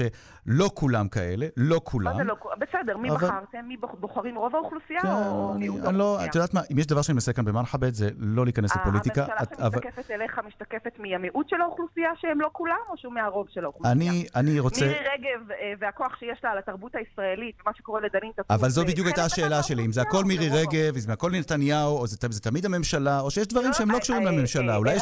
שלא 0.47 0.69
כולם 0.73 1.07
כאלה, 1.07 1.45
לא 1.57 1.81
כולם. 1.83 2.11
מה 2.11 2.17
זה 2.17 2.23
לא... 2.23 2.35
בסדר, 2.59 2.97
מי 2.97 3.09
אבל- 3.09 3.17
בחרתם? 3.27 3.57
מי 3.67 3.77
בוח- 3.77 3.95
בוחרים 3.99 4.35
רוב 4.35 4.55
האוכלוסייה 4.55 5.01
כן, 5.01 5.07
או 5.07 5.51
אני, 5.51 5.59
מיעוט 5.59 5.85
אני 5.85 5.97
לא? 5.97 6.25
את 6.25 6.35
יודעת 6.35 6.53
מה, 6.53 6.61
אם 6.73 6.79
יש 6.79 6.85
דבר 6.87 7.01
שאני 7.01 7.13
מנסה 7.13 7.33
כאן 7.33 7.45
במרחבת, 7.45 7.95
זה 7.95 8.09
לא 8.17 8.43
להיכנס 8.45 8.75
לפוליטיקה. 8.75 9.21
הממשלה 9.21 9.43
את- 9.43 9.59
אבל- 9.59 9.79
שמשתקפת 9.83 10.11
אליך 10.11 10.39
משתקפת 10.47 10.99
מהמיעוט 10.99 11.49
של 11.49 11.61
האוכלוסייה 11.61 12.09
שהם 12.15 12.41
לא 12.41 12.49
כולם, 12.53 12.75
או 12.89 12.97
שהוא 12.97 13.13
מהרוב 13.13 13.47
של 13.49 13.63
האוכלוסייה? 13.63 13.93
אני, 13.93 14.25
אני 14.35 14.59
רוצה... 14.59 14.85
מירי 14.85 14.97
רגב 14.99 15.51
אה, 15.51 15.73
והכוח 15.79 16.15
שיש 16.19 16.39
לה 16.43 16.51
על 16.51 16.57
התרבות 16.57 16.95
הישראלית, 16.95 17.55
ומה 17.63 17.71
שקורה 17.77 18.01
לדנין 18.01 18.31
טטור. 18.31 18.57
אבל 18.57 18.69
זו 18.69 18.85
בדיוק 18.85 19.07
הייתה 19.07 19.25
השאלה 19.25 19.63
שלי, 19.63 19.85
אם 19.85 19.91
זה 19.91 20.01
הכל 20.01 20.23
מירי 20.23 20.49
רגב, 20.49 20.93
אם 20.95 20.99
זה 20.99 21.13
הכל 21.13 21.31
נתניהו, 21.31 21.97
או 21.97 22.07
זה, 22.07 22.17
זה 22.29 22.41
תמיד 22.41 22.65
הממשלה, 22.65 23.19
או 23.19 23.31
שיש 23.31 23.47
דברים 23.47 23.73
שהם 23.73 23.91
לא 23.91 23.99
קשורים 23.99 24.27
אה, 24.27 24.31
לממשלה. 24.31 24.71
אה, 24.71 24.77
אולי 24.77 24.93
יש... 24.95 25.01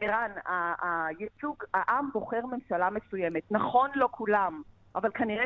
ערן, 0.00 0.30
אה, 0.48 0.72
הייצוג, 1.08 1.56
העם 1.74 2.08
בוחר 2.12 2.40
ממשלה 2.46 2.88
מסוימת. 2.90 3.42
נכון, 3.50 3.90
לא 3.94 4.08
כולם. 4.10 4.62
אבל 4.96 5.10
כנראה 5.14 5.44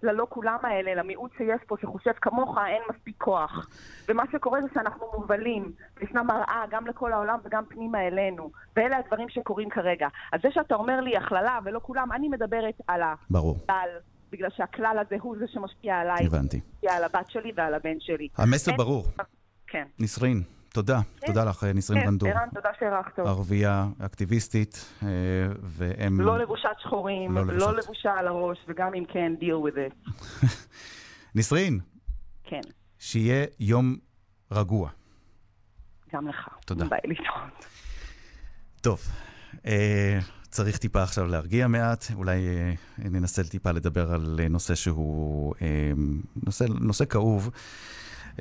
שללא 0.00 0.26
כולם 0.28 0.58
האלה, 0.62 0.94
למיעוט 0.94 1.30
שיש 1.36 1.60
פה, 1.66 1.76
שחושב 1.82 2.10
כמוך, 2.20 2.58
אין 2.66 2.82
מספיק 2.94 3.14
כוח. 3.18 3.68
ומה 4.08 4.22
שקורה 4.32 4.62
זה 4.62 4.68
שאנחנו 4.74 5.06
מובלים. 5.14 5.72
ישנה 6.02 6.22
מראה 6.22 6.64
גם 6.70 6.86
לכל 6.86 7.12
העולם 7.12 7.38
וגם 7.44 7.64
פנימה 7.68 8.06
אלינו. 8.06 8.50
ואלה 8.76 8.96
הדברים 8.96 9.28
שקורים 9.28 9.70
כרגע. 9.70 10.08
אז 10.32 10.40
זה 10.42 10.48
שאתה 10.50 10.74
אומר 10.74 11.00
לי 11.00 11.16
הכללה 11.16 11.58
ולא 11.64 11.80
כולם, 11.82 12.12
אני 12.12 12.28
מדברת 12.28 12.74
על 12.88 13.00
ברור. 13.30 13.56
הכלל, 13.64 13.88
בגלל 14.32 14.50
שהכלל 14.56 14.98
הזה 15.06 15.16
הוא 15.20 15.36
זה 15.38 15.44
שמשפיע 15.48 15.96
עליי. 15.96 16.26
הבנתי. 16.26 16.60
משפיע 16.74 16.92
על 16.96 17.04
הבת 17.04 17.30
שלי 17.30 17.52
ועל 17.56 17.74
הבן 17.74 18.00
שלי. 18.00 18.28
המסר 18.38 18.70
אין- 18.70 18.78
ברור. 18.78 19.04
כן. 19.66 19.84
נסרין, 19.98 20.42
תודה. 20.76 21.00
תודה 21.26 21.44
לך, 21.44 21.64
נסרין 21.74 22.00
כן, 22.00 22.06
רנדור. 22.06 22.28
ערן, 22.28 22.48
תודה 22.54 22.68
שהערכת 22.78 23.18
אותי. 23.18 23.30
ערבייה 23.30 23.86
אקטיביסטית, 23.98 24.92
אה, 25.02 25.08
והם... 25.62 26.20
לא 26.20 26.38
לבושת 26.38 26.68
שחורים, 26.78 27.34
לא 27.34 27.40
לבושת. 27.40 27.58
לא 27.58 27.76
לבושה 27.76 28.14
על 28.18 28.28
הראש, 28.28 28.58
וגם 28.68 28.94
אם 28.94 29.04
כן, 29.08 29.32
deal 29.40 29.68
with 29.68 29.76
it. 29.76 30.10
נסרין, 31.36 31.80
כן, 32.44 32.60
שיהיה 32.98 33.46
יום 33.60 33.96
רגוע. 34.52 34.90
גם 36.12 36.28
לך. 36.28 36.48
תודה. 36.64 36.84
ביי 36.84 36.98
להתראות. 37.04 37.66
טוב, 38.80 39.00
אה, 39.66 40.18
צריך 40.50 40.78
טיפה 40.78 41.02
עכשיו 41.02 41.26
להרגיע 41.26 41.66
מעט, 41.66 42.06
אולי 42.14 42.48
אה, 42.48 42.72
ננסה 42.98 43.44
טיפה 43.44 43.70
לדבר 43.70 44.12
על 44.12 44.40
אה, 44.42 44.48
נושא 44.48 44.74
שהוא 44.74 45.54
אה, 45.62 45.92
נושא, 46.46 46.64
נושא 46.80 47.04
כאוב. 47.04 47.50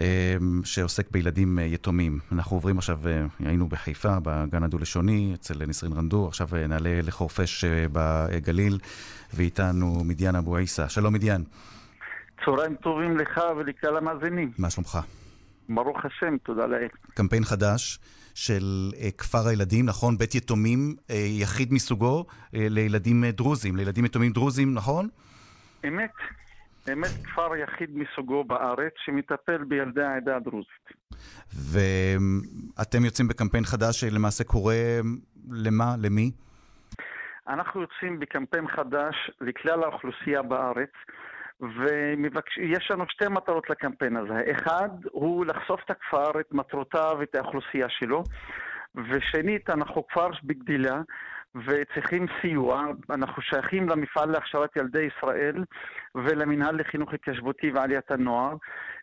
אה, 0.02 0.36
שעוסק 0.64 1.12
בילדים 1.12 1.60
אה, 1.60 1.64
יתומים. 1.64 2.20
אנחנו 2.32 2.56
עוברים 2.56 2.78
עכשיו, 2.78 3.00
אה, 3.08 3.26
היינו 3.40 3.68
בחיפה, 3.68 4.18
בגן 4.24 4.64
הדו-לשוני, 4.64 5.32
אצל 5.34 5.66
נסרין 5.66 5.94
רנדור, 5.94 6.28
עכשיו 6.28 6.48
נעלה 6.70 7.00
לחורפיש 7.04 7.64
אה, 7.64 7.86
בגליל, 7.92 8.80
ואיתנו 9.34 10.04
מדיאן 10.04 10.36
אבו 10.36 10.58
עיסא. 10.58 10.88
שלום 10.88 11.14
מדיאן, 11.14 11.42
צהריים 12.46 12.76
טובים 12.76 13.18
לך 13.18 13.42
ולכלל 13.58 13.98
המאזינים. 13.98 14.52
מה 14.58 14.70
שלומך? 14.70 15.00
ברוך 15.70 15.98
השם, 16.06 16.38
תודה 16.44 16.66
לאל. 16.66 16.88
קמפיין 17.14 17.44
חדש 17.44 18.00
של 18.34 18.92
כפר 19.18 19.48
הילדים, 19.48 19.86
נכון? 19.86 20.18
בית 20.18 20.36
יתומים 20.36 20.96
יחיד 21.40 21.74
מסוגו 21.74 22.26
לילדים 22.54 23.26
דרוזים, 23.26 23.76
לילדים 23.76 24.06
יתומים 24.06 24.32
דרוזים, 24.32 24.74
נכון? 24.74 25.08
אמת, 25.88 26.12
אמת 26.94 27.26
כפר 27.26 27.56
יחיד 27.56 27.90
מסוגו 27.94 28.44
בארץ 28.44 28.94
שמטפל 29.06 29.64
בילדי 29.64 30.04
העדה 30.04 30.36
הדרוזית. 30.36 30.90
ואתם 31.72 33.06
יוצאים 33.06 33.28
בקמפיין 33.28 33.64
חדש 33.64 34.00
שלמעשה 34.02 34.44
קורא 34.44 34.74
למה? 35.52 35.96
למי? 36.02 36.32
אנחנו 37.48 37.82
יוצאים 37.82 38.20
בקמפיין 38.20 38.68
חדש 38.68 39.32
לכלל 39.42 39.84
האוכלוסייה 39.84 40.42
בארץ, 40.42 40.92
ויש 41.62 42.92
לנו 42.92 43.06
שתי 43.10 43.28
מטרות 43.28 43.70
לקמפיין 43.70 44.18
הזה. 44.18 44.42
אחד 44.52 44.90
הוא 45.12 45.46
לחשוף 45.46 45.80
את 45.86 45.90
הכפר, 45.90 46.40
את 46.40 46.54
מטרותיו, 46.54 47.18
את 47.24 47.36
האוכלוסייה 47.36 47.90
שלו, 47.90 48.24
ושנית, 48.96 49.70
אנחנו 49.70 50.08
כפר 50.08 50.28
בגדילה. 50.44 51.02
וצריכים 51.56 52.26
סיוע, 52.42 52.86
אנחנו 53.10 53.42
שייכים 53.42 53.90
למפעל 53.90 54.30
להכשרת 54.32 54.76
ילדי 54.76 55.08
ישראל 55.18 55.64
ולמינהל 56.16 56.80
לחינוך 56.80 57.14
התיישבותי 57.14 57.72
ועליית 57.72 58.12
הנוער. 58.12 58.56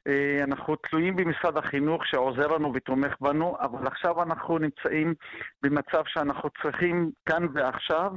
אה, 0.06 0.44
אנחנו 0.44 0.76
תלויים 0.76 1.16
במשרד 1.16 1.56
החינוך 1.56 2.06
שעוזר 2.06 2.46
לנו 2.46 2.72
ותומך 2.74 3.14
בנו, 3.20 3.56
אבל 3.60 3.86
עכשיו 3.86 4.22
אנחנו 4.22 4.58
נמצאים 4.58 5.14
במצב 5.62 6.02
שאנחנו 6.06 6.48
צריכים 6.62 7.10
כאן 7.26 7.46
ועכשיו 7.54 8.12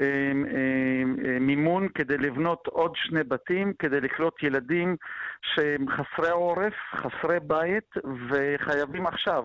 אה, 0.00 0.04
אה, 0.04 1.38
מימון 1.40 1.88
כדי 1.88 2.18
לבנות 2.18 2.66
עוד 2.66 2.92
שני 2.96 3.24
בתים, 3.24 3.72
כדי 3.78 4.00
לקלוט 4.00 4.42
ילדים 4.42 4.96
שהם 5.42 5.86
חסרי 5.88 6.30
עורף, 6.30 6.74
חסרי 6.94 7.40
בית 7.40 7.94
וחייבים 8.28 9.06
עכשיו. 9.06 9.44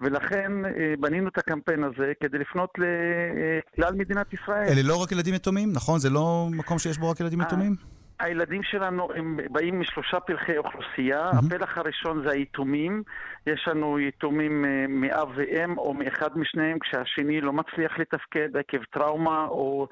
ולכן 0.00 0.64
אה, 0.64 0.94
בנינו 1.00 1.28
את 1.28 1.38
הקמפיין 1.38 1.84
הזה 1.84 2.12
כדי 2.22 2.38
לפנות 2.38 2.70
לכלל 2.78 3.94
מדינת 3.94 4.32
ישראל. 4.32 4.68
אלה 4.68 4.82
לא 4.84 5.02
רק 5.02 5.12
ילדים 5.12 5.34
יתומים, 5.34 5.72
נכון? 5.72 5.98
זה 5.98 6.10
לא 6.10 6.48
מקום 6.50 6.78
שיש 6.78 6.98
בו 6.98 7.10
רק 7.10 7.20
ילדים 7.20 7.40
יתומים? 7.40 7.74
הילדים 8.20 8.62
שלנו 8.62 9.08
הם 9.14 9.38
באים 9.50 9.80
משלושה 9.80 10.20
פלחי 10.20 10.56
אוכלוסייה. 10.56 11.30
הפלח 11.30 11.78
הראשון 11.78 12.22
זה 12.26 12.32
היתומים. 12.32 13.02
יש 13.46 13.68
לנו 13.68 14.00
יתומים 14.00 14.64
אה, 14.64 14.86
מאב 14.88 15.28
ואם 15.36 15.78
או 15.78 15.94
מאחד 15.94 16.38
משניהם, 16.38 16.78
כשהשני 16.78 17.40
לא 17.40 17.52
מצליח 17.52 17.98
לתפקד 17.98 18.56
עקב 18.56 18.84
טראומה 18.92 19.44
או 19.44 19.88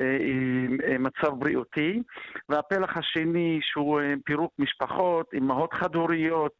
אה, 0.00 0.16
אה, 0.88 0.98
מצב 0.98 1.38
בריאותי. 1.38 2.02
והפלח 2.48 2.96
השני 2.96 3.58
שהוא 3.62 4.00
אה, 4.00 4.14
פירוק 4.24 4.52
משפחות, 4.58 5.26
אימהות 5.32 5.72
חד-הוריות. 5.72 6.52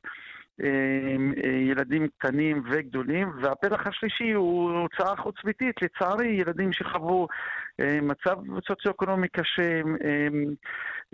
אה, 0.62 1.50
ילדים 1.70 2.08
קטנים 2.18 2.62
וגדולים, 2.70 3.32
והפלח 3.42 3.86
השלישי 3.86 4.32
הוא 4.32 4.70
הוצאה 4.70 5.16
חוץ-ביתית, 5.16 5.74
לצערי, 5.82 6.26
ילדים 6.26 6.72
שחוו 6.72 7.28
אה, 7.80 7.98
מצב 8.02 8.36
סוציו-אקונומי 8.68 9.28
קשה, 9.28 9.80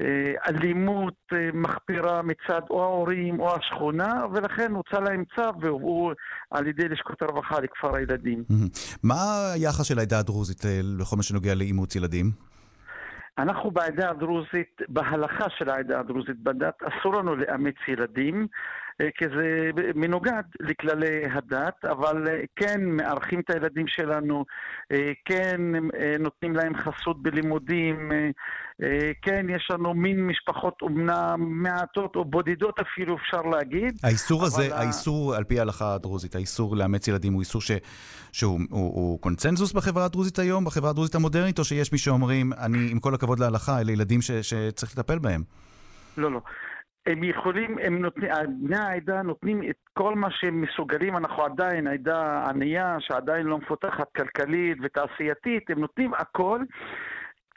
אה, 0.00 0.32
אלימות 0.48 1.14
מחפירה 1.54 2.22
מצד 2.22 2.60
או 2.70 2.82
ההורים 2.82 3.40
או 3.40 3.56
השכונה, 3.56 4.26
ולכן 4.32 4.72
הוצא 4.72 5.00
להם 5.00 5.24
צו 5.34 5.60
והובאו 5.60 6.10
על 6.50 6.66
ידי 6.66 6.88
לשכות 6.88 7.22
הרווחה 7.22 7.60
לכפר 7.60 7.96
הילדים. 7.96 8.44
מה 9.02 9.52
היחס 9.54 9.84
של 9.84 9.98
העדה 9.98 10.18
הדרוזית 10.18 10.62
בכל 10.98 11.16
מה 11.16 11.22
שנוגע 11.22 11.54
לאימוץ 11.54 11.96
ילדים? 11.96 12.30
אנחנו 13.38 13.70
בעדה 13.70 14.10
הדרוזית, 14.10 14.80
בהלכה 14.88 15.44
של 15.58 15.68
העדה 15.68 16.00
הדרוזית 16.00 16.36
בדת, 16.42 16.82
אסור 16.82 17.14
לנו 17.14 17.36
לאמץ 17.36 17.74
ילדים, 17.88 18.46
כי 18.98 19.24
זה 19.36 19.70
מנוגד 19.94 20.42
לכללי 20.60 21.06
הדת, 21.32 21.84
אבל 21.84 22.28
אה, 22.28 22.40
כן 22.56 22.80
מארחים 22.84 23.40
את 23.40 23.50
הילדים 23.50 23.86
שלנו, 23.86 24.44
אה, 24.92 25.12
כן 25.24 25.60
אה, 26.00 26.14
נותנים 26.18 26.56
להם 26.56 26.72
חסות 26.76 27.22
בלימודים, 27.22 28.12
אה, 28.12 28.28
אה, 28.82 29.10
כן 29.22 29.46
יש 29.50 29.68
לנו 29.70 29.94
מין 29.94 30.26
משפחות 30.26 30.74
אומנה 30.82 31.34
מעטות 31.38 32.16
או 32.16 32.24
בודדות 32.24 32.78
אפילו, 32.80 33.16
אפשר 33.16 33.42
להגיד. 33.42 33.98
האיסור 34.04 34.44
הזה, 34.44 34.74
ה- 34.74 34.78
האיסור 34.80 35.34
על 35.34 35.44
פי 35.44 35.58
ההלכה 35.58 35.94
הדרוזית, 35.94 36.34
האיסור 36.34 36.76
לאמץ 36.76 37.08
ילדים 37.08 37.32
הוא 37.32 37.40
איסור 37.40 37.60
ש, 37.60 37.70
שהוא 38.32 38.60
הוא, 38.70 38.80
הוא 38.94 39.20
קונצנזוס 39.20 39.72
בחברה 39.72 40.04
הדרוזית 40.04 40.38
היום, 40.38 40.64
בחברה 40.64 40.90
הדרוזית 40.90 41.14
המודרנית, 41.14 41.58
או 41.58 41.64
שיש 41.64 41.92
מי 41.92 41.98
שאומרים, 41.98 42.52
אני, 42.52 42.90
עם 42.90 43.00
כל 43.00 43.14
הכבוד 43.14 43.38
להלכה, 43.40 43.80
אלה 43.80 43.92
ילדים 43.92 44.22
ש, 44.22 44.30
שצריך 44.30 44.92
לטפל 44.98 45.18
בהם? 45.18 45.42
לא, 46.16 46.32
לא. 46.32 46.40
הם 47.06 47.24
יכולים, 47.24 47.78
הם 47.82 48.02
נותנים, 48.02 48.30
בני 48.60 48.76
העדה 48.76 49.22
נותנים 49.22 49.62
את 49.70 49.76
כל 49.92 50.14
מה 50.14 50.28
שהם 50.30 50.60
מסוגלים, 50.60 51.16
אנחנו 51.16 51.44
עדיין 51.44 51.86
עדה 51.86 52.44
ענייה 52.48 52.96
שעדיין 53.00 53.46
לא 53.46 53.58
מפותחת 53.58 54.12
כלכלית 54.16 54.78
ותעשייתית, 54.82 55.70
הם 55.70 55.80
נותנים 55.80 56.14
הכל 56.14 56.60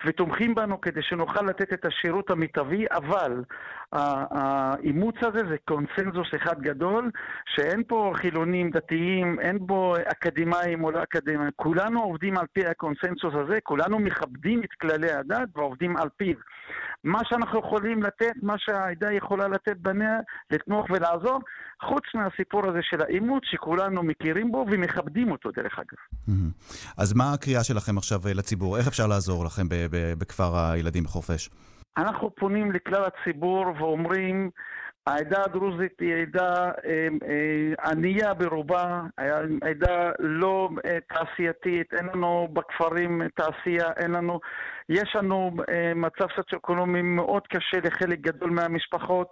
ותומכים 0.05 0.55
בנו 0.55 0.81
כדי 0.81 1.01
שנוכל 1.01 1.45
לתת 1.45 1.73
את 1.73 1.85
השירות 1.85 2.29
המיטבי, 2.29 2.85
אבל 2.91 3.43
האימוץ 3.95 5.15
הזה 5.21 5.39
זה 5.49 5.55
קונסנזוס 5.65 6.27
אחד 6.35 6.61
גדול, 6.61 7.11
שאין 7.55 7.83
פה 7.87 8.13
חילונים 8.15 8.71
דתיים, 8.71 9.39
אין 9.39 9.57
בו 9.59 9.95
אקדמאים 10.11 10.83
או 10.83 10.91
לא 10.91 11.03
אקדמאים, 11.03 11.49
כולנו 11.55 12.03
עובדים 12.03 12.37
על 12.37 12.45
פי 12.53 12.65
הקונסנזוס 12.65 13.33
הזה, 13.43 13.57
כולנו 13.63 13.99
מכבדים 13.99 14.61
את 14.63 14.73
כללי 14.81 15.11
הדת 15.11 15.49
ועובדים 15.55 15.97
על 15.97 16.09
פיו. 16.17 16.35
מה 17.03 17.19
שאנחנו 17.23 17.59
יכולים 17.59 18.03
לתת, 18.03 18.33
מה 18.41 18.53
שהעדה 18.57 19.11
יכולה 19.11 19.47
לתת 19.47 19.77
בניה, 19.77 20.17
לתמוך 20.51 20.85
ולעזור, 20.89 21.39
חוץ 21.83 22.03
מהסיפור 22.15 22.69
הזה 22.69 22.79
של 22.81 23.01
האימוץ, 23.01 23.43
שכולנו 23.51 24.03
מכירים 24.03 24.51
בו 24.51 24.65
ומכבדים 24.71 25.31
אותו, 25.31 25.49
דרך 25.51 25.79
אגב. 25.79 26.35
אז 26.97 27.13
מה 27.13 27.33
הקריאה 27.33 27.63
שלכם 27.63 27.97
עכשיו 27.97 28.19
אה, 28.27 28.33
לציבור? 28.33 28.77
איך 28.77 28.87
אפשר 28.87 29.07
לעזור 29.07 29.45
לכם 29.45 29.67
בכפר 30.17 30.57
הילדים 30.57 31.03
בחורפיש? 31.03 31.49
אנחנו 31.97 32.35
פונים 32.35 32.71
לכלל 32.71 33.03
הציבור 33.03 33.65
ואומרים, 33.77 34.49
העדה 35.07 35.43
הדרוזית 35.43 35.99
היא 35.99 36.13
עדה 36.15 36.71
אה, 36.85 37.07
אה, 37.27 37.91
ענייה 37.91 38.33
ברובה, 38.33 39.01
עדה 39.61 40.11
לא 40.19 40.69
אה, 40.85 40.97
תעשייתית, 41.09 41.93
אין 41.93 42.05
לנו 42.05 42.47
בכפרים 42.53 43.21
תעשייה, 43.35 43.91
אין 43.97 44.11
לנו, 44.11 44.39
יש 44.89 45.15
לנו 45.15 45.51
אה, 45.69 45.91
מצב 45.95 46.25
סוציו-אקונומי 46.35 47.01
מאוד 47.01 47.47
קשה 47.47 47.77
לחלק 47.83 48.19
גדול 48.19 48.49
מהמשפחות. 48.49 49.27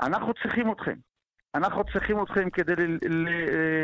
אנחנו 0.00 0.34
צריכים 0.42 0.72
אתכם. 0.72 1.13
אנחנו 1.54 1.84
צריכים 1.92 2.22
אתכם 2.22 2.50
כדי 2.50 2.72
ל- 2.76 2.98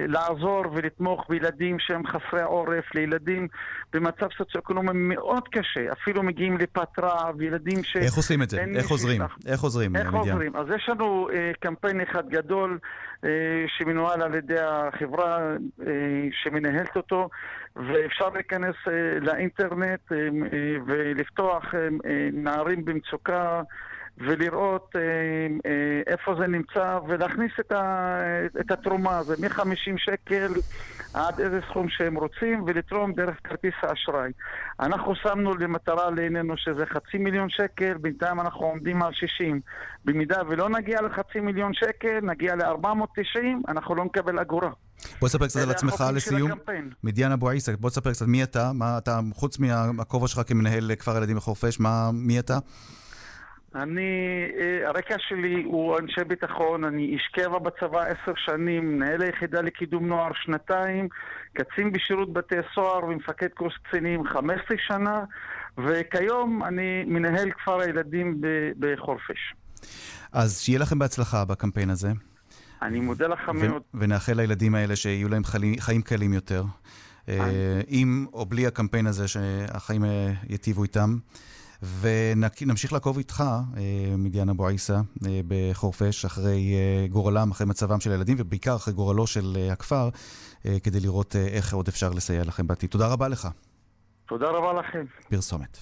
לעזור 0.07 0.65
ולתמוך 0.75 1.27
בילדים 1.29 1.77
שהם 1.79 2.07
חסרי 2.07 2.43
עורף, 2.43 2.95
לילדים 2.95 3.49
במצב 3.93 4.27
סוציו-אקונומי 4.39 4.91
מאוד 4.93 5.49
קשה, 5.49 5.93
אפילו 5.93 6.23
מגיעים 6.23 6.57
לפת 6.59 6.99
רעב, 6.99 7.41
ילדים 7.43 7.85
ש... 7.85 7.97
איך 7.97 8.15
עושים 8.15 8.43
את 8.43 8.51
זה? 8.51 8.65
איך 8.75 8.91
עוזרים? 8.91 9.23
איך 9.47 9.61
עוזרים, 9.63 9.97
איך? 9.97 10.13
עוזרים? 10.13 10.57
אז 10.57 10.67
יש 10.77 10.89
לנו 10.89 11.29
אה, 11.33 11.51
קמפיין 11.61 12.01
אחד 12.01 12.29
גדול 12.29 12.79
אה, 13.25 13.31
שמנוהל 13.79 14.23
על 14.23 14.35
ידי 14.35 14.61
החברה 14.61 15.39
אה, 15.87 15.93
שמנהלת 16.43 16.97
אותו, 16.97 17.29
ואפשר 17.77 18.29
להיכנס 18.29 18.75
אה, 18.89 18.93
לאינטרנט 19.21 20.13
אה, 20.13 20.17
אה, 20.17 20.29
ולפתוח 20.87 21.75
אה, 21.75 21.81
אה, 21.81 22.29
נערים 22.33 22.85
במצוקה. 22.85 23.63
ולראות 24.19 24.97
אה, 24.97 25.01
אה, 25.71 26.13
איפה 26.13 26.35
זה 26.39 26.47
נמצא 26.47 26.99
ולהכניס 27.09 27.53
את, 27.61 27.73
ה, 27.73 28.17
את 28.61 28.71
התרומה, 28.71 29.23
זה 29.23 29.35
מ-50 29.39 29.97
שקל 29.97 30.53
עד 31.15 31.41
איזה 31.41 31.61
סכום 31.71 31.89
שהם 31.89 32.15
רוצים 32.15 32.65
ולתרום 32.67 33.13
דרך 33.13 33.37
כרטיס 33.45 33.75
האשראי. 33.83 34.33
אנחנו 34.81 35.15
שמנו 35.15 35.55
למטרה 35.55 36.11
לעינינו 36.11 36.57
שזה 36.57 36.87
חצי 36.87 37.19
מיליון 37.19 37.49
שקל, 37.49 37.95
בינתיים 38.01 38.41
אנחנו 38.41 38.67
עומדים 38.67 39.03
על 39.03 39.13
60. 39.13 39.61
במידה 40.05 40.43
ולא 40.49 40.69
נגיע 40.69 41.03
לחצי 41.03 41.41
מיליון 41.41 41.75
שקל, 41.75 42.19
נגיע 42.23 42.57
ל-490, 42.57 43.41
אנחנו 43.69 43.95
לא 43.95 44.05
נקבל 44.05 44.39
אגורה. 44.39 44.71
בוא 45.21 45.29
תספר 45.29 45.47
קצת 45.47 45.61
על 45.61 45.71
עצמך 45.71 46.05
לסיום. 46.15 46.51
מדיאן 47.05 47.33
אבו 47.33 47.51
עיסא, 47.51 47.73
בוא 47.79 47.91
תספר 47.91 48.11
קצת 48.11 48.27
מי 48.27 48.43
אתה, 48.43 48.71
מה 48.75 48.99
אתה, 48.99 49.21
חוץ 49.35 49.59
מהכובע 49.59 50.29
שלך 50.29 50.41
כמנהל 50.47 50.95
כפר 50.95 51.17
ילדים 51.17 51.37
בחורפיש, 51.37 51.79
מי 52.13 52.39
אתה? 52.39 52.59
אני, 53.75 54.45
אה, 54.61 54.89
הרקע 54.89 55.15
שלי 55.19 55.63
הוא 55.65 55.99
אנשי 55.99 56.25
ביטחון, 56.27 56.85
אני 56.85 57.03
איש 57.03 57.31
קבע 57.33 57.59
בצבא 57.59 58.01
עשר 58.01 58.33
שנים, 58.37 58.97
מנהל 58.97 59.23
היחידה 59.23 59.61
לקידום 59.61 60.07
נוער 60.07 60.31
שנתיים, 60.35 61.09
קצין 61.53 61.93
בשירות 61.93 62.33
בתי 62.33 62.55
הסוהר 62.59 63.05
ומפקד 63.05 63.49
קורס 63.49 63.73
קצינים 63.83 64.25
15 64.25 64.77
שנה, 64.89 65.25
וכיום 65.79 66.65
אני 66.65 67.05
מנהל 67.07 67.51
כפר 67.51 67.81
הילדים 67.81 68.41
בחורפיש. 68.79 69.55
אז 70.33 70.61
שיהיה 70.61 70.79
לכם 70.79 70.99
בהצלחה 70.99 71.45
בקמפיין 71.45 71.91
הזה. 71.91 72.13
אני 72.83 73.01
מודה 73.01 73.27
לך 73.27 73.49
מאוד. 73.49 73.83
ו- 73.95 73.99
ונאחל 74.01 74.33
לילדים 74.33 74.75
האלה 74.75 74.97
שיהיו 74.97 75.29
להם 75.29 75.45
חלי, 75.45 75.77
חיים 75.81 76.03
קלים 76.03 76.33
יותר. 76.33 76.65
אה, 77.29 77.81
עם 77.89 78.27
או 78.33 78.47
בלי 78.47 78.67
הקמפיין 78.67 79.07
הזה, 79.07 79.29
שהחיים 79.29 80.05
אה, 80.05 80.33
ייטיבו 80.49 80.83
איתם. 80.83 81.17
ונמשיך 81.83 82.93
לעקוב 82.93 83.19
איתך, 83.19 83.45
מדיאן 84.19 84.49
אבו 84.49 84.69
עיסא, 84.69 85.01
בחורפיש, 85.49 86.25
אחרי 86.25 86.75
אה, 86.75 87.07
גורלם, 87.09 87.51
אחרי 87.51 87.67
מצבם 87.67 88.01
של 88.01 88.13
הילדים, 88.13 88.37
ובעיקר 88.41 88.77
אחרי 88.77 88.95
גורלו 88.95 89.27
של 89.27 89.57
אה, 89.57 89.73
הכפר, 89.73 90.09
אה, 90.67 90.77
כדי 90.83 91.01
לראות 91.01 91.37
איך 91.37 91.75
עוד 91.75 91.89
אפשר 91.89 92.11
לסייע 92.11 92.45
לכם 92.45 92.67
בעתיד. 92.67 92.91
תודה 92.91 93.07
רבה 93.07 93.29
לך. 93.29 93.49
תודה 94.29 94.47
רבה 94.47 94.73
לכם. 94.73 95.05
פרסומת. 95.29 95.79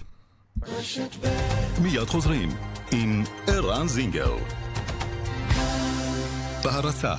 מיד 1.82 2.06
חוזרים 2.06 2.48
עם 2.92 3.22
ערן 3.46 3.88
זינגר. 3.88 4.32
בהרצה 6.64 7.14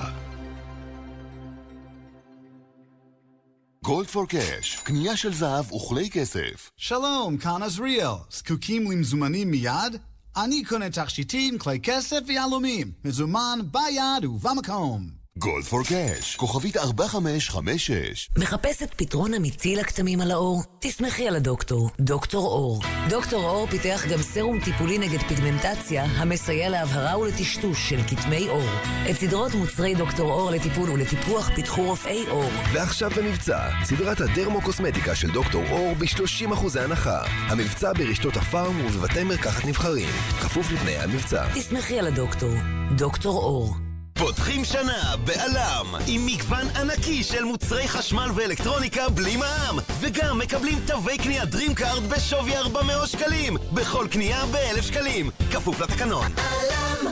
גולד 3.84 4.06
פור 4.06 4.26
קאש, 4.26 4.76
קנייה 4.76 5.16
של 5.16 5.34
זהב 5.34 5.72
וכלי 5.72 6.10
כסף. 6.10 6.70
שלום, 6.76 7.36
כאן 7.36 7.62
עזריאל. 7.62 8.14
זקוקים 8.30 8.90
למזומנים 8.90 9.50
מיד? 9.50 9.96
אני 10.36 10.64
קונה 10.64 10.90
תכשיטים, 10.90 11.58
כלי 11.58 11.80
כסף 11.82 12.18
ויהלומים. 12.26 12.92
מזומן 13.04 13.58
ביד 13.72 14.24
ובמקום. 14.24 15.19
גולד 15.40 15.64
פור 15.64 15.82
קאש, 15.84 16.36
כוכבית 16.36 16.76
4556. 16.76 18.30
מחפשת 18.38 18.94
פתרון 18.96 19.34
אמיתי 19.34 19.76
לכתמים 19.76 20.20
על 20.20 20.30
העור? 20.30 20.62
תסמכי 20.78 21.28
על 21.28 21.36
הדוקטור, 21.36 21.90
דוקטור 22.00 22.46
אור. 22.46 22.82
דוקטור 23.08 23.44
אור 23.44 23.66
פיתח 23.66 24.04
גם 24.10 24.22
סרום 24.22 24.60
טיפולי 24.60 24.98
נגד 24.98 25.18
פיגמנטציה, 25.28 26.04
המסייע 26.04 26.68
להבהרה 26.68 27.18
ולטשטוש 27.18 27.90
של 27.90 28.00
כתמי 28.02 28.48
עור. 28.48 28.68
את 29.10 29.16
סדרות 29.16 29.54
מוצרי 29.54 29.94
דוקטור 29.94 30.32
אור 30.32 30.50
לטיפול 30.50 30.90
ולטיפוח 30.90 31.50
פיתחו 31.54 31.82
רופאי 31.82 32.26
עור. 32.28 32.50
ועכשיו 32.72 33.10
במבצע, 33.16 33.68
סדרת 33.84 34.20
הדרמו-קוסמטיקה 34.20 35.14
של 35.14 35.30
דוקטור 35.30 35.62
אור 35.70 35.94
ב-30% 35.94 36.80
הנחה. 36.80 37.22
המבצע 37.26 37.92
ברשתות 37.92 38.36
הפארם 38.36 38.86
ובבתי 38.86 39.24
מרקחת 39.24 39.64
נבחרים. 39.64 40.08
כפוף 40.40 40.72
לתנאי 40.72 40.96
המבצע. 40.96 41.46
תסמכי 41.54 41.98
על 41.98 42.06
הדוקטור, 42.06 42.54
דוקטור 42.96 43.38
אור. 43.38 43.89
פותחים 44.20 44.64
שנה 44.64 45.16
בעלם 45.24 45.94
עם 46.06 46.26
מגוון 46.26 46.66
ענקי 46.76 47.22
של 47.22 47.44
מוצרי 47.44 47.88
חשמל 47.88 48.30
ואלקטרוניקה 48.34 49.08
בלי 49.08 49.36
מע"מ 49.36 49.78
וגם 50.00 50.38
מקבלים 50.38 50.78
תווי 50.86 51.18
קנייה 51.18 51.42
DreamCard 51.42 52.00
בשווי 52.08 52.56
400 52.56 53.08
שקלים 53.08 53.56
בכל 53.72 54.06
קנייה 54.10 54.46
ב-1,000 54.46 54.82
שקלים 54.82 55.30
כפוף 55.52 55.80
לתקנון 55.80 56.26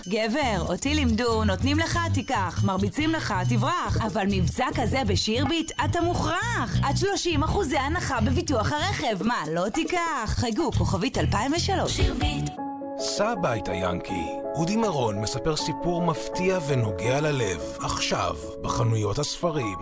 גבר, 0.08 0.64
אותי 0.68 0.94
לימדו, 0.94 1.44
נותנים 1.44 1.78
לך, 1.78 1.98
תיקח, 2.14 2.62
מרביצים 2.64 3.12
לך, 3.12 3.34
תברח. 3.48 3.98
אבל 4.06 4.26
מבצע 4.30 4.66
כזה 4.74 4.98
בשירביט, 5.06 5.72
אתה 5.84 6.00
מוכרח. 6.00 6.76
עד 6.82 6.96
30 6.96 7.42
אחוזי 7.42 7.78
הנחה 7.78 8.20
בביטוח 8.20 8.72
הרכב. 8.72 9.22
מה, 9.22 9.42
לא 9.54 9.68
תיקח? 9.68 10.26
חייגו, 10.26 10.72
כוכבית 10.72 11.18
2003. 11.18 11.92
שירביט. 11.96 12.67
סע 13.00 13.28
הביתה, 13.28 13.74
ינקי. 13.74 14.26
אודי 14.54 14.76
מרון 14.76 15.20
מספר 15.20 15.56
סיפור 15.56 16.02
מפתיע 16.02 16.58
ונוגע 16.68 17.20
ללב, 17.20 17.60
עכשיו, 17.80 18.36
בחנויות 18.62 19.18
הספרים. 19.18 19.78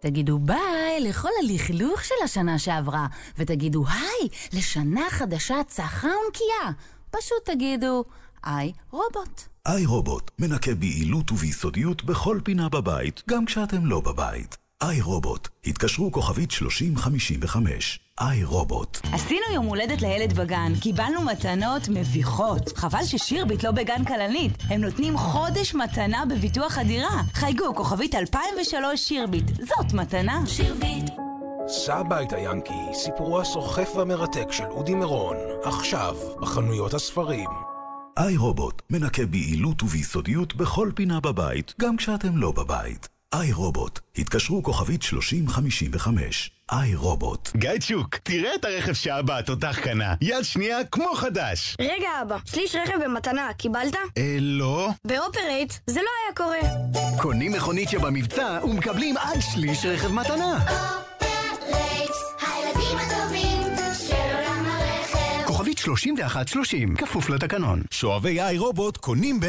תגידו 0.00 0.38
ביי 0.38 1.00
לכל 1.00 1.28
הלכלוך 1.42 2.04
של 2.04 2.14
השנה 2.24 2.58
שעברה, 2.58 3.06
ותגידו 3.38 3.84
היי 3.88 4.28
לשנה 4.52 5.10
חדשה 5.10 5.54
צחה 5.66 6.08
ונקייה. 6.08 6.72
פשוט 7.10 7.44
תגידו, 7.44 8.04
היי 8.42 8.72
רובוט. 8.90 9.42
איי 9.66 9.86
רובוט 9.86 10.30
מנקה 10.38 10.74
ביעילות 10.74 11.32
וביסודיות 11.32 12.04
בכל 12.04 12.40
פינה 12.44 12.68
בבית, 12.68 13.22
גם 13.28 13.44
כשאתם 13.44 13.86
לא 13.86 14.00
בבית. 14.00 14.63
איי 14.82 15.00
רובוט, 15.00 15.48
התקשרו 15.66 16.12
כוכבית 16.12 16.50
3055. 16.50 18.00
איי 18.20 18.44
רובוט. 18.44 19.00
עשינו 19.12 19.40
יום 19.54 19.66
הולדת 19.66 20.02
לילד 20.02 20.32
בגן, 20.32 20.72
קיבלנו 20.80 21.20
מתנות 21.20 21.88
מביכות. 21.88 22.78
חבל 22.78 23.04
ששירביט 23.04 23.64
לא 23.64 23.70
בגן 23.70 24.04
כלנית. 24.04 24.52
הם 24.68 24.80
נותנים 24.80 25.18
חודש 25.18 25.74
מתנה 25.74 26.24
בביטוח 26.30 26.78
הדירה. 26.78 27.22
חייגו, 27.32 27.74
כוכבית 27.74 28.14
2003 28.14 29.08
שירביט. 29.08 29.44
זאת 29.48 29.92
מתנה. 29.92 30.46
שירביט. 30.46 31.10
סע 31.68 31.94
הביתה, 31.94 32.38
ינקי, 32.38 32.94
סיפורו 32.94 33.40
הסוחף 33.40 33.88
והמרתק 33.96 34.52
של 34.52 34.64
אודי 34.64 34.94
מרון, 34.94 35.36
עכשיו, 35.64 36.16
בחנויות 36.40 36.94
הספרים. 36.94 37.50
איי 38.18 38.36
רובוט 38.36 38.82
מנקה 38.90 39.26
ביעילות 39.26 39.82
וביסודיות 39.82 40.54
בכל 40.54 40.90
פינה 40.94 41.20
בבית, 41.20 41.74
גם 41.80 41.96
כשאתם 41.96 42.36
לא 42.36 42.52
בבית. 42.52 43.13
איי 43.40 43.52
רובוט, 43.52 44.00
התקשרו 44.18 44.62
כוכבית 44.62 45.02
3055. 45.02 46.50
איי 46.72 46.94
רובוט. 46.94 47.50
גיא 47.56 47.70
צ'וק, 47.80 48.16
תראה 48.16 48.54
את 48.54 48.64
הרכב 48.64 48.92
שאבא 48.92 49.38
התותח 49.38 49.78
קנה. 49.82 50.14
יד 50.20 50.42
שנייה 50.42 50.84
כמו 50.84 51.14
חדש. 51.14 51.76
רגע 51.80 52.08
אבא, 52.22 52.36
שליש 52.44 52.74
רכב 52.74 53.04
במתנה, 53.04 53.50
קיבלת? 53.56 53.96
אה, 54.18 54.36
לא. 54.40 54.88
באופרייט 55.04 55.72
זה 55.86 56.00
לא 56.00 56.08
היה 56.24 56.36
קורה. 56.36 56.74
קונים 57.22 57.52
מכונית 57.52 57.88
שבמבצע 57.88 58.58
ומקבלים 58.64 59.16
עד 59.16 59.40
שליש 59.40 59.84
רכב 59.86 60.12
מתנה. 60.12 60.64
הילדים 62.40 62.98
הטובים 62.98 63.62
של 64.08 64.14
עולם 64.14 64.66
הרכב. 64.66 65.46
כוכבית 65.46 65.78
3130, 65.78 66.96
כפוף 66.96 67.30
לתקנון. 67.30 67.82
שואבי 67.90 68.40
איי 68.40 68.58
רובוט 68.58 68.96
קונים 68.96 69.40
ב... 69.40 69.46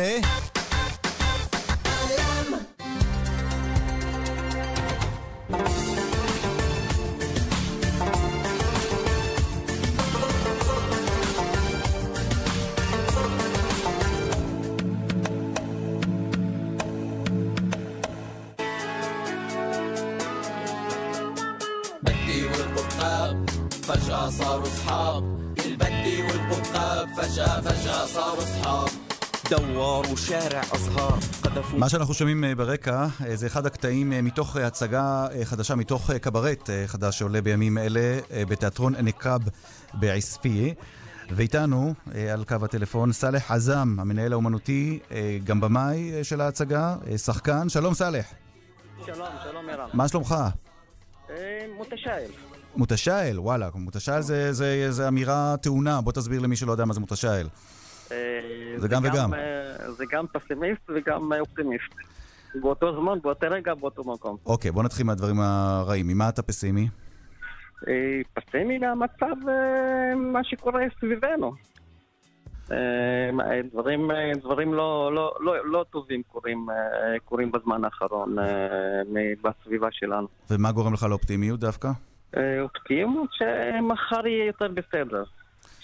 מה 31.78 31.90
שאנחנו 31.90 32.14
שומעים 32.14 32.44
אה, 32.44 32.56
ברקע 32.56 33.08
אה, 33.26 33.36
זה 33.36 33.48
אחד 33.48 33.66
הקטעים 33.66 34.14
אה, 34.14 34.22
מתוך 34.22 34.56
הצגה 34.56 35.28
חדשה, 35.44 35.76
מתוך 35.76 36.12
קברט 36.12 36.70
חדש 36.88 37.20
שעולה 37.20 37.42
בימים 37.42 37.78
אלה 37.78 38.20
בתיאטרון 38.32 38.96
נקאב 38.96 39.42
בעספיא. 39.94 40.74
ואיתנו, 41.32 41.94
על 42.34 42.44
קו 42.44 42.56
הטלפון, 42.64 43.12
סאלח 43.12 43.52
עזאם, 43.52 44.00
המנהל 44.00 44.34
האומנותי, 44.34 45.00
גם 45.44 45.62
במאי 45.62 46.24
של 46.24 46.42
ההצגה, 46.42 46.96
שחקן. 47.18 47.70
שלום 47.70 47.94
סאלח, 47.94 48.26
שלום, 49.06 49.28
שלום 49.44 49.66
מירם. 49.66 49.90
מה 49.94 50.08
שלומך? 50.08 50.36
מותשאל. 51.78 52.26
מותשאל, 52.76 53.40
וואלה, 53.40 53.70
מותשאל 53.76 54.22
זה, 54.22 54.54
זה, 54.54 54.92
זה 54.92 55.08
אמירה 55.08 55.56
טעונה, 55.62 56.02
בוא 56.02 56.12
תסביר 56.12 56.42
למי 56.42 56.56
שלא 56.56 56.72
יודע 56.72 56.86
מה 56.86 56.94
זה 56.94 57.00
מותשאל. 57.00 57.48
אה, 58.12 58.78
זה 58.78 58.88
גם 58.88 59.04
וגם. 59.04 59.34
אה, 59.34 59.92
זה 59.92 60.06
גם 60.12 60.26
פסימיסט 60.28 60.82
וגם 60.90 61.32
אופטימיסט. 61.40 61.94
באותו 62.62 63.02
זמן, 63.02 63.20
באותו 63.22 63.48
רגע, 63.50 63.74
באותו 63.74 64.04
מקום. 64.04 64.38
אוקיי, 64.46 64.72
בוא 64.72 64.84
נתחיל 64.84 65.06
מהדברים 65.06 65.40
הרעים. 65.40 66.08
ממה 66.08 66.30
אתה 66.30 66.42
פסימי? 66.42 66.88
אה, 67.88 68.22
פסימי 68.34 68.78
מהמצב, 68.78 69.36
מה 70.16 70.44
שקורה 70.44 70.82
סביבנו. 71.00 71.54
דברים, 73.72 74.12
דברים 74.42 74.74
לא, 74.74 75.12
לא, 75.14 75.34
לא, 75.40 75.54
לא 75.66 75.86
טובים 75.90 76.24
קורים, 76.24 76.68
קורים 77.26 77.52
בזמן 77.52 77.86
האחרון 77.86 78.36
בסביבה 79.44 79.88
שלנו. 79.92 80.28
ומה 80.50 80.72
גורם 80.72 80.94
לך 80.94 81.04
לאופטימיות 81.04 81.60
דווקא? 81.60 81.92
אופטימיות 82.62 83.30
שמחר 83.34 84.28
יהיה 84.28 84.46
יותר 84.46 84.68
בסדר. 84.68 85.24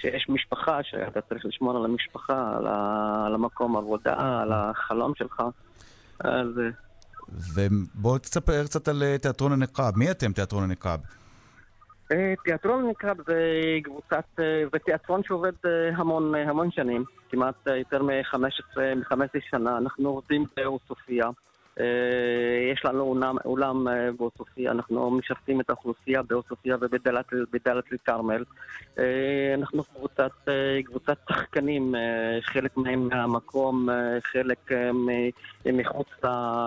שיש 0.01 0.29
משפחה, 0.29 0.83
שאתה 0.83 1.21
צריך 1.21 1.45
לשמור 1.45 1.77
על 1.77 1.85
המשפחה, 1.85 2.57
על, 2.57 2.67
ה... 2.67 3.23
על 3.27 3.35
המקום 3.35 3.77
עבודה, 3.77 4.41
על 4.41 4.51
החלום 4.51 5.13
שלך. 5.15 5.41
אז 6.19 6.47
אה, 6.59 6.69
ובוא 7.55 8.17
תספר 8.17 8.63
קצת 8.63 8.87
על 8.87 9.03
אה, 9.03 9.17
תיאטרון 9.17 9.51
הנקאב. 9.51 9.97
מי 9.97 10.11
אתם, 10.11 10.31
תיאטרון 10.31 10.63
הנקאב? 10.63 10.99
אה, 12.11 12.33
תיאטרון 12.43 12.89
נקרא 12.89 13.13
זה 13.27 13.39
קבוצת, 13.83 14.25
זה 14.73 14.79
תיאטרון 14.85 15.23
שעובד 15.23 15.51
המון, 15.95 16.35
המון 16.35 16.71
שנים, 16.71 17.03
כמעט 17.29 17.67
יותר 17.67 18.03
מ-15 18.03 18.79
מ-15 18.95 19.39
שנה. 19.49 19.77
אנחנו 19.77 20.09
עובדים 20.09 20.45
בעוספיא. 20.57 21.23
אה, 21.79 22.71
יש 22.73 22.85
לנו 22.85 23.03
אולם, 23.03 23.35
אולם 23.45 23.87
אה, 23.87 24.11
בעוספיא, 24.11 24.71
אנחנו 24.71 25.11
משרתים 25.11 25.61
את 25.61 25.69
האוכלוסייה 25.69 26.21
ובדאלית 26.81 27.25
בדאלית 27.53 27.85
אל-כרמל. 27.91 28.43
אה, 28.99 29.53
אנחנו 29.57 29.83
קבוצת, 29.83 30.31
קבוצת 30.85 31.17
שחקנים, 31.29 31.95
חלק 32.41 32.77
מהם 32.77 33.07
מהמקום, 33.07 33.89
חלק 34.23 34.71
מחוץ 35.65 36.07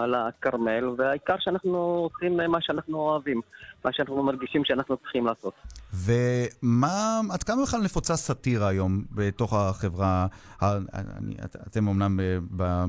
לכרמל, 0.09 0.89
והעיקר 0.97 1.37
שאנחנו 1.39 1.79
עושים 1.79 2.37
מה 2.37 2.61
שאנחנו 2.61 2.99
אוהבים, 2.99 3.41
מה 3.85 3.93
שאנחנו 3.93 4.23
מרגישים 4.23 4.65
שאנחנו 4.65 4.97
צריכים 4.97 5.27
לעשות. 5.27 5.55
ומה, 5.95 7.21
עד 7.31 7.43
כמה 7.43 7.63
בכלל 7.63 7.81
נפוצה 7.83 8.17
סאטירה 8.17 8.69
היום 8.69 9.05
בתוך 9.13 9.53
החברה? 9.53 10.27
אני, 10.63 11.35
את- 11.45 11.57
אתם 11.69 11.89
אמנם 11.89 12.21
ב- 12.57 12.85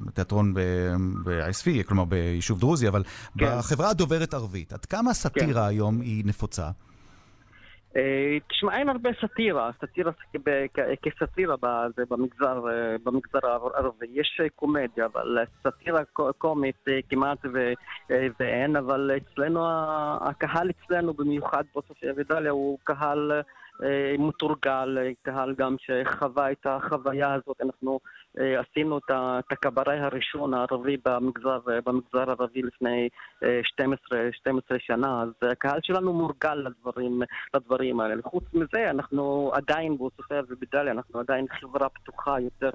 בתיאטרון 0.00 0.54
ב- 0.54 0.60
בעספיא, 1.24 1.82
כלומר 1.82 2.04
ביישוב 2.04 2.60
דרוזי, 2.60 2.88
אבל 2.88 3.02
כן. 3.38 3.58
בחברה 3.58 3.90
הדוברת 3.90 4.34
ערבית, 4.34 4.72
עד 4.72 4.84
כמה 4.84 5.14
סאטירה 5.14 5.66
היום 5.66 6.00
היא 6.00 6.24
נפוצה? 6.24 6.70
אה, 7.96 8.38
תשמע, 8.48 8.78
אין 8.78 8.88
הרבה 8.88 9.10
סאטירה, 9.20 9.70
סאטירה 9.80 10.12
כסאטירה 11.02 11.56
במגזר, 12.10 12.68
אה, 12.70 12.96
במגזר 13.04 13.38
הערבי. 13.42 14.06
יש 14.12 14.40
אה, 14.42 14.48
קומדיה, 14.48 15.06
אבל 15.06 15.38
סאטירה 15.62 16.04
קו- 16.04 16.30
קומית 16.38 16.84
כמעט 17.08 17.38
ו- 17.54 17.72
ואין, 18.40 18.76
אבל 18.76 19.10
אצלנו, 19.16 19.60
הקהל 20.20 20.70
אצלנו, 20.70 21.14
במיוחד 21.14 21.64
בסופיה 21.76 22.12
ודליה, 22.16 22.50
הוא 22.50 22.78
קהל 22.84 23.32
מתורגל, 24.18 24.98
אה, 24.98 25.10
קהל 25.22 25.54
גם 25.58 25.76
שחווה 25.78 26.52
את 26.52 26.66
החוויה 26.66 27.34
הזאת. 27.34 27.56
אנחנו 27.62 28.00
אה, 28.40 28.60
עשינו 28.60 28.98
את 28.98 29.52
הקברי 29.52 29.98
הראשון 29.98 30.54
הערבי 30.54 30.96
במגזר, 31.04 31.58
אה, 31.70 31.78
במגזר 31.86 32.30
הערבי 32.30 32.62
לפני 32.62 33.08
אה, 33.44 33.60
12, 33.64 34.18
12 34.32 34.78
שנה, 34.80 35.22
אז 35.22 35.48
הקהל 35.52 35.78
שלנו 35.82 36.12
מורגל 36.12 36.54
לדברים, 36.54 37.22
לדברים 37.54 38.00
האלה. 38.00 38.22
חוץ 38.24 38.44
מזה, 38.54 38.90
אנחנו 38.90 39.50
עדיין 39.54 39.98
בעוספיא 39.98 40.36
ובדאליה, 40.48 40.92
אנחנו 40.92 41.20
עדיין 41.20 41.46
חברה 41.60 41.88
פתוחה 41.88 42.40
יותר 42.40 42.70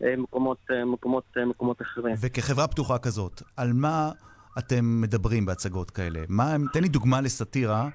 ממקומות 0.00 0.58
מקומות, 0.86 1.24
מקומות 1.46 1.82
אחרים. 1.82 2.14
וכחברה 2.22 2.68
פתוחה 2.68 2.98
כזאת, 2.98 3.42
על 3.56 3.68
מה 3.74 4.10
אתם 4.58 5.00
מדברים 5.00 5.46
בהצגות 5.46 5.90
כאלה? 5.90 6.20
מה, 6.28 6.56
תן 6.72 6.82
לי 6.82 6.88
דוגמה 6.88 7.20
לסאטירה, 7.20 7.82
אה, 7.82 7.88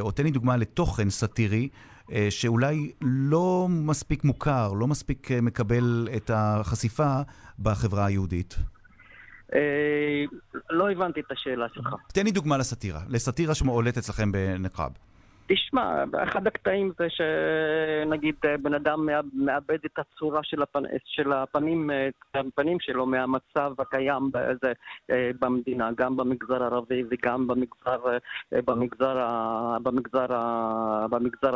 או 0.00 0.10
תן 0.10 0.24
לי 0.24 0.30
דוגמה 0.30 0.56
לתוכן 0.56 1.10
סאטירי, 1.10 1.68
אה, 2.12 2.26
שאולי 2.30 2.92
לא 3.00 3.66
מספיק 3.70 4.24
מוכר, 4.24 4.72
לא 4.72 4.86
מספיק 4.86 5.32
אה, 5.32 5.40
מקבל 5.40 6.08
את 6.16 6.30
החשיפה 6.34 7.20
בחברה 7.58 8.06
היהודית. 8.06 8.56
אה, 9.54 10.24
לא 10.70 10.90
הבנתי 10.90 11.20
את 11.20 11.32
השאלה 11.32 11.66
שלך. 11.74 11.94
תן 12.12 12.24
לי 12.24 12.30
דוגמה 12.30 12.58
לסאטירה, 12.58 13.00
לסאטירה 13.08 13.54
שעולת 13.54 13.98
אצלכם 13.98 14.32
בנקרב. 14.32 14.92
תשמע, 15.46 15.94
אחד 16.22 16.46
הקטעים 16.46 16.92
זה 16.98 17.06
שנגיד 17.10 18.34
בן 18.62 18.74
אדם 18.74 19.06
מאב- 19.06 19.24
מאבד 19.34 19.78
את 19.86 19.98
הצורה 19.98 20.40
של, 20.42 20.62
הפנ... 20.62 20.82
של 21.04 21.32
הפנים, 21.32 21.90
את 22.08 22.46
הפנים 22.46 22.80
שלו 22.80 23.06
מהמצב 23.06 23.72
הקיים 23.78 24.30
בזה, 24.32 24.72
אה, 25.10 25.30
במדינה, 25.40 25.90
גם 25.96 26.16
במגזר 26.16 26.62
הערבי 26.62 27.02
וגם 27.10 27.46
במגזר, 27.46 28.06
אה, 28.52 28.62
במגזר, 28.64 29.16
במגזר, 29.82 30.26
במגזר 31.10 31.52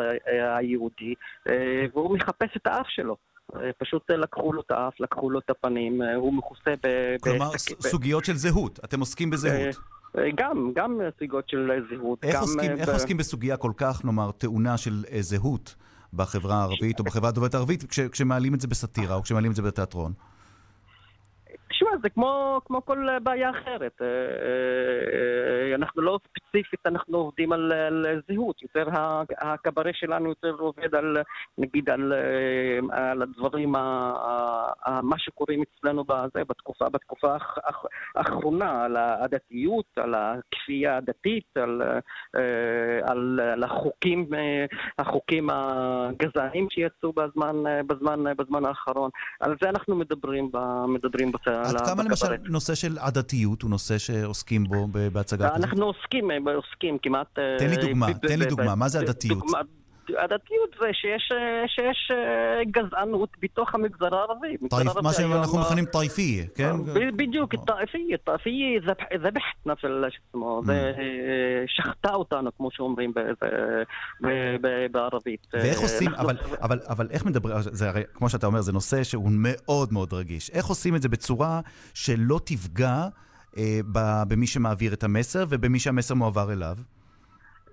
היהודי, 0.57 1.15
אה, 1.49 1.85
והוא 1.95 2.15
מחפש 2.17 2.57
את 2.57 2.67
האף 2.67 2.87
שלו. 2.89 3.17
אה, 3.57 3.71
פשוט 3.79 4.11
לקחו 4.11 4.53
לו 4.53 4.61
את 4.61 4.71
האף, 4.71 5.01
לקחו 5.01 5.31
לו 5.31 5.39
את 5.39 5.51
הפנים, 5.51 6.03
אה, 6.03 6.15
הוא 6.15 6.35
מכוסה 6.35 6.75
ב... 6.83 7.17
כלומר, 7.21 7.51
ס- 7.51 7.83
סוגיות 7.91 8.25
של 8.25 8.35
זהות, 8.35 8.79
אתם 8.85 9.01
עוסקים 9.01 9.31
בזהות. 9.31 9.77
אה, 10.17 10.23
גם, 10.37 10.73
גם 10.75 11.01
סוגיות 11.19 11.49
של 11.49 11.71
זהות. 11.91 12.19
איך 12.25 12.41
עוסקים, 12.41 12.71
אה, 12.71 12.77
איך 12.77 12.89
ב- 12.89 12.93
עוסקים 12.93 13.17
בסוגיה 13.17 13.57
כל 13.57 13.73
כך, 13.77 14.05
נאמר, 14.05 14.31
טעונה 14.31 14.77
של 14.77 15.05
אה, 15.13 15.23
זהות 15.23 15.75
בחברה 16.15 16.57
הערבית 16.57 16.99
או 16.99 17.05
בחברה 17.05 17.29
הדוברת 17.29 17.55
הערבית, 17.55 17.85
כש, 17.91 18.01
כשמעלים 18.01 18.55
את 18.55 18.61
זה 18.61 18.69
בסאטירה 18.69 19.15
או 19.15 19.23
כשמעלים 19.23 19.51
את 19.51 19.57
זה 19.57 19.63
בתיאטרון? 19.63 20.13
תשמע, 21.71 21.88
זה 22.03 22.09
כמו, 22.09 22.61
כמו 22.65 22.85
כל 22.85 23.09
אה, 23.09 23.19
בעיה 23.19 23.51
אחרת. 23.51 24.03
אה, 24.03 24.07
אה, 24.07 25.75
אנחנו 25.75 26.03
לא 26.03 26.19
ספציפית, 26.29 26.87
אנחנו 26.87 27.19
עובדים 27.19 27.53
על, 27.53 27.73
על 27.73 28.21
זהות. 28.29 28.63
יותר 28.63 28.89
הקברה 29.39 29.91
שלנו 29.93 30.29
יותר 30.29 30.55
עובד 30.59 30.95
על, 30.95 31.17
נגיד, 31.59 31.91
על, 31.91 32.13
אה, 32.13 33.09
על 33.11 33.23
הדברים, 33.23 33.75
ה- 33.75 34.13
ה- 34.87 35.01
מה 35.03 35.19
שקורים 35.19 35.63
אצלנו 35.63 36.05
בזה, 36.05 36.45
בתקופה, 36.49 36.89
בתקופה 36.89 37.33
האח- 37.33 37.59
האח- 37.65 37.85
האחרונה, 38.15 38.85
על 38.85 38.97
הדתיות, 38.97 39.85
על 39.97 40.15
הכפייה 40.15 40.97
הדתית, 40.97 41.57
על, 41.57 41.83
אה, 42.37 43.01
על, 43.11 43.41
על 43.53 43.65
החוקים, 43.65 44.27
אה, 44.35 44.65
החוקים 44.99 45.49
הגזעניים 45.53 46.67
שיצאו 46.71 47.13
בזמן, 47.13 47.67
אה, 47.67 47.81
בזמן, 47.83 48.27
אה, 48.27 48.35
בזמן 48.35 48.65
האחרון. 48.65 49.11
על 49.41 49.57
זה 49.63 49.69
אנחנו 49.69 49.97
מדברים, 49.97 50.51
מדברים 50.89 51.29
על 51.47 51.77
כמה 51.95 52.03
למשל 52.03 52.27
בקברט. 52.27 52.41
נושא 52.45 52.75
של 52.75 52.99
עדתיות 52.99 53.63
הוא 53.63 53.71
נושא 53.71 53.99
שעוסקים 53.99 54.65
בו 54.65 54.89
בהצגה 55.13 55.49
כזאת? 55.51 55.65
אנחנו 55.65 55.85
עוסקים, 55.85 56.31
אה, 56.31 56.55
עוסקים 56.55 56.99
כמעט... 57.03 57.39
אה, 57.39 57.57
תן 57.59 57.71
לי 57.71 57.77
דוגמה, 57.77 58.07
ב- 58.07 58.11
ב- 58.13 58.29
תן 58.29 58.39
לי 58.39 58.47
דוגמה, 58.47 58.75
מה 58.75 58.89
זה 58.89 58.99
עדתיות? 59.01 59.45
עדתיות 60.17 60.71
זה 60.81 60.87
שיש, 60.93 61.33
אה, 61.33 61.69
שיש 61.69 62.11
אה, 62.11 62.65
גזענות 62.65 63.29
בתוך 63.43 63.75
המגזר 63.75 64.15
הערבי. 64.15 64.57
طائفية, 64.71 64.97
מה 65.03 65.13
שאנחנו 65.13 65.59
מכנים 65.59 65.85
طائفية, 65.85 66.45
כן? 66.55 66.73
בדיוק, 67.17 67.55
طائفية, 67.67 68.19
طائفية 68.19 68.81
ذبحتنا, 69.17 69.75
זה 70.65 70.93
שחטה 71.67 72.15
אותנו, 72.15 72.51
כמו 72.57 72.71
שאומרים 72.73 73.13
בערבית. 74.91 75.47
ואיך 75.53 75.79
אה, 75.79 75.83
עושים, 75.83 76.11
אבל 76.89 77.09
איך 77.11 77.25
מדברים, 77.27 77.57
זה 77.61 77.89
הרי, 77.89 78.03
כמו 78.15 78.29
שאתה 78.29 78.47
אומר, 78.47 78.61
זה 78.61 78.73
נושא 78.73 79.05
שהוא 79.05 79.31
מאוד 79.33 79.93
מאוד 79.93 80.13
רגיש. 80.13 80.51
איך 80.51 80.67
עושים 80.67 80.97
את 80.97 81.03
זה 81.03 81.09
בצורה 81.09 81.61
שלא 81.95 82.41
תפגע 82.45 83.07
במי 84.29 84.47
שמעביר 84.47 84.93
את 84.93 85.05
המסר 85.05 85.45
ובמי 85.49 85.79
שהמסר 85.79 86.15
מועבר 86.15 86.53
אליו? 86.53 86.77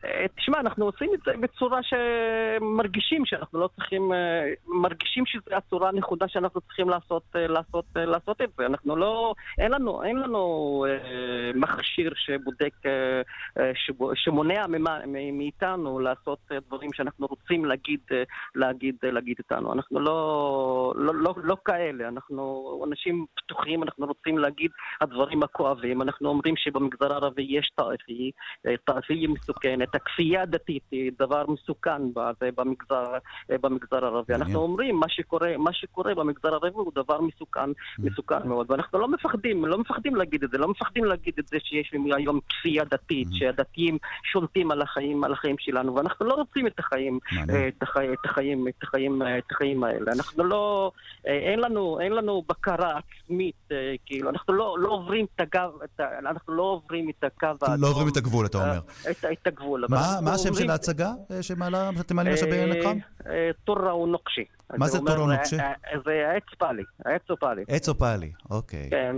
אה, 0.05 0.25
תשמע, 0.37 0.59
אנחנו 0.59 0.85
עושים 0.85 1.09
את 1.13 1.19
זה 1.25 1.31
בצורה 1.39 1.79
שמרגישים 1.83 3.25
שאנחנו 3.25 3.59
לא 3.59 3.69
צריכים, 3.75 4.13
אה, 4.13 4.43
מרגישים 4.67 5.25
שזו 5.25 5.55
הצורה 5.55 5.89
הנכונה 5.89 6.27
שאנחנו 6.27 6.61
צריכים 6.61 6.89
לעשות, 6.89 7.23
אה, 7.35 7.47
לעשות, 7.47 7.85
לעשות 7.95 8.41
את 8.41 8.49
זה. 8.57 8.65
אנחנו 8.65 8.95
לא, 8.95 9.33
אין 9.57 9.71
לנו, 9.71 10.03
אין 10.03 10.17
לנו 10.19 10.85
מכשיר 11.55 12.13
שבודק, 12.15 12.73
שבו- 13.73 14.15
שמונע 14.15 14.65
מאיתנו 15.33 15.99
לעשות 15.99 16.39
דברים 16.67 16.93
שאנחנו 16.93 17.27
רוצים 17.27 17.65
להגיד, 17.65 17.99
להגיד, 18.55 18.95
להגיד 19.03 19.35
איתנו. 19.39 19.73
אנחנו 19.73 19.99
לא, 19.99 20.93
לא, 20.95 21.15
לא, 21.15 21.33
לא 21.43 21.57
כאלה, 21.65 22.07
אנחנו 22.07 22.81
אנשים 22.87 23.25
פתוחים, 23.35 23.83
אנחנו 23.83 24.05
רוצים 24.05 24.37
להגיד 24.37 24.71
הדברים 25.01 25.43
הכואבים. 25.43 26.01
אנחנו 26.01 26.29
אומרים 26.29 26.55
שבמגזר 26.57 27.13
הערבי 27.13 27.47
יש 27.49 27.71
טאפי, 27.75 28.31
טאפי 28.85 29.27
מסוכנת. 29.27 29.94
הכפייה 29.95 30.41
הדתית 30.41 30.83
היא 30.91 31.11
דבר 31.19 31.45
מסוכן 31.47 32.01
במגזר, 32.57 33.05
במגזר 33.49 34.05
הערבי. 34.05 34.33
אנחנו 34.33 34.59
אומרים, 34.59 34.95
מה 34.95 35.09
שקורה, 35.09 35.57
מה 35.57 35.73
שקורה 35.73 36.15
במגזר 36.15 36.47
הערבי 36.47 36.69
הוא 36.73 36.91
דבר 36.95 37.21
מסוכן, 37.21 37.69
מסוכן 37.99 38.47
מאוד, 38.47 38.71
ואנחנו 38.71 38.99
לא 38.99 39.07
מפחדים, 39.07 39.65
לא 39.65 39.77
מפחדים 39.77 40.15
להגיד 40.15 40.43
את 40.43 40.49
זה, 40.51 40.57
לא 40.57 40.67
מפחדים 40.67 41.05
להגיד 41.05 41.33
את 41.39 41.47
זה 41.47 41.57
שיש 41.63 41.93
היום 42.15 42.39
כפייה 42.49 42.83
דתית, 42.83 43.27
שהדתיים 43.31 43.97
שולטים 44.31 44.71
על 44.71 44.81
החיים, 44.81 45.23
על 45.23 45.33
החיים 45.33 45.55
שלנו, 45.59 45.95
ואנחנו 45.95 46.25
לא 46.25 46.33
רוצים 46.33 46.67
את 46.67 46.79
החיים, 46.79 47.19
אה, 47.49 47.67
את 47.67 47.83
החיים, 47.83 48.13
את 48.13 48.25
החיים, 48.25 48.67
את 48.67 48.83
החיים, 48.83 49.21
אה, 49.21 49.37
את 49.37 49.51
החיים 49.51 49.83
האלה. 49.83 50.11
אנחנו 50.11 50.43
לא, 50.43 50.91
אה, 51.27 51.33
אין 51.33 51.59
לנו, 51.59 51.99
אין 51.99 52.11
לנו 52.11 52.43
בקרה 52.49 52.99
עצמית, 52.99 53.55
אה, 53.71 53.95
כאילו, 54.05 54.29
אנחנו 54.29 54.53
לא, 54.53 54.75
לא 54.79 54.89
עוברים 54.89 55.25
את 55.35 55.41
הגב, 55.41 55.69
את 55.83 55.99
אנחנו 55.99 56.53
לא 56.53 56.63
עוברים 56.63 57.09
את 57.09 57.23
הקו 57.23 57.47
האדום. 57.61 57.81
לא 57.81 57.87
עוברים 57.87 58.07
את 58.07 58.17
הגבול, 58.17 58.45
אתה 58.45 58.57
אומר. 58.57 58.79
את, 59.11 59.25
את 59.31 59.47
הגבול. 59.47 59.84
מה 59.89 60.33
השם 60.33 60.53
של 60.53 60.69
ההצגה 60.69 61.11
אה, 61.31 61.43
שמעלה, 61.43 61.89
שאתם 61.97 62.15
מעלים 62.15 62.33
עכשיו 62.33 62.47
אה, 63.27 63.49
טורה 63.63 63.97
ונוקשי. 63.97 64.45
מה 64.77 64.87
זה 64.87 64.99
טורה 64.99 65.23
ונוקשי? 65.23 65.59
אה, 65.59 65.65
אה, 65.65 65.99
זה 66.05 66.31
עץ 66.35 66.57
פאלי, 66.57 66.83
העץ 67.05 67.21
הוא 67.29 67.37
פאלי. 67.39 67.63
עץ 67.67 67.89
או 67.89 67.95
פאלי, 67.97 68.31
אוקיי. 68.49 68.89
כן, 68.89 69.15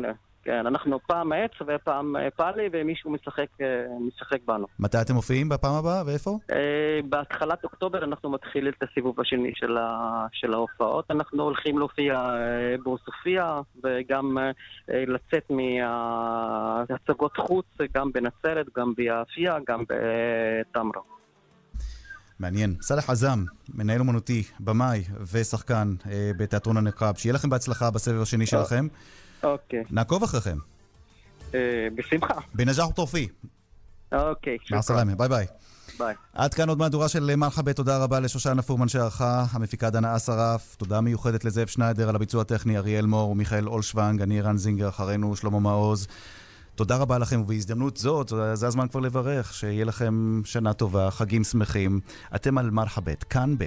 כן, 0.47 0.67
אנחנו 0.67 0.99
פעם 1.07 1.31
עץ 1.33 1.51
ופעם 1.67 2.15
אה, 2.15 2.31
פאלי 2.31 2.69
ומישהו 2.73 3.11
משחק, 3.11 3.47
אה, 3.61 3.67
משחק 4.07 4.37
בנו. 4.45 4.67
מתי 4.79 5.01
אתם 5.01 5.13
מופיעים 5.13 5.49
בפעם 5.49 5.75
הבאה 5.75 6.03
ואיפה? 6.05 6.37
אה, 6.51 6.99
בהתחלת 7.09 7.63
אוקטובר 7.63 8.03
אנחנו 8.03 8.29
מתחילים 8.29 8.73
את 8.77 8.89
הסיבוב 8.89 9.19
השני 9.19 9.51
של, 9.55 9.77
ה, 9.77 10.25
של 10.31 10.53
ההופעות. 10.53 11.05
אנחנו 11.11 11.43
הולכים 11.43 11.77
להופיע 11.77 12.29
בעוספיא 12.83 13.43
וגם 13.83 14.37
לצאת 14.87 15.49
עם 15.49 15.96
הצגות 15.96 17.37
חוץ, 17.37 17.65
גם 17.93 18.11
בנצרת, 18.11 18.65
גם 18.77 18.93
ביפיע, 18.97 19.57
גם 19.67 19.83
בטמרה. 19.89 21.01
מעניין. 22.39 22.75
סאלח 22.81 23.09
עזאם, 23.09 23.45
מנהל 23.73 23.99
אומנותי, 23.99 24.43
במאי 24.59 25.03
ושחקן 25.31 25.93
אה, 26.11 26.31
בתיאטרון 26.37 26.77
הנקרב. 26.77 27.15
שיהיה 27.15 27.33
לכם 27.33 27.49
בהצלחה 27.49 27.91
בסבב 27.91 28.21
השני 28.21 28.45
שלכם. 28.45 28.87
אוקיי, 29.43 29.83
נעקוב 29.89 30.23
אחריכם. 30.23 30.57
אה, 31.53 31.87
בשמחה. 31.95 32.33
بنجاح 32.53 32.89
טורפי. 32.95 33.27
אוקיי, 34.11 34.57
مع 34.71 34.81
السلامة, 34.81 35.15
ביי 35.15 35.29
ביי. 35.29 35.45
ביי. 35.99 36.15
עד 36.33 36.53
כאן 36.53 36.69
עוד 36.69 36.77
מהדורה 36.77 37.07
של 37.07 37.35
מרחבה, 37.35 37.73
תודה 37.73 38.03
רבה 38.03 38.19
לשושנה 38.19 38.61
פורמן 38.61 38.87
שערכה, 38.87 39.45
המפיקה 39.51 39.89
דנה 39.89 40.15
אסרף, 40.15 40.75
תודה 40.75 41.01
מיוחדת 41.01 41.45
לזאב 41.45 41.67
שניידר 41.67 42.09
על 42.09 42.15
הביצוע 42.15 42.41
הטכני, 42.41 42.77
אריאל 42.77 43.05
מור 43.05 43.29
ומיכאל 43.29 43.67
אולשוונג, 43.67 44.21
אני 44.21 44.41
ערן 44.41 44.57
זינגר, 44.57 44.89
אחרינו 44.89 45.35
שלמה 45.35 45.59
מעוז. 45.59 46.07
תודה 46.75 46.97
רבה 46.97 47.17
לכם, 47.17 47.41
ובהזדמנות 47.41 47.97
זאת, 47.97 48.33
זה 48.53 48.67
הזמן 48.67 48.87
כבר 48.87 48.99
לברך, 48.99 49.53
שיהיה 49.53 49.85
לכם 49.85 50.41
שנה 50.45 50.73
טובה, 50.73 51.11
חגים 51.11 51.43
שמחים. 51.43 51.99
אתם 52.35 52.57
על 52.57 52.69
מרחבת, 52.69 53.23
כאן 53.23 53.55
ב'. 53.57 53.63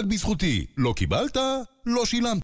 רק 0.00 0.06
בזכותי. 0.06 0.66
לא 0.76 0.92
קיבלת? 0.96 1.36
לא 1.86 2.06
שילמת. 2.06 2.38